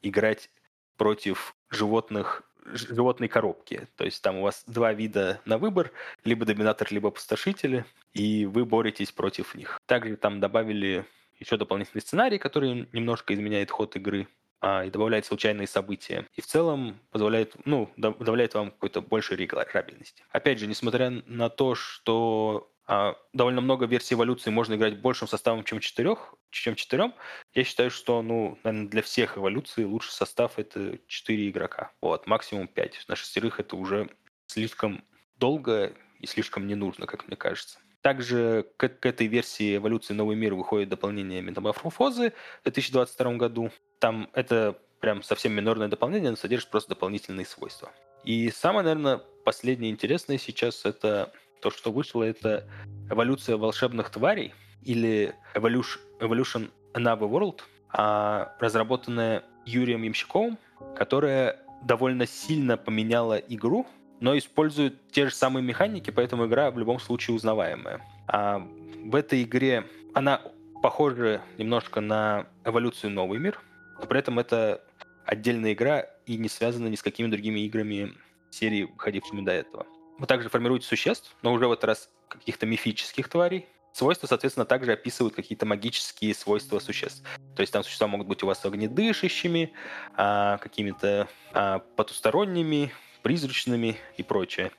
[0.02, 0.50] играть
[0.96, 2.42] против животных
[2.72, 3.86] животной коробки.
[3.96, 5.92] То есть там у вас два вида на выбор,
[6.24, 9.80] либо доминатор, либо опустошители, и вы боретесь против них.
[9.86, 11.04] Также там добавили
[11.38, 14.26] еще дополнительный сценарий, который немножко изменяет ход игры
[14.60, 16.26] а, и добавляет случайные события.
[16.34, 20.24] И в целом позволяет, ну, добавляет вам какой-то большей регулярности.
[20.30, 22.72] Опять же, несмотря на то, что
[23.32, 27.14] довольно много версий эволюции можно играть большим составом, чем четырех, чем четырем,
[27.52, 31.90] я считаю, что, ну, наверное, для всех эволюций лучший состав это четыре игрока.
[32.00, 33.04] Вот, максимум пять.
[33.08, 34.08] На шестерых это уже
[34.46, 35.04] слишком
[35.36, 37.78] долго и слишком не нужно, как мне кажется.
[38.02, 43.72] Также к, к этой версии эволюции Новый мир выходит дополнение метаморфозы в 2022 году.
[43.98, 47.90] Там это прям совсем минорное дополнение, но содержит просто дополнительные свойства.
[48.22, 52.68] И самое, наверное, последнее интересное сейчас это то, что вышло, это
[53.10, 57.60] эволюция волшебных тварей или Evolution, Another World,
[57.90, 60.58] а разработанная Юрием Ямщиковым,
[60.96, 63.86] которая довольно сильно поменяла игру,
[64.20, 68.00] но использует те же самые механики, поэтому игра в любом случае узнаваемая.
[68.28, 69.84] А в этой игре
[70.14, 70.40] она
[70.82, 73.60] похожа немножко на эволюцию Новый мир,
[74.00, 74.82] но при этом это
[75.24, 78.12] отдельная игра и не связана ни с какими другими играми
[78.50, 79.86] серии, выходившими до этого.
[80.18, 83.66] Вы также формируете существ, но уже в этот раз каких-то мифических тварей.
[83.92, 87.22] Свойства, соответственно, также описывают какие-то магические свойства существ.
[87.54, 89.72] То есть там существа могут быть у вас огнедышащими,
[90.14, 94.70] а, какими-то а, потусторонними, призрачными и прочее.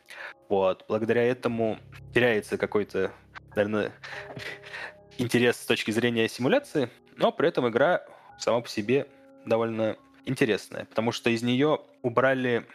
[0.49, 0.85] Вот.
[0.87, 1.79] Благодаря этому
[2.13, 3.11] теряется какой-то,
[3.55, 3.91] наверное,
[5.17, 8.05] интерес с точки зрения симуляции, но при этом игра
[8.37, 9.07] сама по себе
[9.45, 12.67] довольно интересная, потому что из нее убрали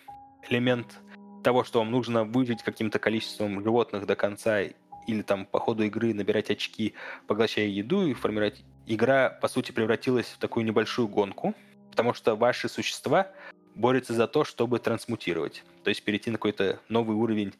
[0.49, 0.99] элемент
[1.43, 4.63] того, что вам нужно выжить каким-то количеством животных до конца
[5.07, 6.95] или там по ходу игры набирать очки,
[7.27, 8.65] поглощая еду и формировать...
[8.87, 11.55] Игра, по сути, превратилась в такую небольшую гонку,
[11.91, 13.31] потому что ваши существа
[13.77, 17.55] борются за то, чтобы трансмутировать, то есть перейти на какой-то новый уровень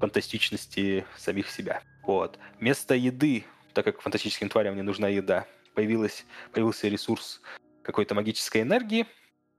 [0.00, 1.82] фантастичности самих себя.
[2.02, 2.38] Вот.
[2.58, 3.44] Вместо еды,
[3.74, 7.40] так как фантастическим тварям не нужна еда, появилась, появился ресурс
[7.82, 9.06] какой-то магической энергии,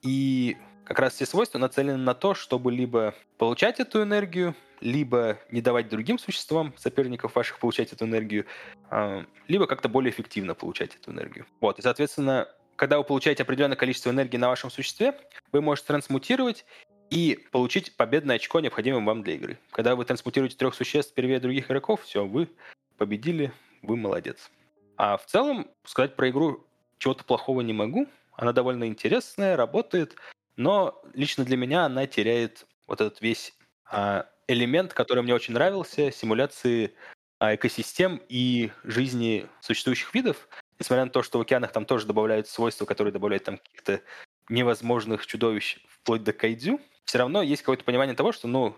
[0.02, 0.58] и
[0.88, 5.90] как раз все свойства нацелены на то, чтобы либо получать эту энергию, либо не давать
[5.90, 8.46] другим существам, соперников ваших, получать эту энергию,
[8.90, 11.46] а, либо как-то более эффективно получать эту энергию.
[11.60, 12.48] Вот, и, соответственно,
[12.78, 15.20] когда вы получаете определенное количество энергии на вашем существе,
[15.52, 16.64] вы можете трансмутировать
[17.10, 19.60] и получить победное очко, необходимое вам для игры.
[19.72, 22.50] Когда вы трансмутируете трех существ первее других игроков, все, вы
[22.98, 23.52] победили,
[23.82, 24.50] вы молодец.
[24.96, 26.66] А в целом, сказать про игру
[26.98, 28.08] чего-то плохого не могу.
[28.38, 30.16] Она довольно интересная, работает,
[30.58, 33.54] но лично для меня она теряет вот этот весь
[33.90, 36.94] а, элемент, который мне очень нравился, симуляции
[37.40, 40.50] а, экосистем и жизни существующих видов.
[40.80, 44.02] Несмотря на то, что в океанах там тоже добавляют свойства, которые добавляют там каких-то
[44.50, 48.76] невозможных чудовищ вплоть до кайдзю, все равно есть какое-то понимание того, что, ну,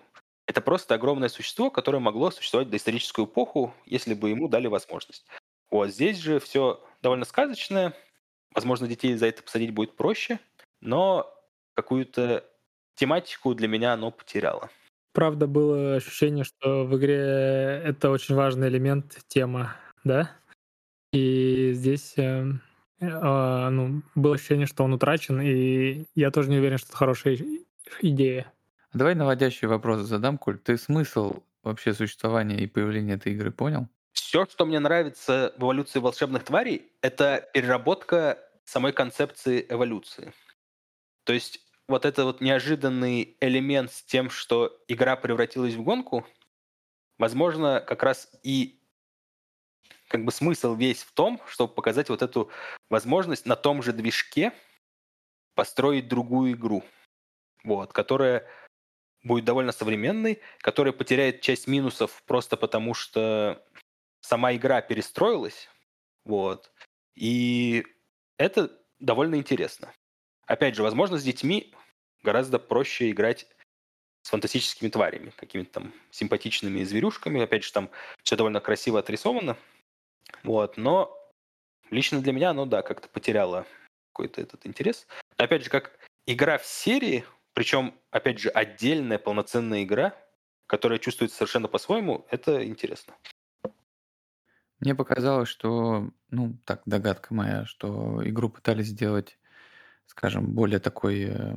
[0.47, 5.25] это просто огромное существо, которое могло существовать в доисторическую эпоху, если бы ему дали возможность.
[5.69, 7.93] Вот здесь же все довольно сказочное.
[8.53, 10.39] Возможно, детей за это посадить будет проще,
[10.81, 11.31] но
[11.81, 12.43] какую-то
[12.95, 14.69] тематику для меня оно потеряло.
[15.13, 20.31] Правда, было ощущение, что в игре это очень важный элемент, тема, да?
[21.11, 22.45] И здесь э,
[22.99, 27.39] э, ну, было ощущение, что он утрачен, и я тоже не уверен, что это хорошая
[28.01, 28.51] идея.
[28.93, 30.59] Давай наводящий вопрос задам, Коль.
[30.59, 33.87] Ты смысл вообще существования и появления этой игры понял?
[34.11, 40.33] Все, что мне нравится в эволюции волшебных тварей, это переработка самой концепции эволюции.
[41.23, 46.25] То есть вот этот вот неожиданный элемент с тем, что игра превратилась в гонку,
[47.17, 48.79] возможно, как раз и
[50.07, 52.51] как бы смысл весь в том, чтобы показать вот эту
[52.89, 54.53] возможность на том же движке
[55.55, 56.83] построить другую игру,
[57.63, 58.47] вот, которая
[59.23, 63.65] будет довольно современной, которая потеряет часть минусов просто потому, что
[64.21, 65.69] сама игра перестроилась,
[66.23, 66.71] вот,
[67.15, 67.83] и
[68.37, 69.91] это довольно интересно.
[70.45, 71.73] Опять же, возможно, с детьми
[72.23, 73.47] гораздо проще играть
[74.21, 77.41] с фантастическими тварями, какими-то там симпатичными зверюшками.
[77.41, 77.89] Опять же, там
[78.23, 79.57] все довольно красиво отрисовано.
[80.43, 81.15] Вот, но
[81.89, 83.65] лично для меня оно, да, как-то потеряло
[84.11, 85.07] какой-то этот интерес.
[85.37, 90.15] Но, опять же, как игра в серии, причем, опять же, отдельная полноценная игра,
[90.67, 93.15] которая чувствуется совершенно по-своему, это интересно.
[94.79, 99.37] Мне показалось, что, ну, так, догадка моя, что игру пытались сделать,
[100.05, 101.55] скажем, более такой э,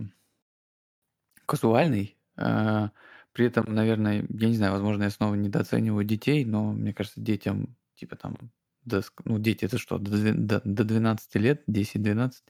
[1.47, 2.17] казуальный.
[2.37, 2.89] Э,
[3.33, 7.77] при этом, наверное, я не знаю, возможно, я снова недооцениваю детей, но мне кажется, детям,
[7.95, 8.37] типа там,
[8.85, 12.45] до, ну, дети это что, до, до 12 лет, 10-12,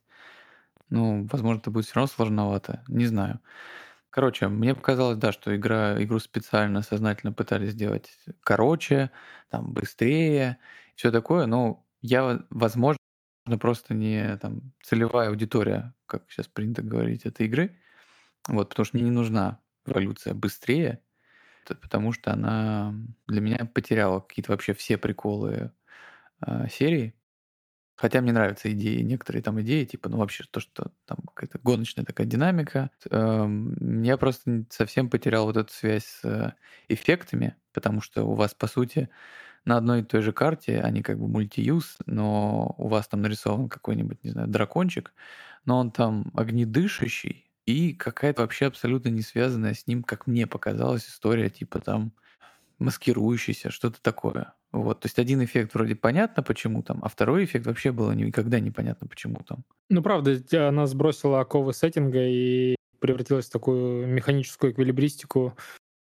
[0.91, 3.41] ну, возможно, это будет все равно сложновато, не знаю.
[4.11, 8.11] Короче, мне показалось, да, что игра, игру специально, сознательно пытались сделать
[8.43, 9.11] короче,
[9.51, 10.59] там, быстрее,
[10.97, 12.99] все такое, но я, возможно,
[13.59, 17.79] просто не там, целевая аудитория, как сейчас принято говорить, этой игры.
[18.49, 21.01] Вот, потому что мне не нужна эволюция быстрее,
[21.67, 22.95] потому что она
[23.29, 25.73] для меня потеряла какие-то вообще все приколы
[26.47, 27.15] э, серии.
[27.97, 32.05] Хотя мне нравятся идеи, некоторые там идеи, типа, ну вообще то, что там какая-то гоночная
[32.05, 32.91] такая динамика.
[33.11, 36.55] Эм, я просто совсем потерял вот эту связь с э,
[36.89, 39.09] эффектами, потому что у вас, по сути,
[39.65, 43.69] на одной и той же карте, они как бы мультиюз, но у вас там нарисован
[43.69, 45.15] какой-нибудь, не знаю, дракончик,
[45.65, 51.07] но он там огнедышащий, и какая-то вообще абсолютно не связанная с ним, как мне показалась,
[51.07, 52.13] история типа там
[52.79, 54.55] маскирующийся, что-то такое.
[54.73, 58.59] Вот, то есть один эффект вроде понятно, почему там, а второй эффект вообще было никогда
[58.59, 59.65] непонятно, почему там.
[59.91, 65.57] Ну, правда, она сбросила оковы сеттинга и превратилась в такую механическую эквилибристику,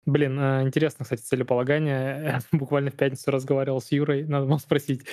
[0.05, 2.39] Блин, а, интересно, кстати, целеполагание.
[2.51, 5.05] Буквально в пятницу разговаривал с Юрой, надо было спросить.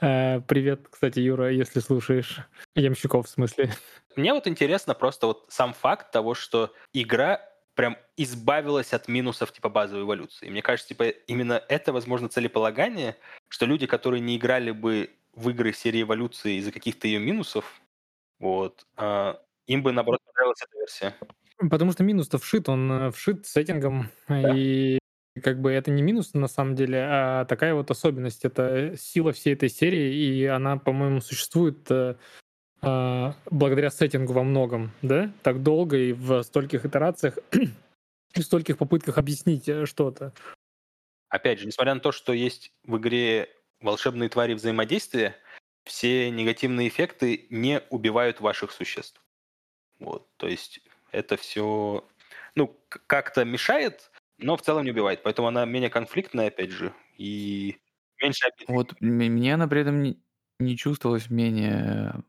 [0.00, 2.38] Э, привет, кстати, Юра, если слушаешь.
[2.76, 3.72] Ямщиков, в смысле.
[4.14, 7.40] Мне вот интересно просто вот сам факт того, что игра
[7.74, 10.48] прям избавилась от минусов типа базовой эволюции.
[10.48, 13.16] Мне кажется, типа именно это, возможно, целеполагание,
[13.48, 17.80] что люди, которые не играли бы в игры серии эволюции из-за каких-то ее минусов,
[18.38, 21.14] вот, а, им бы, наоборот, понравилась эта версия.
[21.58, 24.54] Потому что минус-то вшит, он э, вшит сеттингом, да.
[24.54, 24.98] и
[25.42, 28.44] как бы это не минус на самом деле, а такая вот особенность.
[28.44, 32.16] Это сила всей этой серии, и она, по-моему, существует э,
[32.82, 35.32] э, благодаря сеттингу во многом, да?
[35.42, 40.32] Так долго и в стольких итерациях и в стольких попытках объяснить э, что-то.
[41.28, 43.48] Опять же, несмотря на то, что есть в игре
[43.80, 45.36] волшебные твари взаимодействия,
[45.84, 49.20] все негативные эффекты не убивают ваших существ.
[49.98, 50.80] Вот, то есть
[51.12, 52.04] это все,
[52.54, 55.22] ну, как-то мешает, но в целом не убивает.
[55.22, 57.76] Поэтому она менее конфликтная, опять же, и
[58.22, 58.76] меньше обидной.
[58.76, 60.16] Вот мне она при этом
[60.58, 62.22] не чувствовалась менее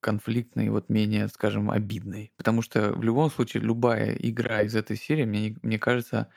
[0.00, 2.32] конфликтной, вот менее, скажем, обидной.
[2.36, 6.30] Потому что в любом случае любая игра из этой серии, мне, мне кажется,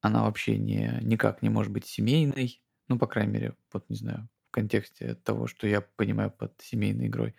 [0.00, 2.62] она вообще не, никак не может быть семейной.
[2.88, 7.06] Ну, по крайней мере, вот не знаю, в контексте того, что я понимаю под семейной
[7.08, 7.34] игрой.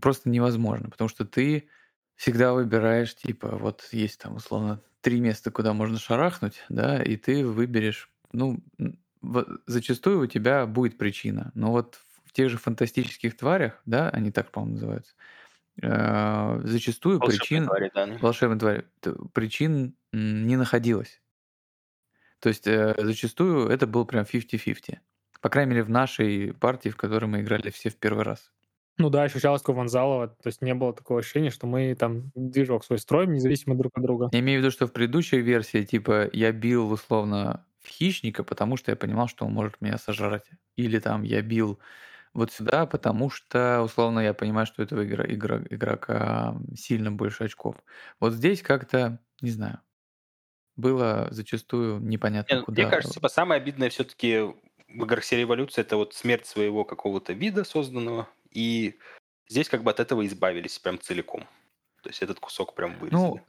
[0.00, 1.68] Просто невозможно, потому что ты
[2.16, 7.46] всегда выбираешь, типа, вот есть там, условно, три места, куда можно шарахнуть, да, и ты
[7.46, 8.60] выберешь, ну,
[9.66, 11.50] зачастую у тебя будет причина.
[11.54, 15.14] Но вот в тех же фантастических тварях, да, они так, по-моему, называются,
[15.82, 18.18] э, зачастую Волшебные причин, твари, да.
[18.20, 18.86] волшебной твари,
[19.32, 21.20] причин не находилось.
[22.40, 24.98] То есть э, зачастую это был прям 50-50.
[25.40, 28.52] По крайней мере, в нашей партии, в которой мы играли все в первый раз.
[28.98, 32.84] Ну да, ощущалось как Ванзалова, то есть не было такого ощущения, что мы там движок
[32.84, 34.28] свой строим, независимо друг от друга.
[34.32, 38.76] Я имею в виду, что в предыдущей версии, типа, я бил условно в хищника, потому
[38.76, 40.44] что я понимал, что он может меня сожрать.
[40.76, 41.80] Или там я бил
[42.34, 47.44] вот сюда, потому что, условно, я понимаю, что у этого игра, игра, игрока сильно больше
[47.44, 47.76] очков.
[48.20, 49.80] Вот здесь как-то, не знаю,
[50.76, 52.82] было зачастую непонятно Мне, куда.
[52.82, 54.38] мне кажется, типа, самое обидное все-таки
[54.88, 58.98] в играх серии эволюции это вот смерть своего какого-то вида созданного, и
[59.48, 61.46] здесь как бы от этого избавились прям целиком.
[62.02, 63.20] То есть этот кусок прям вырезали.
[63.20, 63.40] Ну,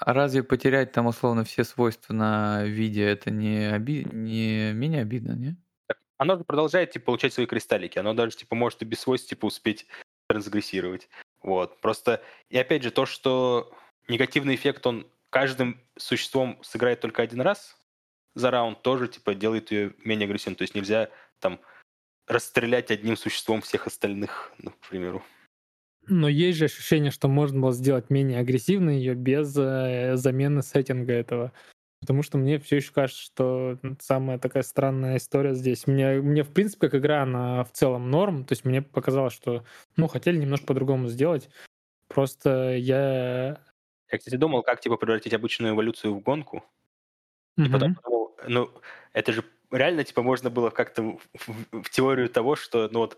[0.00, 4.06] а разве потерять там условно все свойства на виде это не, оби...
[4.10, 5.56] не менее обидно, не?
[6.16, 7.98] Оно же продолжает типа, получать свои кристаллики.
[7.98, 9.86] Оно даже типа может и без свойств типа успеть
[10.28, 11.08] трансгрессировать.
[11.42, 11.80] Вот.
[11.80, 13.72] Просто, и опять же, то, что
[14.08, 17.76] негативный эффект, он каждым существом сыграет только один раз
[18.34, 20.56] за раунд, тоже типа делает ее менее агрессивной.
[20.56, 21.10] То есть нельзя
[21.40, 21.60] там
[22.26, 25.22] расстрелять одним существом всех остальных, ну, к примеру.
[26.06, 31.12] Но есть же ощущение, что можно было сделать менее агрессивной ее без э, замены сеттинга
[31.12, 31.52] этого.
[32.00, 35.86] Потому что мне все еще кажется, что самая такая странная история здесь.
[35.86, 38.44] Мне, мне в принципе, как игра, она в целом норм.
[38.44, 39.64] То есть мне показалось, что,
[39.96, 41.50] ну, хотели немножко по-другому сделать.
[42.08, 43.60] Просто я...
[44.10, 46.64] Я, кстати, думал, как, типа, превратить обычную эволюцию в гонку.
[47.58, 48.70] И потом подумал, ну,
[49.12, 53.16] это же реально, типа, можно было как-то в, в, в теорию того, что, ну вот,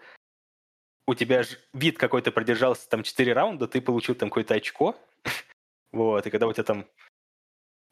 [1.07, 4.97] у тебя же вид какой-то продержался там 4 раунда, ты получил там какое-то очко,
[5.93, 6.87] вот, и когда у тебя там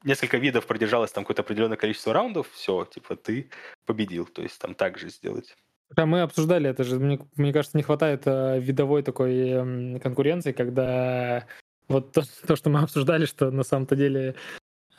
[0.05, 3.51] несколько видов продержалось там какое-то определенное количество раундов, все, типа, ты
[3.87, 5.57] победил, то есть там так же сделать.
[5.91, 7.01] Да, мы обсуждали это же.
[7.01, 11.47] Мне, мне кажется, не хватает э, видовой такой э, конкуренции, когда
[11.89, 14.37] вот то, то, что мы обсуждали, что на самом-то деле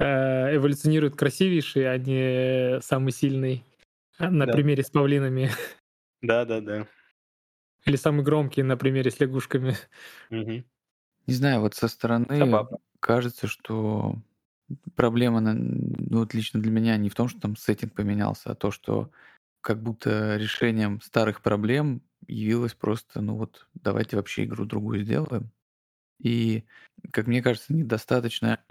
[0.01, 3.63] эволюционирует красивейший, а не самый сильный.
[4.17, 4.53] А, на да.
[4.53, 5.49] примере с павлинами.
[6.21, 6.87] Да, да, да.
[7.85, 9.75] Или самый громкий на примере с лягушками.
[10.29, 10.63] Угу.
[11.27, 12.77] Не знаю, вот со стороны Забавно.
[12.99, 14.15] кажется, что
[14.95, 18.69] проблема, ну вот лично для меня не в том, что там сеттинг поменялся, а то,
[18.69, 19.11] что
[19.61, 25.51] как будто решением старых проблем явилось просто, ну вот, давайте вообще игру другую сделаем.
[26.19, 26.65] И,
[27.11, 28.63] как мне кажется, недостаточно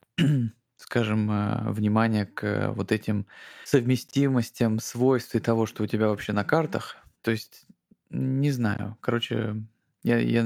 [0.91, 3.25] скажем, э, внимание к вот этим
[3.65, 6.97] совместимостям, свойств и того, что у тебя вообще на картах.
[7.23, 7.65] То есть,
[8.11, 8.97] не знаю.
[9.01, 9.55] Короче,
[10.03, 10.43] я, я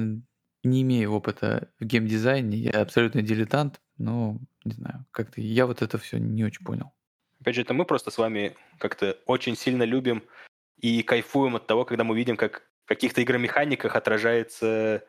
[0.62, 5.96] не имею опыта в геймдизайне, я абсолютно дилетант, но не знаю, как-то я вот это
[5.96, 6.92] все не очень понял.
[7.40, 10.22] Опять же, это мы просто с вами как-то очень сильно любим
[10.78, 15.04] и кайфуем от того, когда мы видим, как в каких-то игромеханиках отражается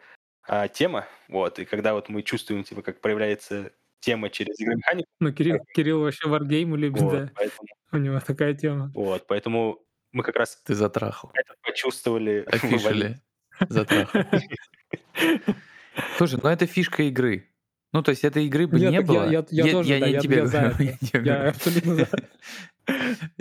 [0.47, 5.07] а, тема, вот, и когда вот мы чувствуем, типа, как проявляется тема через игромеханику.
[5.19, 7.31] Ну, Кирилл, Кирилл вообще варгеймы любит, вот, да.
[7.35, 8.91] Поэтому, У него такая тема.
[8.93, 9.79] Вот, поэтому
[10.11, 11.31] мы как раз Ты затрахал.
[11.33, 12.43] это почувствовали.
[12.51, 13.19] Офишили.
[13.69, 14.23] Затрахал.
[16.17, 17.49] Слушай, ну это фишка игры.
[17.93, 19.23] Ну, то есть этой игры бы Нет, не я, было.
[19.29, 20.89] Я, я, я тоже, я да, не я, тебе я за говорю.
[20.89, 21.19] это.
[21.21, 22.09] Я абсолютно за.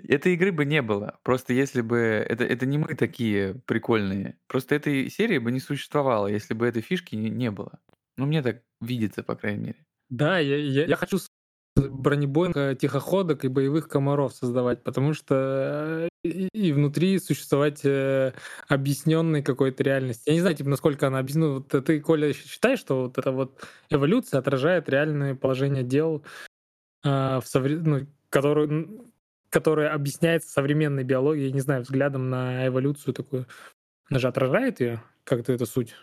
[0.08, 1.18] Этой игры бы не было.
[1.24, 1.96] Просто если бы...
[1.98, 4.38] Это, это не мы такие прикольные.
[4.46, 7.80] Просто этой серии бы не существовало, если бы этой фишки не, не было.
[8.16, 9.86] Ну, мне так видится, по крайней мере.
[10.14, 11.18] Да, я, я, я хочу
[11.76, 18.32] бронебойных тихоходок и боевых комаров создавать, потому что э, и, и внутри существовать э,
[18.68, 20.28] объясненной какой-то реальности.
[20.28, 21.54] Я не знаю, типа, насколько она объяснена.
[21.54, 23.60] Вот ты, Коля, считаешь, что вот эта вот
[23.90, 26.24] эволюция отражает реальное положение дел,
[27.02, 27.76] э, в совре...
[27.78, 28.86] ну, которое,
[29.50, 33.46] которое объясняется современной биологией, не знаю, взглядом на эволюцию такую.
[34.08, 35.02] Она же отражает ее?
[35.24, 35.96] Как-то это суть?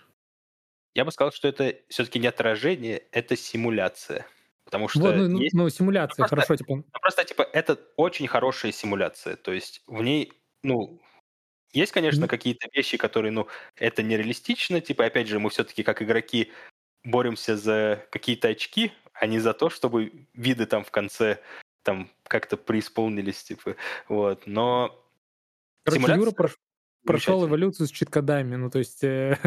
[0.94, 4.26] Я бы сказал, что это все-таки не отражение, это симуляция.
[4.66, 5.54] Потому что вот, ну, есть...
[5.54, 6.76] ну, симуляция, ну, просто, хорошо, типа.
[6.76, 9.36] Ну, просто, типа, это очень хорошая симуляция.
[9.36, 10.32] То есть в ней,
[10.64, 11.02] ну,
[11.74, 12.30] есть, конечно, mm-hmm.
[12.30, 14.82] какие-то вещи, которые, ну, это нереалистично.
[14.82, 16.52] Типа, опять же, мы все-таки как игроки
[17.04, 21.40] боремся за какие-то очки, а не за то, чтобы виды там в конце
[21.84, 23.76] там как-то преисполнились, типа,
[24.08, 24.46] вот.
[24.46, 25.04] Но
[25.84, 26.20] Короче, симуляция...
[26.20, 26.56] Юра прош
[27.06, 28.56] прошел эволюцию с чит-кодами.
[28.56, 29.38] Ну, то есть э,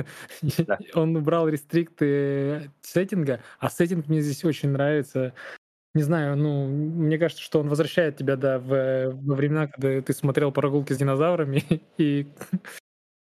[0.59, 0.79] да.
[0.95, 5.35] он убрал рестрикты сеттинга, а сеттинг мне здесь очень нравится.
[5.95, 10.13] Не знаю, ну, мне кажется, что он возвращает тебя, да, в, во времена, когда ты
[10.13, 11.63] смотрел прогулки с динозаврами
[11.99, 12.27] и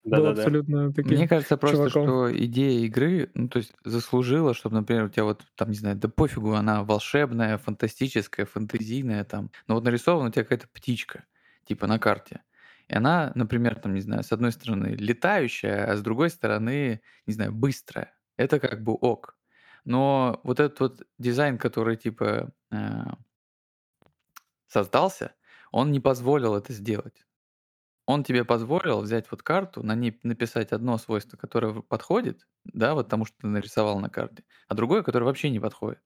[0.04, 0.94] да, был да, абсолютно да.
[0.94, 2.04] таким Мне кажется просто, чуваком.
[2.04, 5.96] что идея игры, ну, то есть заслужила, чтобы, например, у тебя вот, там, не знаю,
[5.96, 11.24] да пофигу, она волшебная, фантастическая, фантазийная, там, но вот нарисована у тебя какая-то птичка,
[11.64, 12.40] типа на карте.
[12.88, 17.32] И она, например, там, не знаю, с одной стороны летающая, а с другой стороны, не
[17.34, 18.14] знаю, быстрая.
[18.36, 19.36] Это как бы ок.
[19.84, 22.76] Но вот этот вот дизайн, который типа э,
[24.66, 25.34] создался,
[25.72, 27.26] он не позволил это сделать.
[28.06, 33.08] Он тебе позволил взять вот карту, на ней написать одно свойство, которое подходит, да, вот
[33.08, 36.00] тому, что ты нарисовал на карте, а другое, которое вообще не подходит.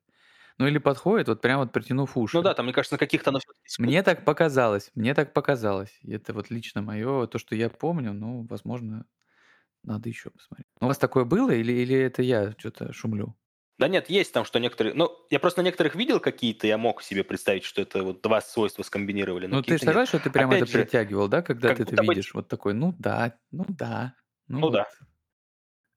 [0.59, 2.37] Ну или подходит, вот прям вот притянув уши.
[2.37, 3.33] Ну да, там, мне кажется, на каких-то
[3.79, 5.99] Мне так показалось, мне так показалось.
[6.07, 9.07] Это вот лично мое, то, что я помню, ну, возможно,
[9.83, 10.67] надо еще посмотреть.
[10.81, 13.37] У вас такое было или, или это я что-то шумлю?
[13.79, 14.95] Да нет, есть там, что некоторые...
[14.95, 18.41] Ну, я просто на некоторых видел какие-то, я мог себе представить, что это вот два
[18.41, 19.47] свойства скомбинировали.
[19.47, 22.03] Ну, ты согласен, что ты прямо Опять это же, притягивал, да, когда как ты это
[22.03, 22.33] видишь?
[22.35, 24.15] Вот такой, ну да, ну да.
[24.47, 24.73] Ну, Ну вот.
[24.75, 24.89] да.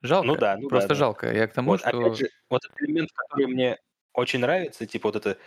[0.01, 0.27] Жалко.
[0.27, 0.95] Ну да, ну да, Просто да.
[0.95, 1.33] жалко.
[1.33, 1.89] Я к тому, Вот, что...
[1.89, 3.77] опять же, вот этот элемент, который мне
[4.17, 5.37] очень нравится, типа вот это...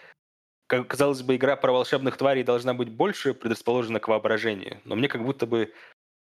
[0.67, 5.25] Казалось бы, игра про волшебных тварей должна быть больше предрасположена к воображению, но мне как
[5.25, 5.73] будто бы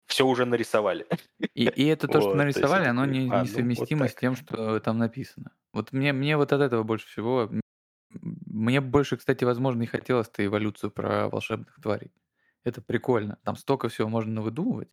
[0.07, 1.07] все уже нарисовали.
[1.55, 4.03] И, и это то, что Вот, то нарисовали, это оно такой, не, а, ну, несовместимо
[4.03, 5.51] вот с тем, что там написано.
[5.73, 7.51] Вот мне, мне вот от этого больше всего...
[8.21, 12.13] Мне больше, кстати, возможно, и хотелось-то эволюцию про волшебных тварей.
[12.63, 13.39] Это прикольно.
[13.43, 14.93] Там столько всего можно выдумывать.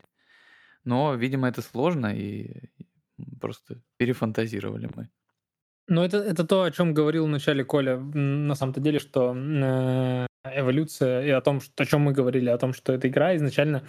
[0.82, 2.70] Но, видимо, это сложно, и
[3.40, 5.10] просто перефантазировали мы.
[5.86, 10.26] Ну, это, это то, о чем говорил вначале Коля, м, на самом-то деле, что э,
[10.44, 13.86] эволюция и о том, что, о чем мы говорили, о том, что эта игра изначально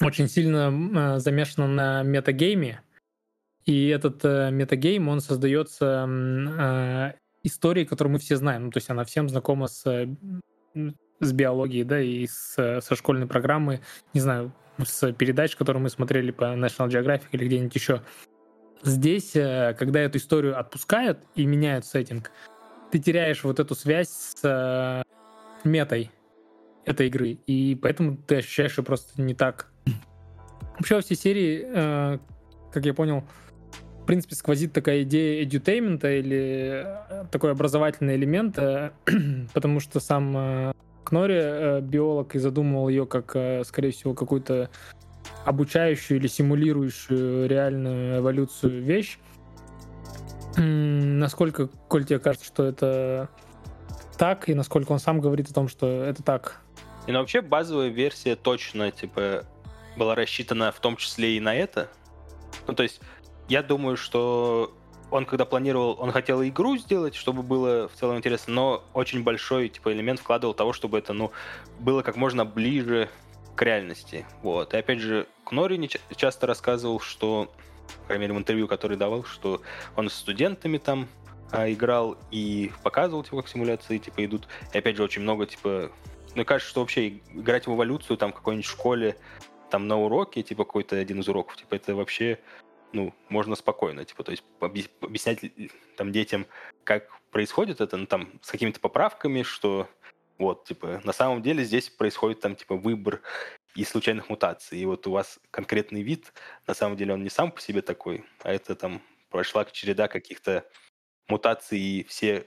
[0.00, 2.82] очень сильно э, замешана на метагейме,
[3.64, 7.12] и этот э, метагейм, он создается э,
[7.42, 9.84] историей, которую мы все знаем, ну, то есть она всем знакома с,
[11.20, 13.80] с биологией, да, и с, со школьной программы,
[14.12, 14.52] не знаю,
[14.84, 18.02] с передач, которые мы смотрели по National Geographic или где-нибудь еще.
[18.82, 22.30] Здесь, э, когда эту историю отпускают и меняют сеттинг,
[22.90, 25.02] ты теряешь вот эту связь с э,
[25.68, 26.10] метой
[26.84, 29.72] этой игры, и поэтому ты ощущаешь ее просто не так.
[30.78, 32.18] Вообще во всей серии, э,
[32.70, 33.24] как я понял,
[34.02, 36.86] в принципе, сквозит такая идея эдютеймента или
[37.32, 38.56] такой образовательный элемент,
[39.52, 40.72] потому что сам
[41.02, 43.30] Кнори, биолог, и задумывал ее как,
[43.64, 44.70] скорее всего, какую-то
[45.46, 49.18] обучающую или симулирующую реальную эволюцию вещь.
[50.56, 53.28] Насколько, Коль, тебе кажется, что это
[54.18, 56.60] так, и насколько он сам говорит о том, что это так?
[57.06, 59.44] И ну, вообще базовая версия точно, типа,
[59.96, 61.88] была рассчитана в том числе и на это.
[62.66, 63.00] Ну, то есть,
[63.48, 64.74] я думаю, что
[65.12, 69.68] он, когда планировал, он хотел игру сделать, чтобы было в целом интересно, но очень большой,
[69.68, 71.30] типа, элемент вкладывал того, чтобы это, ну,
[71.78, 73.08] было как можно ближе
[73.56, 74.24] к реальности.
[74.42, 74.74] Вот.
[74.74, 77.50] И опять же, Кнори не ча- часто рассказывал, что,
[78.02, 79.62] по крайней мере, в интервью, который давал, что
[79.96, 81.08] он с студентами там
[81.50, 84.46] а, играл и показывал, типа, как симуляции, типа, идут.
[84.72, 85.90] И опять же, очень много, типа,
[86.34, 89.16] мне кажется, что вообще играть в эволюцию там в какой-нибудь школе,
[89.70, 92.38] там на уроке, типа какой-то один из уроков, типа это вообще,
[92.92, 95.40] ну, можно спокойно, типа, то есть объяс- объяснять
[95.96, 96.46] там детям,
[96.84, 99.88] как происходит это, ну, там, с какими-то поправками, что
[100.38, 103.22] вот, типа, на самом деле здесь происходит там, типа, выбор
[103.74, 106.32] из случайных мутаций, и вот у вас конкретный вид,
[106.66, 110.68] на самом деле он не сам по себе такой, а это там прошла череда каких-то
[111.28, 112.46] мутаций, и все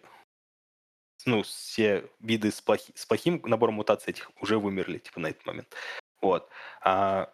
[1.25, 5.45] ну, все виды с, плохи- с плохим набором мутаций этих уже вымерли, типа, на этот
[5.45, 5.75] момент.
[6.21, 6.49] Вот.
[6.81, 7.33] А,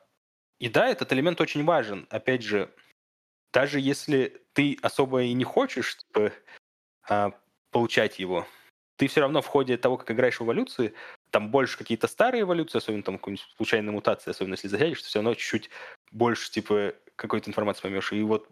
[0.60, 2.08] и да, этот элемент очень важен.
[2.10, 2.74] Опять же,
[3.54, 6.32] даже если ты особо и не хочешь типа,
[7.08, 7.32] а,
[7.72, 8.48] получать его,
[8.98, 10.94] ты все равно в ходе того, как играешь в эволюции,
[11.32, 15.20] там больше какие-то старые эволюции, особенно там какую-нибудь случайные мутации, особенно если засядешь, ты все
[15.20, 15.70] равно чуть-чуть
[16.12, 18.14] больше, типа, какой-то информации поймешь.
[18.14, 18.50] И вот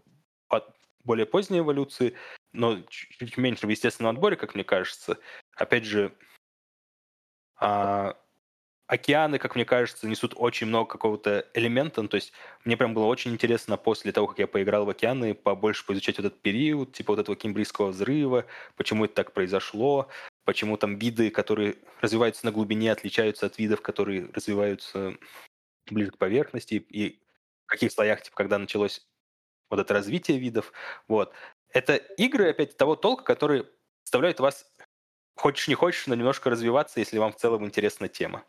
[1.04, 2.14] более поздние эволюции,
[2.52, 5.18] но чуть меньше в естественном отборе, как мне кажется,
[5.54, 6.12] опять же,
[7.56, 8.16] а,
[8.86, 12.02] океаны, как мне кажется, несут очень много какого-то элемента.
[12.02, 12.32] Ну, то есть
[12.64, 16.26] мне прям было очень интересно после того, как я поиграл в океаны, побольше поизучать вот
[16.26, 18.46] этот период, типа вот этого кембрийского взрыва,
[18.76, 20.08] почему это так произошло,
[20.44, 25.14] почему там виды, которые развиваются на глубине, отличаются от видов, которые развиваются
[25.90, 27.20] ближе к поверхности, и
[27.64, 29.06] в каких слоях, типа, когда началось
[29.70, 30.72] вот это развитие видов.
[31.08, 31.32] Вот.
[31.70, 33.66] Это игры, опять, того толка, которые
[34.04, 34.70] заставляют вас,
[35.36, 38.44] хочешь не хочешь, но немножко развиваться, если вам в целом интересна тема.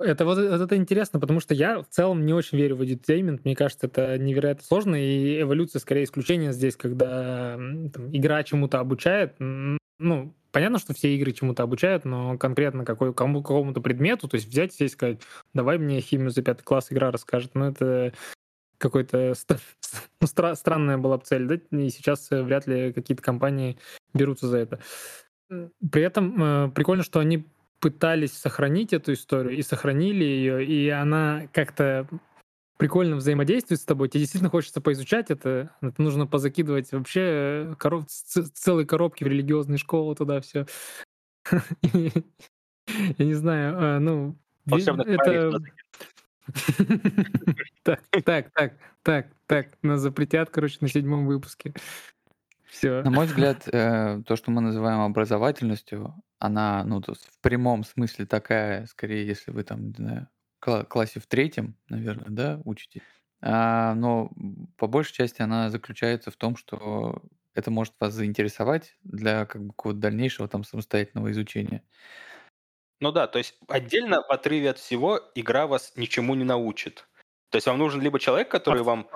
[0.00, 3.40] Это вот это интересно, потому что я в целом не очень верю в edutainment.
[3.42, 9.34] Мне кажется, это невероятно сложно, и эволюция скорее исключение здесь, когда там, игра чему-то обучает.
[9.40, 14.48] Ну, понятно, что все игры чему-то обучают, но конкретно какой, кому, какому-то предмету, то есть
[14.48, 15.20] взять и сесть и сказать,
[15.54, 17.54] давай мне химию за пятый класс игра расскажет.
[17.54, 18.12] Ну, это
[18.76, 19.34] какой-то
[20.20, 21.54] ну, стра- странная была бы цель, да?
[21.54, 23.78] И сейчас э, вряд ли какие-то компании
[24.14, 24.80] берутся за это.
[25.48, 27.46] При этом э, прикольно, что они
[27.78, 32.08] пытались сохранить эту историю и сохранили ее, и она как-то
[32.78, 38.06] прикольно взаимодействует с тобой, тебе действительно хочется поизучать это, это нужно позакидывать вообще коров...
[38.06, 40.66] целые коробки в религиозные школы туда все.
[41.52, 45.60] Я не знаю, а, ну, это...
[47.82, 51.74] Так, так, так, так, так, нас запретят, короче, на седьмом выпуске.
[52.64, 53.02] Все.
[53.02, 57.84] На мой взгляд, э, то, что мы называем образовательностью, она, ну, то есть в прямом
[57.84, 60.28] смысле такая, скорее, если вы там, не знаю,
[60.58, 63.02] классе в третьем, наверное, да, учите.
[63.40, 64.30] А, но
[64.76, 67.22] по большей части она заключается в том, что
[67.54, 71.82] это может вас заинтересовать для как бы какого-то дальнейшего там самостоятельного изучения.
[73.00, 77.06] Ну да, то есть отдельно в отрыве от всего игра вас ничему не научит.
[77.50, 79.08] То есть вам нужен либо человек, который вам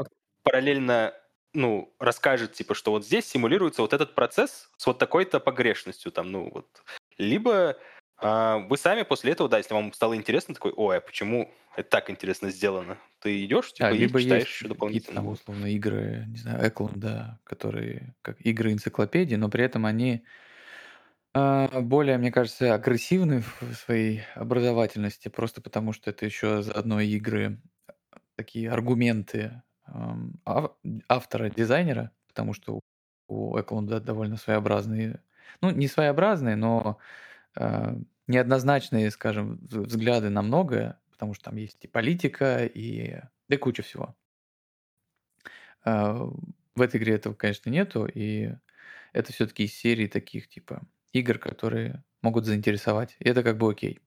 [0.44, 1.14] параллельно
[1.54, 6.32] ну, расскажет, типа, что вот здесь симулируется вот этот процесс с вот такой-то погрешностью, там,
[6.32, 6.82] ну, вот.
[7.18, 7.76] Либо
[8.22, 12.10] вы сами после этого, да, если вам стало интересно, такой, ой, а почему это так
[12.10, 12.98] интересно сделано?
[13.20, 15.16] Ты идешь, типа, а, либо и читаешь еще дополнительно.
[15.16, 20.24] Там, условно, игры, не знаю, Эклон, да, которые как игры энциклопедии, но при этом они
[21.34, 27.60] а, более, мне кажется, агрессивны в своей образовательности, просто потому что это еще заодно игры,
[28.36, 29.62] такие аргументы
[31.08, 32.80] автора, дизайнера, потому что
[33.28, 35.22] у Эклунда довольно своеобразные,
[35.60, 36.98] ну, не своеобразные, но
[38.26, 44.16] неоднозначные, скажем, взгляды на многое, потому что там есть и политика, и да куча всего.
[45.84, 46.14] Э,
[46.74, 48.52] в этой игре этого, конечно, нету, и
[49.12, 50.82] это все-таки из серии таких, типа,
[51.12, 53.16] игр, которые могут заинтересовать.
[53.18, 54.00] И это как бы окей.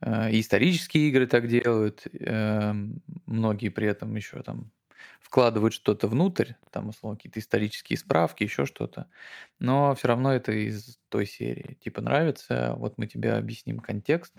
[0.00, 2.72] Э, и исторические игры так делают, э,
[3.26, 4.72] многие при этом еще там
[5.20, 9.08] вкладывают что-то внутрь, там, условно, какие-то исторические справки, еще что-то,
[9.58, 11.74] но все равно это из той серии.
[11.82, 14.34] Типа нравится, вот мы тебе объясним контекст,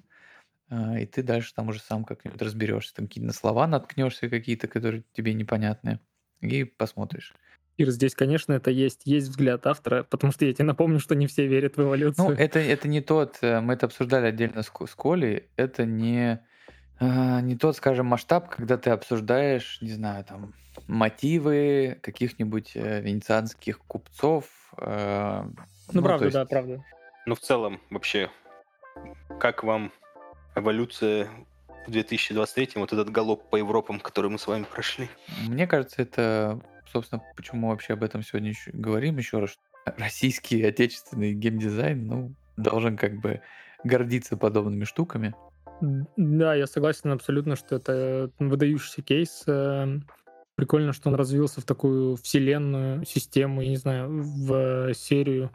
[0.70, 5.04] а, и ты дальше там уже сам как-нибудь разберешься, там какие-то слова наткнешься какие-то, которые
[5.14, 6.00] тебе непонятны,
[6.42, 7.34] и посмотришь.
[7.78, 11.28] Ир, здесь, конечно, это есть, есть взгляд автора, потому что я тебе напомню, что не
[11.28, 12.30] все верят в эволюцию.
[12.30, 16.42] Ну, это, это не тот, э, мы это обсуждали отдельно с, с Колей, это не
[17.00, 20.54] а, не тот, скажем, масштаб, когда ты обсуждаешь, не знаю, там,
[20.88, 24.46] мотивы каких-нибудь э, венецианских купцов.
[24.78, 25.54] Э, ну,
[25.94, 26.36] ну, правда, есть...
[26.36, 26.84] да, правда.
[27.26, 28.30] Ну, в целом, вообще,
[29.40, 29.92] как вам
[30.56, 31.30] эволюция
[31.88, 35.10] в 2023 вот этот галоп по Европам, который мы с вами прошли?
[35.48, 36.62] Мне кажется, это,
[36.92, 39.58] собственно, почему мы вообще об этом сегодня еще говорим еще раз.
[39.98, 43.42] Российский отечественный геймдизайн, ну, должен как бы
[43.84, 45.36] гордиться подобными штуками.
[45.82, 49.44] Да, я согласен абсолютно, что это выдающийся кейс.
[49.48, 50.08] Эм,
[50.56, 55.52] прикольно, что он развился в такую вселенную, систему, я не знаю, в серию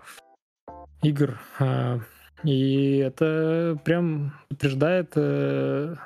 [1.03, 1.41] игр.
[1.59, 2.01] А,
[2.43, 5.97] и это прям подтверждает э,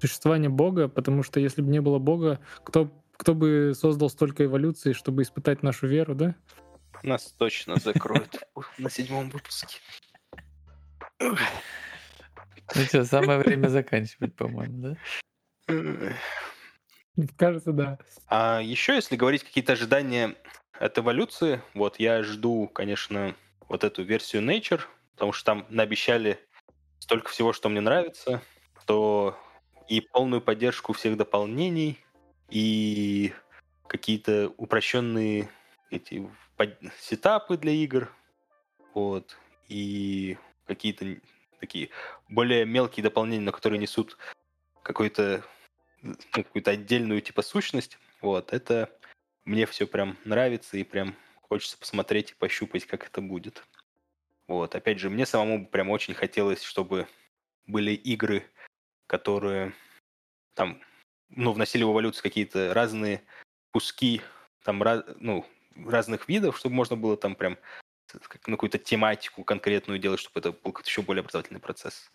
[0.00, 4.92] существование Бога, потому что если бы не было Бога, кто, кто бы создал столько эволюций,
[4.92, 6.34] чтобы испытать нашу веру, да?
[7.02, 8.40] Нас точно закроют
[8.78, 9.78] на седьмом выпуске.
[12.74, 14.96] Ну что, самое время заканчивать, по-моему, да?
[17.36, 17.98] Кажется, да.
[18.28, 20.36] А еще, если говорить какие-то ожидания
[20.72, 23.34] от эволюции, вот я жду, конечно,
[23.68, 24.82] вот эту версию Nature,
[25.12, 26.38] потому что там наобещали
[27.00, 28.42] столько всего, что мне нравится,
[28.86, 29.38] то
[29.88, 31.98] и полную поддержку всех дополнений,
[32.50, 33.32] и
[33.88, 35.50] какие-то упрощенные
[35.90, 36.28] эти
[37.00, 38.12] сетапы для игр,
[38.94, 39.36] вот,
[39.68, 41.16] и какие-то
[41.58, 41.90] такие
[42.28, 44.16] более мелкие дополнения, но которые несут
[44.82, 45.44] какой-то
[46.02, 47.98] ну, какую-то отдельную типа сущность.
[48.20, 48.90] Вот, это
[49.44, 53.64] мне все прям нравится и прям хочется посмотреть и пощупать, как это будет.
[54.46, 57.06] Вот, опять же, мне самому прям очень хотелось, чтобы
[57.66, 58.44] были игры,
[59.06, 59.74] которые
[60.54, 60.80] там,
[61.28, 63.22] ну, вносили в эволюцию какие-то разные
[63.72, 64.22] куски,
[64.64, 67.58] там, раз, ну, разных видов, чтобы можно было там прям
[68.14, 72.10] на какую-то тематику конкретную делать, чтобы это был еще более образовательный процесс.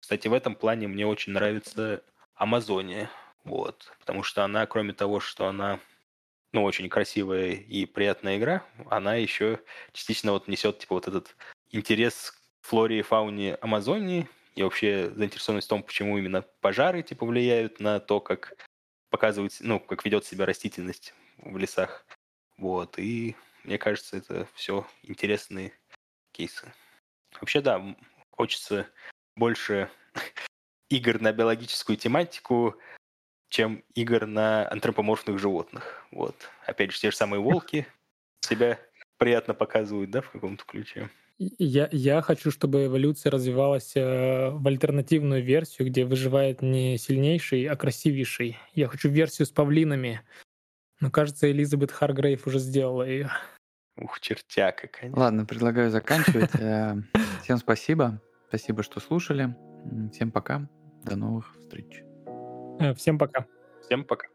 [0.00, 2.02] Кстати, в этом плане мне очень нравится
[2.34, 3.10] Амазония,
[3.44, 5.80] вот, потому что она, кроме того, что она
[6.52, 9.60] ну, очень красивая и приятная игра, она еще
[9.92, 11.36] частично вот несет типа вот этот
[11.70, 12.32] интерес
[12.62, 17.80] к флоре и фауне Амазонии и вообще заинтересованность в том, почему именно пожары типа влияют
[17.80, 18.54] на то, как
[19.10, 22.04] показывается, ну, как ведет себя растительность в лесах.
[22.56, 23.36] Вот, и
[23.68, 25.74] мне кажется, это все интересные
[26.32, 26.72] кейсы.
[27.38, 27.84] Вообще, да,
[28.30, 28.88] хочется
[29.36, 29.90] больше
[30.88, 32.76] игр на биологическую тематику,
[33.50, 36.02] чем игр на антропоморфных животных.
[36.10, 36.34] Вот.
[36.64, 37.86] Опять же, те же самые волки
[38.40, 38.80] себя
[39.18, 41.10] приятно показывают, да, в каком-то ключе.
[41.38, 47.76] Я, я хочу, чтобы эволюция развивалась э, в альтернативную версию, где выживает не сильнейший, а
[47.76, 48.56] красивейший.
[48.72, 50.22] Я хочу версию с павлинами.
[51.00, 53.30] Но кажется, Элизабет Харгрейв уже сделала ее.
[54.00, 55.20] Ух, чертяка, конечно.
[55.20, 56.50] Ладно, предлагаю заканчивать.
[56.60, 56.96] Э,
[57.42, 58.20] всем спасибо.
[58.48, 59.54] Спасибо, что слушали.
[60.12, 60.68] Всем пока.
[61.04, 62.02] До новых встреч.
[62.80, 63.46] Э, всем пока.
[63.82, 64.26] Всем пока.